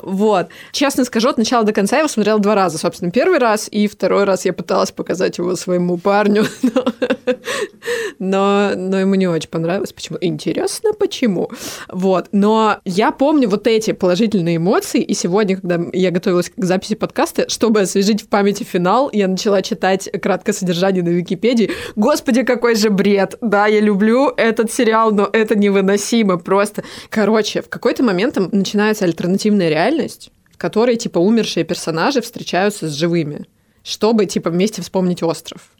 Вот. 0.00 0.48
Честно 0.72 1.04
скажу, 1.04 1.28
от 1.28 1.38
начала 1.38 1.64
до 1.64 1.72
конца 1.72 1.96
я 1.96 2.00
его 2.00 2.08
смотрела 2.08 2.38
два 2.38 2.54
раза. 2.54 2.78
Собственно, 2.78 3.10
первый 3.10 3.38
раз 3.38 3.68
и 3.70 3.86
второй 3.88 4.24
раз 4.24 4.44
я 4.44 4.52
пыталась 4.52 4.90
показать 4.90 5.36
его 5.38 5.54
своему 5.56 5.98
парню. 5.98 6.46
Но, 8.18 8.72
но, 8.74 8.98
ему 8.98 9.14
не 9.14 9.28
очень 9.28 9.48
понравилось. 9.48 9.92
Почему? 9.92 10.18
Интересно, 10.20 10.92
почему? 10.92 11.50
Вот. 11.88 12.28
Но 12.32 12.78
я 12.84 13.12
помню 13.12 13.48
вот 13.48 13.66
эти 13.66 13.92
положительные 13.92 14.56
эмоции, 14.56 15.00
и 15.00 15.14
сегодня, 15.14 15.56
когда 15.56 15.80
я 15.92 16.10
готовилась 16.10 16.50
к 16.50 16.64
записи 16.64 16.94
подкаста, 16.94 17.48
чтобы 17.48 17.80
освежить 17.80 18.22
в 18.22 18.28
памяти 18.28 18.64
финал, 18.64 19.08
я 19.12 19.28
начала 19.28 19.62
читать 19.62 20.10
краткое 20.20 20.52
содержание 20.52 21.02
на 21.02 21.10
Википедии. 21.10 21.70
Господи, 21.94 22.42
какой 22.42 22.74
же 22.74 22.90
бред! 22.90 23.36
Да, 23.40 23.66
я 23.66 23.80
люблю 23.80 24.32
этот 24.36 24.72
сериал, 24.72 25.12
но 25.12 25.28
это 25.32 25.56
невыносимо 25.56 26.38
просто. 26.38 26.82
Короче, 27.10 27.62
в 27.62 27.68
какой-то 27.68 28.02
момент 28.02 28.34
там 28.34 28.48
начинается 28.50 29.04
альтернативная 29.04 29.68
реальность, 29.68 30.30
в 30.52 30.58
которой, 30.58 30.96
типа, 30.96 31.18
умершие 31.18 31.64
персонажи 31.64 32.20
встречаются 32.20 32.88
с 32.88 32.92
живыми, 32.92 33.46
чтобы, 33.84 34.26
типа, 34.26 34.50
вместе 34.50 34.82
вспомнить 34.82 35.22
остров. 35.22 35.70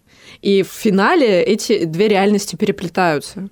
И 0.42 0.62
в 0.62 0.68
финале 0.68 1.42
эти 1.42 1.84
две 1.84 2.08
реальности 2.08 2.56
переплетаются. 2.56 3.48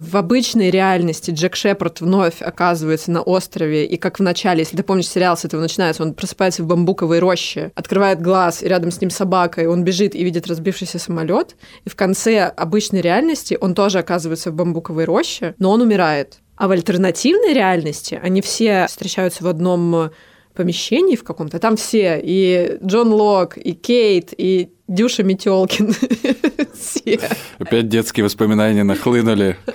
В 0.00 0.16
обычной 0.16 0.70
реальности 0.70 1.30
Джек 1.30 1.54
Шепард 1.54 2.00
вновь 2.00 2.42
оказывается 2.42 3.12
на 3.12 3.22
острове, 3.22 3.86
и 3.86 3.96
как 3.96 4.18
в 4.18 4.22
начале, 4.22 4.60
если 4.60 4.76
ты 4.76 4.82
помнишь, 4.82 5.08
сериал 5.08 5.36
с 5.36 5.44
этого 5.44 5.60
начинается, 5.60 6.02
он 6.02 6.14
просыпается 6.14 6.64
в 6.64 6.66
бамбуковой 6.66 7.20
роще, 7.20 7.70
открывает 7.76 8.20
глаз, 8.20 8.62
и 8.62 8.68
рядом 8.68 8.90
с 8.90 9.00
ним 9.00 9.10
собака, 9.10 9.62
и 9.62 9.66
он 9.66 9.84
бежит 9.84 10.16
и 10.16 10.24
видит 10.24 10.48
разбившийся 10.48 10.98
самолет. 10.98 11.56
И 11.84 11.88
в 11.88 11.94
конце 11.94 12.40
обычной 12.42 13.02
реальности 13.02 13.56
он 13.60 13.74
тоже 13.74 13.98
оказывается 13.98 14.50
в 14.50 14.54
бамбуковой 14.54 15.04
роще, 15.04 15.54
но 15.58 15.70
он 15.70 15.80
умирает. 15.80 16.40
А 16.56 16.66
в 16.66 16.72
альтернативной 16.72 17.54
реальности 17.54 18.18
они 18.20 18.42
все 18.42 18.86
встречаются 18.88 19.44
в 19.44 19.46
одном 19.46 20.10
помещении 20.54 21.16
в 21.16 21.24
каком-то. 21.24 21.58
Там 21.58 21.76
все, 21.76 22.20
и 22.22 22.78
Джон 22.84 23.12
Лок, 23.12 23.58
и 23.58 23.72
Кейт, 23.72 24.32
и 24.36 24.70
Дюша 24.88 25.22
Метелкин. 25.22 25.94
Все. 26.78 27.20
Опять 27.58 27.88
детские 27.88 28.24
воспоминания 28.24 28.84
нахлынули. 28.84 29.56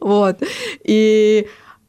Вот. 0.00 0.42
И 0.82 1.46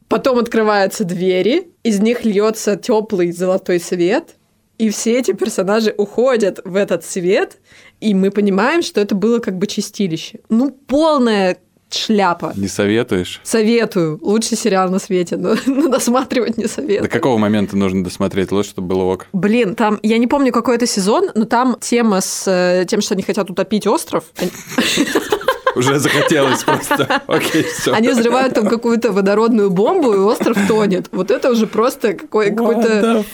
потом 0.08 0.38
открываются 0.38 1.02
двери, 1.04 1.72
из 1.82 1.98
них 1.98 2.24
льется 2.24 2.76
теплый 2.76 3.32
золотой 3.32 3.80
свет, 3.80 4.36
и 4.78 4.88
все 4.90 5.18
эти 5.18 5.32
персонажи 5.32 5.92
уходят 5.96 6.60
в 6.64 6.76
этот 6.76 7.04
свет, 7.04 7.58
и 8.00 8.14
мы 8.14 8.30
понимаем, 8.30 8.82
что 8.82 9.00
это 9.00 9.16
было 9.16 9.40
как 9.40 9.58
бы 9.58 9.66
чистилище. 9.66 10.40
Ну, 10.48 10.70
полная 10.70 11.56
шляпа. 11.94 12.52
Не 12.56 12.68
советуешь? 12.68 13.40
Советую. 13.42 14.18
Лучший 14.22 14.56
сериал 14.56 14.90
на 14.90 14.98
свете, 14.98 15.36
но, 15.36 15.54
но 15.66 15.88
досматривать 15.88 16.56
не 16.56 16.66
советую. 16.66 17.02
До 17.02 17.08
какого 17.08 17.38
момента 17.38 17.76
нужно 17.76 18.04
досмотреть 18.04 18.52
лучше, 18.52 18.70
чтобы 18.70 18.88
было 18.88 19.02
ок? 19.04 19.26
Блин, 19.32 19.74
там, 19.74 19.98
я 20.02 20.18
не 20.18 20.26
помню, 20.26 20.52
какой 20.52 20.76
это 20.76 20.86
сезон, 20.86 21.30
но 21.34 21.44
там 21.44 21.76
тема 21.80 22.20
с 22.20 22.44
э, 22.46 22.84
тем, 22.86 23.00
что 23.00 23.14
они 23.14 23.22
хотят 23.22 23.50
утопить 23.50 23.86
остров. 23.86 24.24
Уже 25.76 25.98
захотелось 25.98 26.62
просто. 26.62 27.22
Окей, 27.26 27.64
все. 27.64 27.92
Они 27.92 28.08
взрывают 28.08 28.54
там 28.54 28.68
какую-то 28.68 29.12
водородную 29.12 29.70
бомбу, 29.70 30.12
и 30.12 30.18
остров 30.18 30.56
тонет. 30.68 31.08
Вот 31.10 31.30
это 31.30 31.50
уже 31.50 31.66
просто 31.66 32.14
какой- 32.14 32.54
какой-то... 32.54 33.24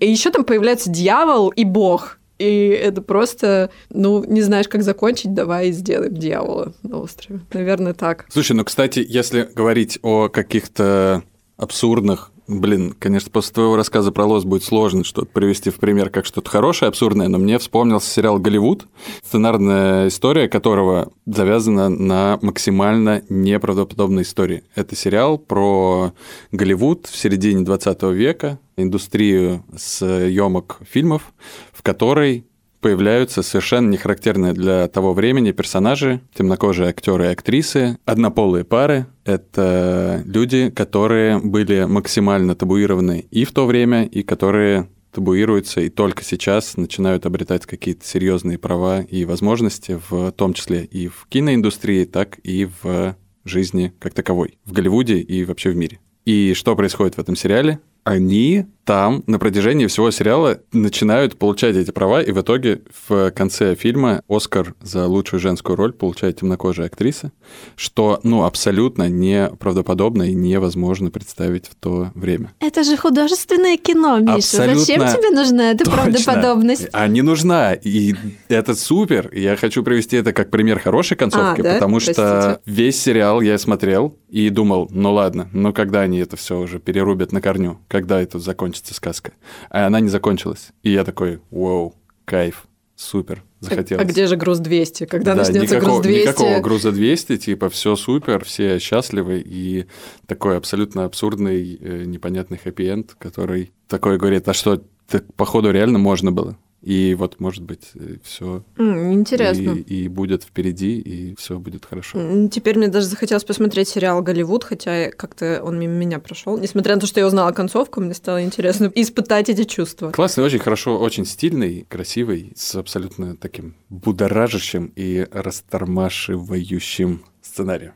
И 0.00 0.10
еще 0.10 0.30
там 0.30 0.44
появляется 0.44 0.90
дьявол 0.90 1.50
и 1.50 1.64
бог. 1.64 2.18
И 2.38 2.68
это 2.68 3.02
просто, 3.02 3.70
ну, 3.90 4.24
не 4.24 4.42
знаешь, 4.42 4.68
как 4.68 4.82
закончить, 4.82 5.34
давай 5.34 5.70
сделаем 5.70 6.14
дьявола 6.14 6.74
на 6.82 6.98
острове. 6.98 7.40
Наверное, 7.52 7.94
так. 7.94 8.26
Слушай, 8.28 8.52
ну, 8.52 8.64
кстати, 8.64 9.04
если 9.06 9.48
говорить 9.54 9.98
о 10.02 10.28
каких-то 10.28 11.22
абсурдных 11.56 12.30
Блин, 12.48 12.94
конечно, 12.96 13.30
после 13.30 13.54
твоего 13.54 13.74
рассказа 13.74 14.12
про 14.12 14.24
Лос 14.24 14.44
будет 14.44 14.62
сложно 14.62 15.02
что-то 15.02 15.26
привести 15.26 15.70
в 15.70 15.76
пример 15.76 16.10
как 16.10 16.26
что-то 16.26 16.48
хорошее, 16.48 16.88
абсурдное, 16.88 17.26
но 17.26 17.38
мне 17.38 17.58
вспомнился 17.58 18.08
сериал 18.08 18.38
«Голливуд», 18.38 18.86
сценарная 19.24 20.06
история 20.06 20.48
которого 20.48 21.12
завязана 21.26 21.88
на 21.88 22.38
максимально 22.42 23.22
неправдоподобной 23.28 24.22
истории. 24.22 24.62
Это 24.76 24.94
сериал 24.94 25.38
про 25.38 26.12
Голливуд 26.52 27.06
в 27.06 27.16
середине 27.16 27.64
20 27.64 28.02
века, 28.14 28.60
индустрию 28.76 29.64
съемок 29.76 30.78
фильмов, 30.88 31.32
в 31.72 31.82
которой 31.82 32.46
появляются 32.86 33.42
совершенно 33.42 33.90
нехарактерные 33.90 34.52
для 34.52 34.86
того 34.86 35.12
времени 35.12 35.50
персонажи, 35.50 36.20
темнокожие 36.32 36.88
актеры 36.88 37.24
и 37.24 37.28
актрисы, 37.30 37.98
однополые 38.04 38.62
пары. 38.62 39.06
Это 39.24 40.22
люди, 40.24 40.70
которые 40.70 41.40
были 41.40 41.82
максимально 41.82 42.54
табуированы 42.54 43.26
и 43.28 43.44
в 43.44 43.50
то 43.50 43.66
время, 43.66 44.04
и 44.04 44.22
которые 44.22 44.88
табуируются 45.10 45.80
и 45.80 45.88
только 45.88 46.22
сейчас 46.22 46.76
начинают 46.76 47.26
обретать 47.26 47.66
какие-то 47.66 48.06
серьезные 48.06 48.56
права 48.56 49.00
и 49.00 49.24
возможности, 49.24 50.00
в 50.08 50.30
том 50.30 50.54
числе 50.54 50.84
и 50.84 51.08
в 51.08 51.26
киноиндустрии, 51.28 52.04
так 52.04 52.38
и 52.44 52.68
в 52.82 53.16
жизни 53.44 53.94
как 53.98 54.14
таковой, 54.14 54.60
в 54.64 54.70
Голливуде 54.70 55.18
и 55.18 55.44
вообще 55.44 55.70
в 55.70 55.76
мире. 55.76 55.98
И 56.24 56.54
что 56.54 56.76
происходит 56.76 57.16
в 57.16 57.18
этом 57.18 57.34
сериале? 57.34 57.80
Они 58.06 58.66
там 58.84 59.24
на 59.26 59.40
протяжении 59.40 59.86
всего 59.88 60.12
сериала 60.12 60.60
начинают 60.72 61.36
получать 61.36 61.74
эти 61.74 61.90
права, 61.90 62.22
и 62.22 62.30
в 62.30 62.40
итоге 62.40 62.82
в 63.08 63.32
конце 63.32 63.74
фильма 63.74 64.22
Оскар 64.28 64.76
за 64.80 65.08
лучшую 65.08 65.40
женскую 65.40 65.74
роль 65.74 65.92
получает 65.92 66.38
темнокожая 66.38 66.86
актриса, 66.86 67.32
что, 67.74 68.20
ну, 68.22 68.44
абсолютно 68.44 69.08
неправдоподобно 69.08 70.22
и 70.30 70.34
невозможно 70.34 71.10
представить 71.10 71.66
в 71.66 71.74
то 71.74 72.12
время. 72.14 72.52
Это 72.60 72.84
же 72.84 72.96
художественное 72.96 73.76
кино, 73.76 74.20
Миша. 74.20 74.34
Абсолютно 74.34 74.78
Зачем 74.78 75.00
тебе 75.00 75.30
нужна 75.30 75.72
эта 75.72 75.84
Точно. 75.84 76.02
правдоподобность? 76.02 76.88
А 76.92 77.08
не 77.08 77.22
нужна. 77.22 77.74
И 77.74 78.14
это 78.46 78.76
супер. 78.76 79.30
Я 79.34 79.56
хочу 79.56 79.82
привести 79.82 80.16
это 80.16 80.32
как 80.32 80.52
пример 80.52 80.78
хорошей 80.78 81.16
концовки, 81.16 81.60
А, 81.60 81.64
да? 81.64 81.74
потому 81.74 81.98
что 81.98 82.14
Простите. 82.14 82.60
весь 82.66 83.02
сериал 83.02 83.40
я 83.40 83.58
смотрел 83.58 84.16
и 84.36 84.50
думал, 84.50 84.86
ну 84.90 85.14
ладно, 85.14 85.48
ну 85.54 85.72
когда 85.72 86.02
они 86.02 86.18
это 86.18 86.36
все 86.36 86.58
уже 86.58 86.78
перерубят 86.78 87.32
на 87.32 87.40
корню, 87.40 87.78
когда 87.88 88.20
это 88.20 88.38
закончится 88.38 88.92
сказка. 88.92 89.32
А 89.70 89.86
она 89.86 89.98
не 89.98 90.10
закончилась. 90.10 90.72
И 90.82 90.90
я 90.90 91.04
такой, 91.04 91.40
вау, 91.50 91.94
кайф, 92.26 92.66
супер, 92.96 93.42
захотелось. 93.60 94.04
А 94.04 94.06
где 94.06 94.26
же 94.26 94.36
груз 94.36 94.58
200? 94.58 95.06
Когда 95.06 95.32
Да, 95.32 95.38
начнется 95.38 95.76
никакого, 95.76 96.02
груз 96.02 96.06
200? 96.06 96.20
никакого 96.20 96.60
груза 96.60 96.92
200, 96.92 97.38
типа, 97.38 97.70
все 97.70 97.96
супер, 97.96 98.44
все 98.44 98.78
счастливы, 98.78 99.42
и 99.42 99.86
такой 100.26 100.58
абсолютно 100.58 101.06
абсурдный, 101.06 101.78
э, 101.80 102.04
непонятный 102.04 102.58
хэппи-энд, 102.62 103.16
который 103.18 103.72
такой 103.88 104.18
говорит, 104.18 104.46
а 104.50 104.52
что, 104.52 104.82
так, 105.08 105.32
походу, 105.32 105.70
реально 105.70 105.98
можно 105.98 106.30
было. 106.30 106.58
И 106.82 107.14
вот, 107.14 107.40
может 107.40 107.64
быть, 107.64 107.92
все 108.22 108.62
М, 108.76 109.12
Интересно. 109.12 109.72
и, 109.72 110.04
и 110.04 110.08
будет 110.08 110.44
впереди, 110.44 110.98
и 111.00 111.34
все 111.36 111.58
будет 111.58 111.84
хорошо. 111.84 112.48
Теперь 112.48 112.78
мне 112.78 112.88
даже 112.88 113.06
захотелось 113.06 113.44
посмотреть 113.44 113.88
сериал 113.88 114.22
«Голливуд», 114.22 114.62
хотя 114.62 115.10
как-то 115.10 115.62
он 115.64 115.78
мимо 115.78 115.94
меня 115.94 116.18
прошел. 116.20 116.58
Несмотря 116.58 116.94
на 116.94 117.00
то, 117.00 117.06
что 117.06 117.18
я 117.20 117.26
узнала 117.26 117.52
концовку, 117.52 118.00
мне 118.00 118.14
стало 118.14 118.42
интересно 118.44 118.90
испытать 118.94 119.48
эти 119.48 119.64
чувства. 119.64 120.10
Классный, 120.10 120.44
очень 120.44 120.58
хорошо, 120.60 120.98
очень 120.98 121.26
стильный, 121.26 121.86
красивый, 121.88 122.52
с 122.54 122.74
абсолютно 122.76 123.36
таким 123.36 123.74
будоражащим 123.88 124.92
и 124.94 125.26
растормашивающим 125.32 127.24
сценарием. 127.42 127.92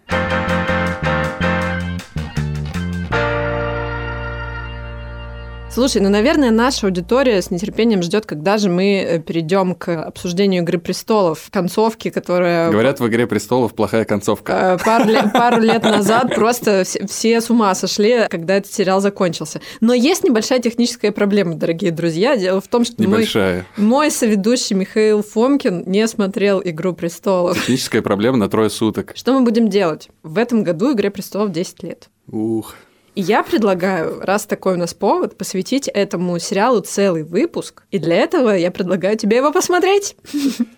Слушай, 5.72 6.02
ну, 6.02 6.08
наверное, 6.08 6.50
наша 6.50 6.88
аудитория 6.88 7.40
с 7.40 7.52
нетерпением 7.52 8.02
ждет, 8.02 8.26
когда 8.26 8.58
же 8.58 8.68
мы 8.68 9.02
э, 9.02 9.18
перейдем 9.20 9.76
к 9.76 10.02
обсуждению 10.02 10.64
«Игры 10.64 10.78
престолов», 10.78 11.46
концовки, 11.52 12.10
которая... 12.10 12.72
Говорят, 12.72 12.98
в 12.98 13.06
«Игре 13.06 13.28
престолов» 13.28 13.72
плохая 13.74 14.04
концовка. 14.04 14.78
Э, 14.80 14.84
Пару, 14.84 15.04
пару 15.32 15.60
лет 15.62 15.84
назад 15.84 16.34
просто 16.34 16.82
все, 17.06 17.40
с 17.40 17.50
ума 17.50 17.72
сошли, 17.76 18.26
когда 18.28 18.56
этот 18.56 18.72
сериал 18.72 19.00
закончился. 19.00 19.60
Но 19.80 19.94
есть 19.94 20.24
небольшая 20.24 20.58
техническая 20.58 21.12
проблема, 21.12 21.54
дорогие 21.54 21.92
друзья. 21.92 22.36
Дело 22.36 22.60
в 22.60 22.66
том, 22.66 22.84
что 22.84 22.96
мой, 22.98 23.06
Небольшая. 23.06 23.64
мой 23.76 24.10
соведущий 24.10 24.74
Михаил 24.74 25.22
Фомкин 25.22 25.84
не 25.86 26.08
смотрел 26.08 26.60
«Игру 26.64 26.94
престолов». 26.94 27.56
Техническая 27.56 28.02
проблема 28.02 28.38
на 28.38 28.48
трое 28.48 28.70
суток. 28.70 29.12
Что 29.14 29.34
мы 29.34 29.44
будем 29.44 29.68
делать? 29.68 30.08
В 30.24 30.36
этом 30.36 30.64
году 30.64 30.92
«Игре 30.92 31.12
престолов» 31.12 31.52
10 31.52 31.82
лет. 31.84 32.08
Ух. 32.26 32.74
И 33.14 33.20
я 33.20 33.42
предлагаю, 33.42 34.20
раз 34.20 34.46
такой 34.46 34.74
у 34.74 34.76
нас 34.76 34.94
повод, 34.94 35.36
посвятить 35.36 35.88
этому 35.88 36.38
сериалу 36.38 36.80
целый 36.80 37.24
выпуск. 37.24 37.82
И 37.90 37.98
для 37.98 38.16
этого 38.16 38.50
я 38.50 38.70
предлагаю 38.70 39.16
тебе 39.16 39.38
его 39.38 39.52
посмотреть. 39.52 40.16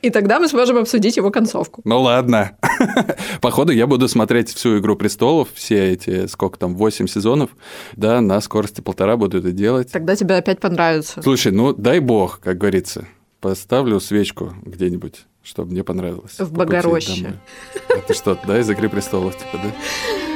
И 0.00 0.10
тогда 0.10 0.40
мы 0.40 0.48
сможем 0.48 0.78
обсудить 0.78 1.16
его 1.16 1.30
концовку. 1.30 1.82
Ну 1.84 2.00
ладно. 2.00 2.56
Походу, 3.40 3.72
я 3.72 3.86
буду 3.86 4.08
смотреть 4.08 4.50
всю 4.50 4.78
«Игру 4.78 4.96
престолов», 4.96 5.48
все 5.54 5.92
эти, 5.92 6.26
сколько 6.26 6.58
там, 6.58 6.74
8 6.74 7.06
сезонов. 7.06 7.50
Да, 7.96 8.20
на 8.20 8.40
скорости 8.40 8.80
полтора 8.80 9.16
буду 9.16 9.38
это 9.38 9.52
делать. 9.52 9.92
Тогда 9.92 10.16
тебе 10.16 10.36
опять 10.36 10.60
понравится. 10.60 11.22
Слушай, 11.22 11.52
ну 11.52 11.72
дай 11.72 12.00
бог, 12.00 12.40
как 12.40 12.58
говорится. 12.58 13.06
Поставлю 13.40 14.00
свечку 14.00 14.54
где-нибудь, 14.62 15.26
чтобы 15.42 15.72
мне 15.72 15.84
понравилось. 15.84 16.38
В 16.38 16.52
Богороще. 16.52 17.40
Это 17.88 18.14
что, 18.14 18.38
да, 18.46 18.58
из 18.58 18.70
«Игры 18.70 18.88
престолов», 18.88 19.36
типа, 19.36 19.58
да? 19.62 20.31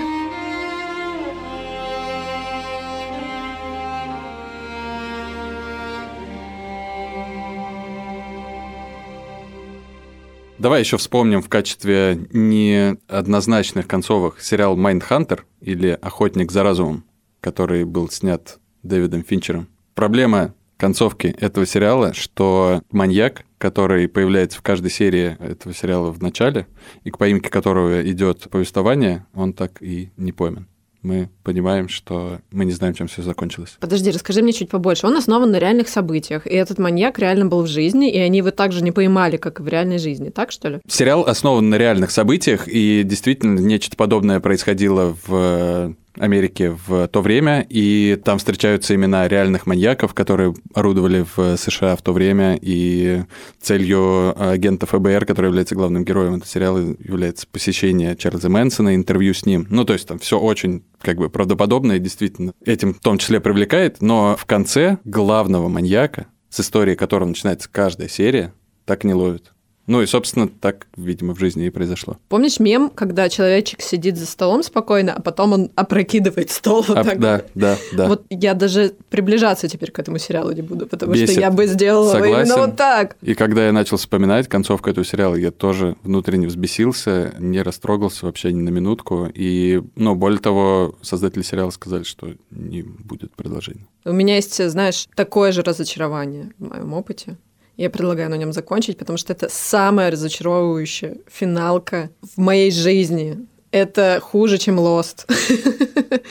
Давай 10.59 10.81
еще 10.81 10.97
вспомним 10.97 11.43
в 11.43 11.51
качестве 11.51 12.19
неоднозначных 12.33 13.87
концовок 13.87 14.41
сериал 14.41 14.75
«Майндхантер» 14.75 15.45
или 15.61 15.99
«Охотник 16.01 16.51
за 16.51 16.63
разумом», 16.63 17.05
который 17.43 17.85
был 17.85 18.09
снят 18.09 18.59
Дэвидом 18.83 19.23
Финчером. 19.23 19.69
Проблема 19.95 20.55
концовки 20.79 21.27
этого 21.27 21.67
сериала, 21.67 22.15
что 22.15 22.81
маньяк, 22.91 23.45
который 23.59 24.09
появляется 24.09 24.59
в 24.59 24.63
каждой 24.63 24.91
серии 24.91 25.37
этого 25.41 25.75
сериала 25.75 26.11
в 26.11 26.23
начале, 26.23 26.67
и 27.05 27.11
к 27.11 27.19
поимке 27.19 27.51
которого 27.51 28.09
идет 28.11 28.49
повествование, 28.51 29.27
он 29.35 29.53
так 29.53 29.83
и 29.83 30.11
не 30.17 30.33
пойман. 30.33 30.69
Мы 31.07 31.29
понимаем, 31.45 31.89
что 31.89 32.41
мы 32.51 32.65
не 32.65 32.73
знаем, 32.73 32.93
чем 32.93 33.07
все 33.07 33.23
закончилось. 33.23 33.77
Подожди, 33.79 34.11
расскажи 34.11 34.43
мне 34.43 34.53
чуть 34.53 34.69
побольше. 34.69 35.07
Он 35.07 35.17
основан 35.17 35.53
на 35.53 35.61
реальных 35.61 35.89
событиях, 35.89 36.49
и 36.49 36.55
этот 36.55 36.79
маньяк 36.81 37.21
реально 37.21 37.47
был 37.47 37.63
в 37.63 37.69
жизни, 37.69 38.11
и 38.11 38.19
они 38.19 38.39
его 38.39 38.51
также 38.51 38.83
не 38.83 38.91
поймали, 38.91 39.37
как 39.37 39.61
и 39.61 39.63
в 39.63 39.69
реальной 39.69 39.99
жизни, 39.99 40.31
так 40.31 40.51
что 40.51 40.69
ли? 40.69 40.81
Сериал 40.89 41.23
основан 41.23 41.71
на 41.71 41.77
реальных 41.77 42.11
событиях, 42.11 42.67
и 42.67 43.05
действительно 43.05 43.61
нечто 43.61 43.97
подобное 43.97 44.41
происходило 44.41 45.17
в 45.29 45.95
Америке 46.19 46.77
в 46.87 47.09
то 47.09 47.21
время, 47.21 47.67
и 47.69 48.21
там 48.25 48.39
встречаются 48.39 48.95
имена 48.95 49.29
реальных 49.29 49.67
маньяков, 49.67 50.15
которые 50.15 50.55
орудовали 50.75 51.25
в 51.37 51.57
США 51.57 51.97
в 51.97 52.03
то 52.03 52.13
время, 52.13 52.59
и 52.61 53.25
целью 53.61 54.35
агента 54.41 54.87
ФБР, 54.87 55.27
который 55.27 55.47
является 55.47 55.75
главным 55.75 56.05
героем 56.05 56.35
этого 56.35 56.49
сериала, 56.49 56.79
является 56.79 57.47
посещение 57.47 58.17
Чарльза 58.17 58.49
Мэнсона, 58.49 58.95
интервью 58.95 59.35
с 59.35 59.47
ним. 59.47 59.67
Ну, 59.71 59.85
то 59.85 59.93
есть 59.93 60.07
там 60.09 60.19
все 60.19 60.39
очень 60.39 60.85
как 61.01 61.19
бы 61.19 61.29
правдоподобно 61.29 61.93
и 61.93 61.99
действительно 61.99 62.53
этим 62.65 62.95
в 62.95 63.01
том 63.01 63.19
числе 63.19 63.41
привлекает, 63.41 64.01
но 64.01 64.37
в 64.37 64.45
конце 64.47 64.99
главного 65.05 65.69
маньяка, 65.69 66.27
с 66.49 66.61
историей 66.61 66.97
которого 66.97 67.29
начинается 67.29 67.69
каждая 67.71 68.09
серия, 68.09 68.53
так 68.85 69.05
не 69.05 69.15
ловит. 69.15 69.53
Ну 69.87 70.03
и, 70.03 70.07
собственно, 70.07 70.49
так, 70.49 70.87
видимо, 70.97 71.35
в 71.35 71.39
жизни 71.39 71.67
и 71.67 71.71
произошло. 71.71 72.17
Помнишь 72.29 72.59
мем, 72.59 72.91
когда 72.91 73.29
человечек 73.29 73.83
сидит 73.83 74.17
за 74.17 74.27
столом 74.27 74.63
спокойно, 74.63 75.13
а 75.15 75.21
потом 75.23 75.53
он 75.53 75.71
опрокидывает 75.77 76.51
стол 76.51 76.85
вот 76.87 76.97
А, 76.99 77.05
так? 77.05 77.21
да, 77.21 77.43
да, 77.55 77.77
да. 77.93 78.09
Вот 78.09 78.25
я 78.31 78.55
даже 78.55 78.95
приближаться 79.11 79.69
теперь 79.69 79.91
к 79.93 79.99
этому 79.99 80.19
сериалу 80.19 80.51
не 80.53 80.63
буду, 80.63 80.87
потому 80.87 81.13
Бесит. 81.13 81.31
что 81.31 81.41
я 81.41 81.51
бы 81.51 81.67
сделала 81.67 82.11
Согласен. 82.13 82.47
именно 82.53 82.67
вот 82.67 82.77
так. 82.77 83.17
И 83.23 83.35
когда 83.35 83.67
я 83.67 83.73
начал 83.73 83.97
вспоминать 83.97 84.49
концовку 84.49 84.91
этого 84.91 85.05
сериала, 85.07 85.37
я 85.37 85.51
тоже 85.53 85.97
внутренне 86.03 86.47
взбесился, 86.49 87.35
не 87.39 87.63
растрогался 87.63 88.27
вообще 88.27 88.53
ни 88.53 88.63
на 88.63 88.71
минутку. 88.71 89.31
И, 89.33 89.83
ну, 89.95 90.15
более 90.17 90.41
того, 90.41 90.97
создатели 91.03 91.43
сериала 91.43 91.71
сказали, 91.71 92.03
что 92.03 92.29
не 92.51 92.83
будет 92.83 93.35
продолжения. 93.37 93.87
У 94.05 94.13
меня 94.13 94.37
есть, 94.37 94.69
знаешь, 94.71 95.07
такое 95.15 95.53
же 95.53 95.63
разочарование 95.63 96.51
в 96.59 96.69
моем 96.69 96.93
опыте. 96.93 97.37
Я 97.77 97.91
предлагаю 97.91 98.31
на 98.31 98.37
нем 98.37 98.53
закончить, 98.53 98.97
потому 98.97 99.19
что 99.19 99.33
это 99.33 99.49
самая 99.51 100.11
разочаровывающая 100.11 101.19
финалка 101.27 102.11
в 102.23 102.39
моей 102.39 102.71
жизни. 102.71 103.47
Это 103.71 104.19
хуже, 104.23 104.57
чем 104.57 104.81
Lost. 104.81 105.27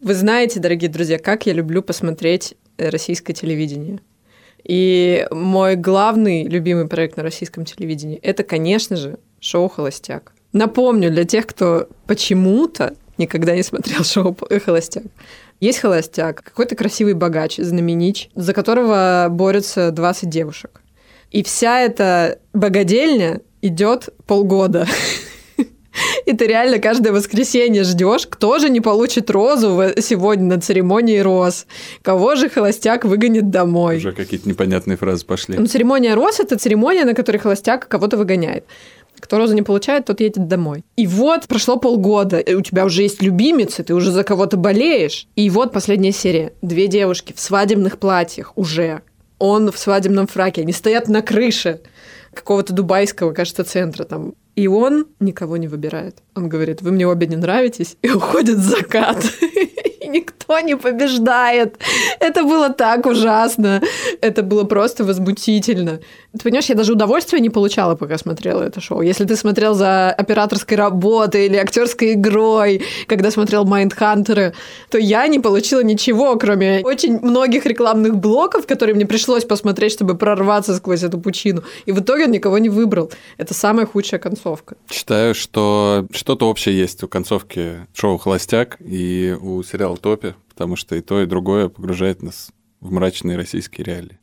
Вы 0.00 0.14
знаете, 0.14 0.58
дорогие 0.58 0.90
друзья, 0.90 1.18
как 1.18 1.46
я 1.46 1.52
люблю 1.52 1.82
посмотреть 1.82 2.54
э, 2.76 2.88
российское 2.88 3.34
телевидение. 3.34 4.00
И 4.64 5.26
мой 5.30 5.76
главный 5.76 6.44
любимый 6.48 6.88
проект 6.88 7.16
на 7.16 7.22
российском 7.22 7.64
телевидении– 7.64 8.18
это, 8.22 8.42
конечно 8.42 8.96
же, 8.96 9.18
шоу 9.38 9.68
«Холостяк». 9.68 10.32
Напомню 10.52 11.10
для 11.10 11.24
тех, 11.24 11.46
кто 11.46 11.88
почему-то 12.06 12.96
никогда 13.16 13.54
не 13.54 13.62
смотрел 13.62 14.02
шоу 14.04 14.36
«Холостяк». 14.64 15.04
Есть 15.60 15.78
холостяк, 15.80 16.42
какой-то 16.42 16.74
красивый 16.74 17.12
богач, 17.12 17.58
знаменич, 17.58 18.30
за 18.34 18.54
которого 18.54 19.28
борются 19.30 19.90
20 19.90 20.28
девушек. 20.28 20.80
И 21.30 21.42
вся 21.42 21.80
эта 21.80 22.38
богадельня 22.54 23.40
идет 23.60 24.08
полгода. 24.26 24.86
И 26.26 26.32
ты 26.32 26.46
реально 26.46 26.78
каждое 26.78 27.12
воскресенье 27.12 27.84
ждешь, 27.84 28.26
кто 28.26 28.58
же 28.58 28.70
не 28.70 28.80
получит 28.80 29.30
розу 29.30 29.82
сегодня 30.00 30.54
на 30.54 30.60
церемонии 30.60 31.18
роз, 31.18 31.66
кого 32.02 32.36
же 32.36 32.48
холостяк 32.48 33.04
выгонит 33.04 33.50
домой. 33.50 33.98
Уже 33.98 34.12
какие-то 34.12 34.48
непонятные 34.48 34.96
фразы 34.96 35.26
пошли. 35.26 35.58
Ну, 35.58 35.66
церемония 35.66 36.14
роз– 36.14 36.40
это 36.40 36.56
церемония, 36.56 37.04
на 37.04 37.14
которой 37.14 37.38
холостяк 37.38 37.86
кого-то 37.86 38.16
выгоняет. 38.16 38.64
Кто 39.20 39.38
розу 39.38 39.54
не 39.54 39.62
получает, 39.62 40.06
тот 40.06 40.20
едет 40.20 40.48
домой. 40.48 40.84
И 40.96 41.06
вот 41.06 41.46
прошло 41.46 41.76
полгода, 41.76 42.38
и 42.38 42.54
у 42.54 42.60
тебя 42.60 42.84
уже 42.84 43.02
есть 43.02 43.22
любимицы, 43.22 43.82
ты 43.82 43.94
уже 43.94 44.10
за 44.10 44.24
кого-то 44.24 44.56
болеешь. 44.56 45.26
И 45.36 45.50
вот 45.50 45.72
последняя 45.72 46.12
серия. 46.12 46.52
Две 46.62 46.86
девушки 46.86 47.32
в 47.36 47.40
свадебных 47.40 47.98
платьях 47.98 48.52
уже. 48.56 49.02
Он 49.38 49.70
в 49.70 49.78
свадебном 49.78 50.26
фраке. 50.26 50.62
Они 50.62 50.72
стоят 50.72 51.08
на 51.08 51.22
крыше 51.22 51.80
какого-то 52.34 52.72
дубайского, 52.72 53.32
кажется, 53.32 53.64
центра 53.64 54.04
там. 54.04 54.34
И 54.56 54.66
он 54.66 55.06
никого 55.20 55.56
не 55.56 55.68
выбирает. 55.68 56.18
Он 56.34 56.48
говорит, 56.48 56.82
вы 56.82 56.90
мне 56.90 57.06
обе 57.06 57.26
не 57.26 57.36
нравитесь, 57.36 57.96
и 58.02 58.10
уходит 58.10 58.56
в 58.56 58.62
закат. 58.62 59.24
И 60.00 60.08
никто 60.08 60.58
не 60.60 60.76
побеждает. 60.76 61.78
Это 62.18 62.42
было 62.42 62.70
так 62.70 63.06
ужасно. 63.06 63.82
Это 64.20 64.42
было 64.42 64.64
просто 64.64 65.04
возмутительно. 65.04 66.00
Ты 66.32 66.44
понимаешь, 66.44 66.66
я 66.66 66.76
даже 66.76 66.92
удовольствия 66.92 67.40
не 67.40 67.50
получала, 67.50 67.96
пока 67.96 68.16
смотрела 68.16 68.62
это 68.62 68.80
шоу. 68.80 69.00
Если 69.00 69.24
ты 69.24 69.34
смотрел 69.34 69.74
за 69.74 70.12
операторской 70.12 70.76
работой 70.76 71.46
или 71.46 71.56
актерской 71.56 72.12
игрой, 72.12 72.84
когда 73.08 73.32
смотрел 73.32 73.64
Майндхантера, 73.64 74.54
то 74.90 74.98
я 74.98 75.26
не 75.26 75.40
получила 75.40 75.82
ничего, 75.82 76.36
кроме 76.36 76.82
очень 76.84 77.18
многих 77.20 77.66
рекламных 77.66 78.16
блоков, 78.16 78.66
которые 78.66 78.94
мне 78.94 79.06
пришлось 79.06 79.44
посмотреть, 79.44 79.92
чтобы 79.92 80.16
прорваться 80.16 80.76
сквозь 80.76 81.02
эту 81.02 81.18
пучину. 81.18 81.64
И 81.86 81.92
в 81.92 82.00
итоге 82.00 82.24
он 82.24 82.30
никого 82.30 82.58
не 82.58 82.68
выбрал. 82.68 83.10
Это 83.36 83.52
самая 83.52 83.86
худшая 83.86 84.20
концовка. 84.20 84.76
Считаю, 84.88 85.34
что 85.34 86.06
что-то 86.12 86.48
общее 86.48 86.78
есть 86.78 87.02
у 87.02 87.08
концовки 87.08 87.86
шоу 87.92 88.18
«Холостяк» 88.18 88.76
и 88.78 89.36
у 89.40 89.64
сериала 89.64 89.96
«Топи», 89.96 90.34
потому 90.48 90.76
что 90.76 90.94
и 90.94 91.00
то, 91.00 91.20
и 91.20 91.26
другое 91.26 91.68
погружает 91.68 92.22
нас 92.22 92.50
в 92.80 92.92
мрачные 92.92 93.36
российские 93.36 93.84
реалии. 93.84 94.19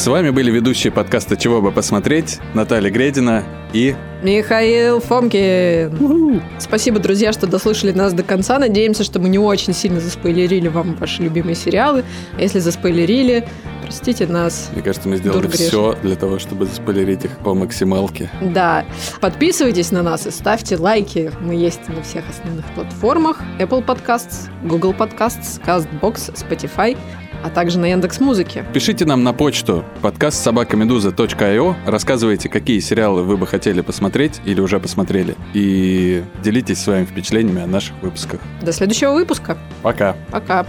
С 0.00 0.06
вами 0.06 0.30
были 0.30 0.50
ведущие 0.50 0.90
подкаста 0.90 1.36
«Чего 1.36 1.60
бы 1.60 1.72
посмотреть» 1.72 2.38
Наталья 2.54 2.90
Гредина 2.90 3.44
и... 3.74 3.94
Михаил 4.22 4.98
Фомкин. 4.98 6.40
Спасибо, 6.58 6.98
друзья, 7.00 7.34
что 7.34 7.46
дослушали 7.46 7.92
нас 7.92 8.14
до 8.14 8.22
конца. 8.22 8.58
Надеемся, 8.58 9.04
что 9.04 9.18
мы 9.18 9.28
не 9.28 9.38
очень 9.38 9.74
сильно 9.74 10.00
заспойлерили 10.00 10.68
вам 10.68 10.94
ваши 10.94 11.22
любимые 11.22 11.54
сериалы. 11.54 12.02
А 12.34 12.40
Если 12.40 12.60
заспойлерили, 12.60 13.46
простите 13.90 14.28
нас. 14.28 14.70
Мне 14.72 14.82
кажется, 14.82 15.08
мы 15.08 15.16
сделали 15.16 15.40
Дур 15.40 15.48
грешный. 15.48 15.66
все 15.66 15.98
для 16.00 16.14
того, 16.14 16.38
чтобы 16.38 16.66
заспойлерить 16.66 17.24
их 17.24 17.36
по 17.38 17.54
максималке. 17.54 18.30
Да, 18.40 18.84
подписывайтесь 19.20 19.90
на 19.90 20.02
нас 20.02 20.28
и 20.28 20.30
ставьте 20.30 20.76
лайки. 20.76 21.32
Мы 21.40 21.56
есть 21.56 21.88
на 21.88 22.00
всех 22.02 22.22
основных 22.30 22.64
платформах. 22.76 23.40
Apple 23.58 23.84
Podcasts, 23.84 24.48
Google 24.62 24.92
Podcasts, 24.92 25.60
CastBox, 25.66 26.32
Spotify, 26.36 26.96
а 27.42 27.50
также 27.50 27.80
на 27.80 27.86
Яндекс 27.86 28.20
Музыке. 28.20 28.64
Пишите 28.72 29.04
нам 29.06 29.24
на 29.24 29.32
почту 29.32 29.84
подкаст 30.02 30.40
собакамедуза.io, 30.44 31.74
рассказывайте, 31.84 32.48
какие 32.48 32.78
сериалы 32.78 33.24
вы 33.24 33.36
бы 33.36 33.48
хотели 33.48 33.80
посмотреть 33.80 34.40
или 34.44 34.60
уже 34.60 34.78
посмотрели, 34.78 35.34
и 35.52 36.22
делитесь 36.44 36.78
своими 36.78 37.06
впечатлениями 37.06 37.62
о 37.62 37.66
наших 37.66 37.94
выпусках. 38.02 38.40
До 38.62 38.72
следующего 38.72 39.14
выпуска. 39.14 39.58
Пока! 39.82 40.14
Пока. 40.30 40.64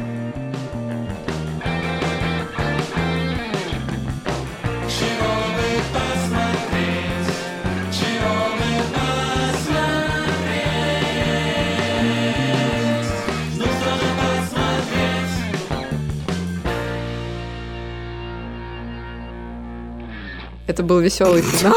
Это 20.82 20.88
был 20.88 21.00
веселый 21.00 21.44
финал. 21.44 21.76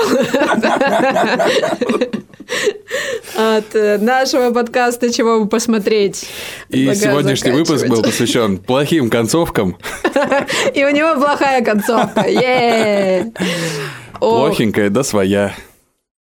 Э, 3.37 3.99
нашего 3.99 4.51
подкаста 4.51 5.13
«Чего 5.13 5.41
бы 5.41 5.49
посмотреть». 5.49 6.27
И 6.71 6.95
сегодняшний 6.95 7.51
выпуск 7.51 7.87
был 7.87 8.03
посвящен 8.03 8.59
плохим 8.59 9.11
концовкам. 9.11 9.77
И 10.75 10.85
у 10.85 10.91
него 10.91 11.21
плохая 11.21 11.63
концовка. 11.63 12.25
Плохенькая, 14.21 14.89
да 14.89 15.03
своя. 15.03 15.55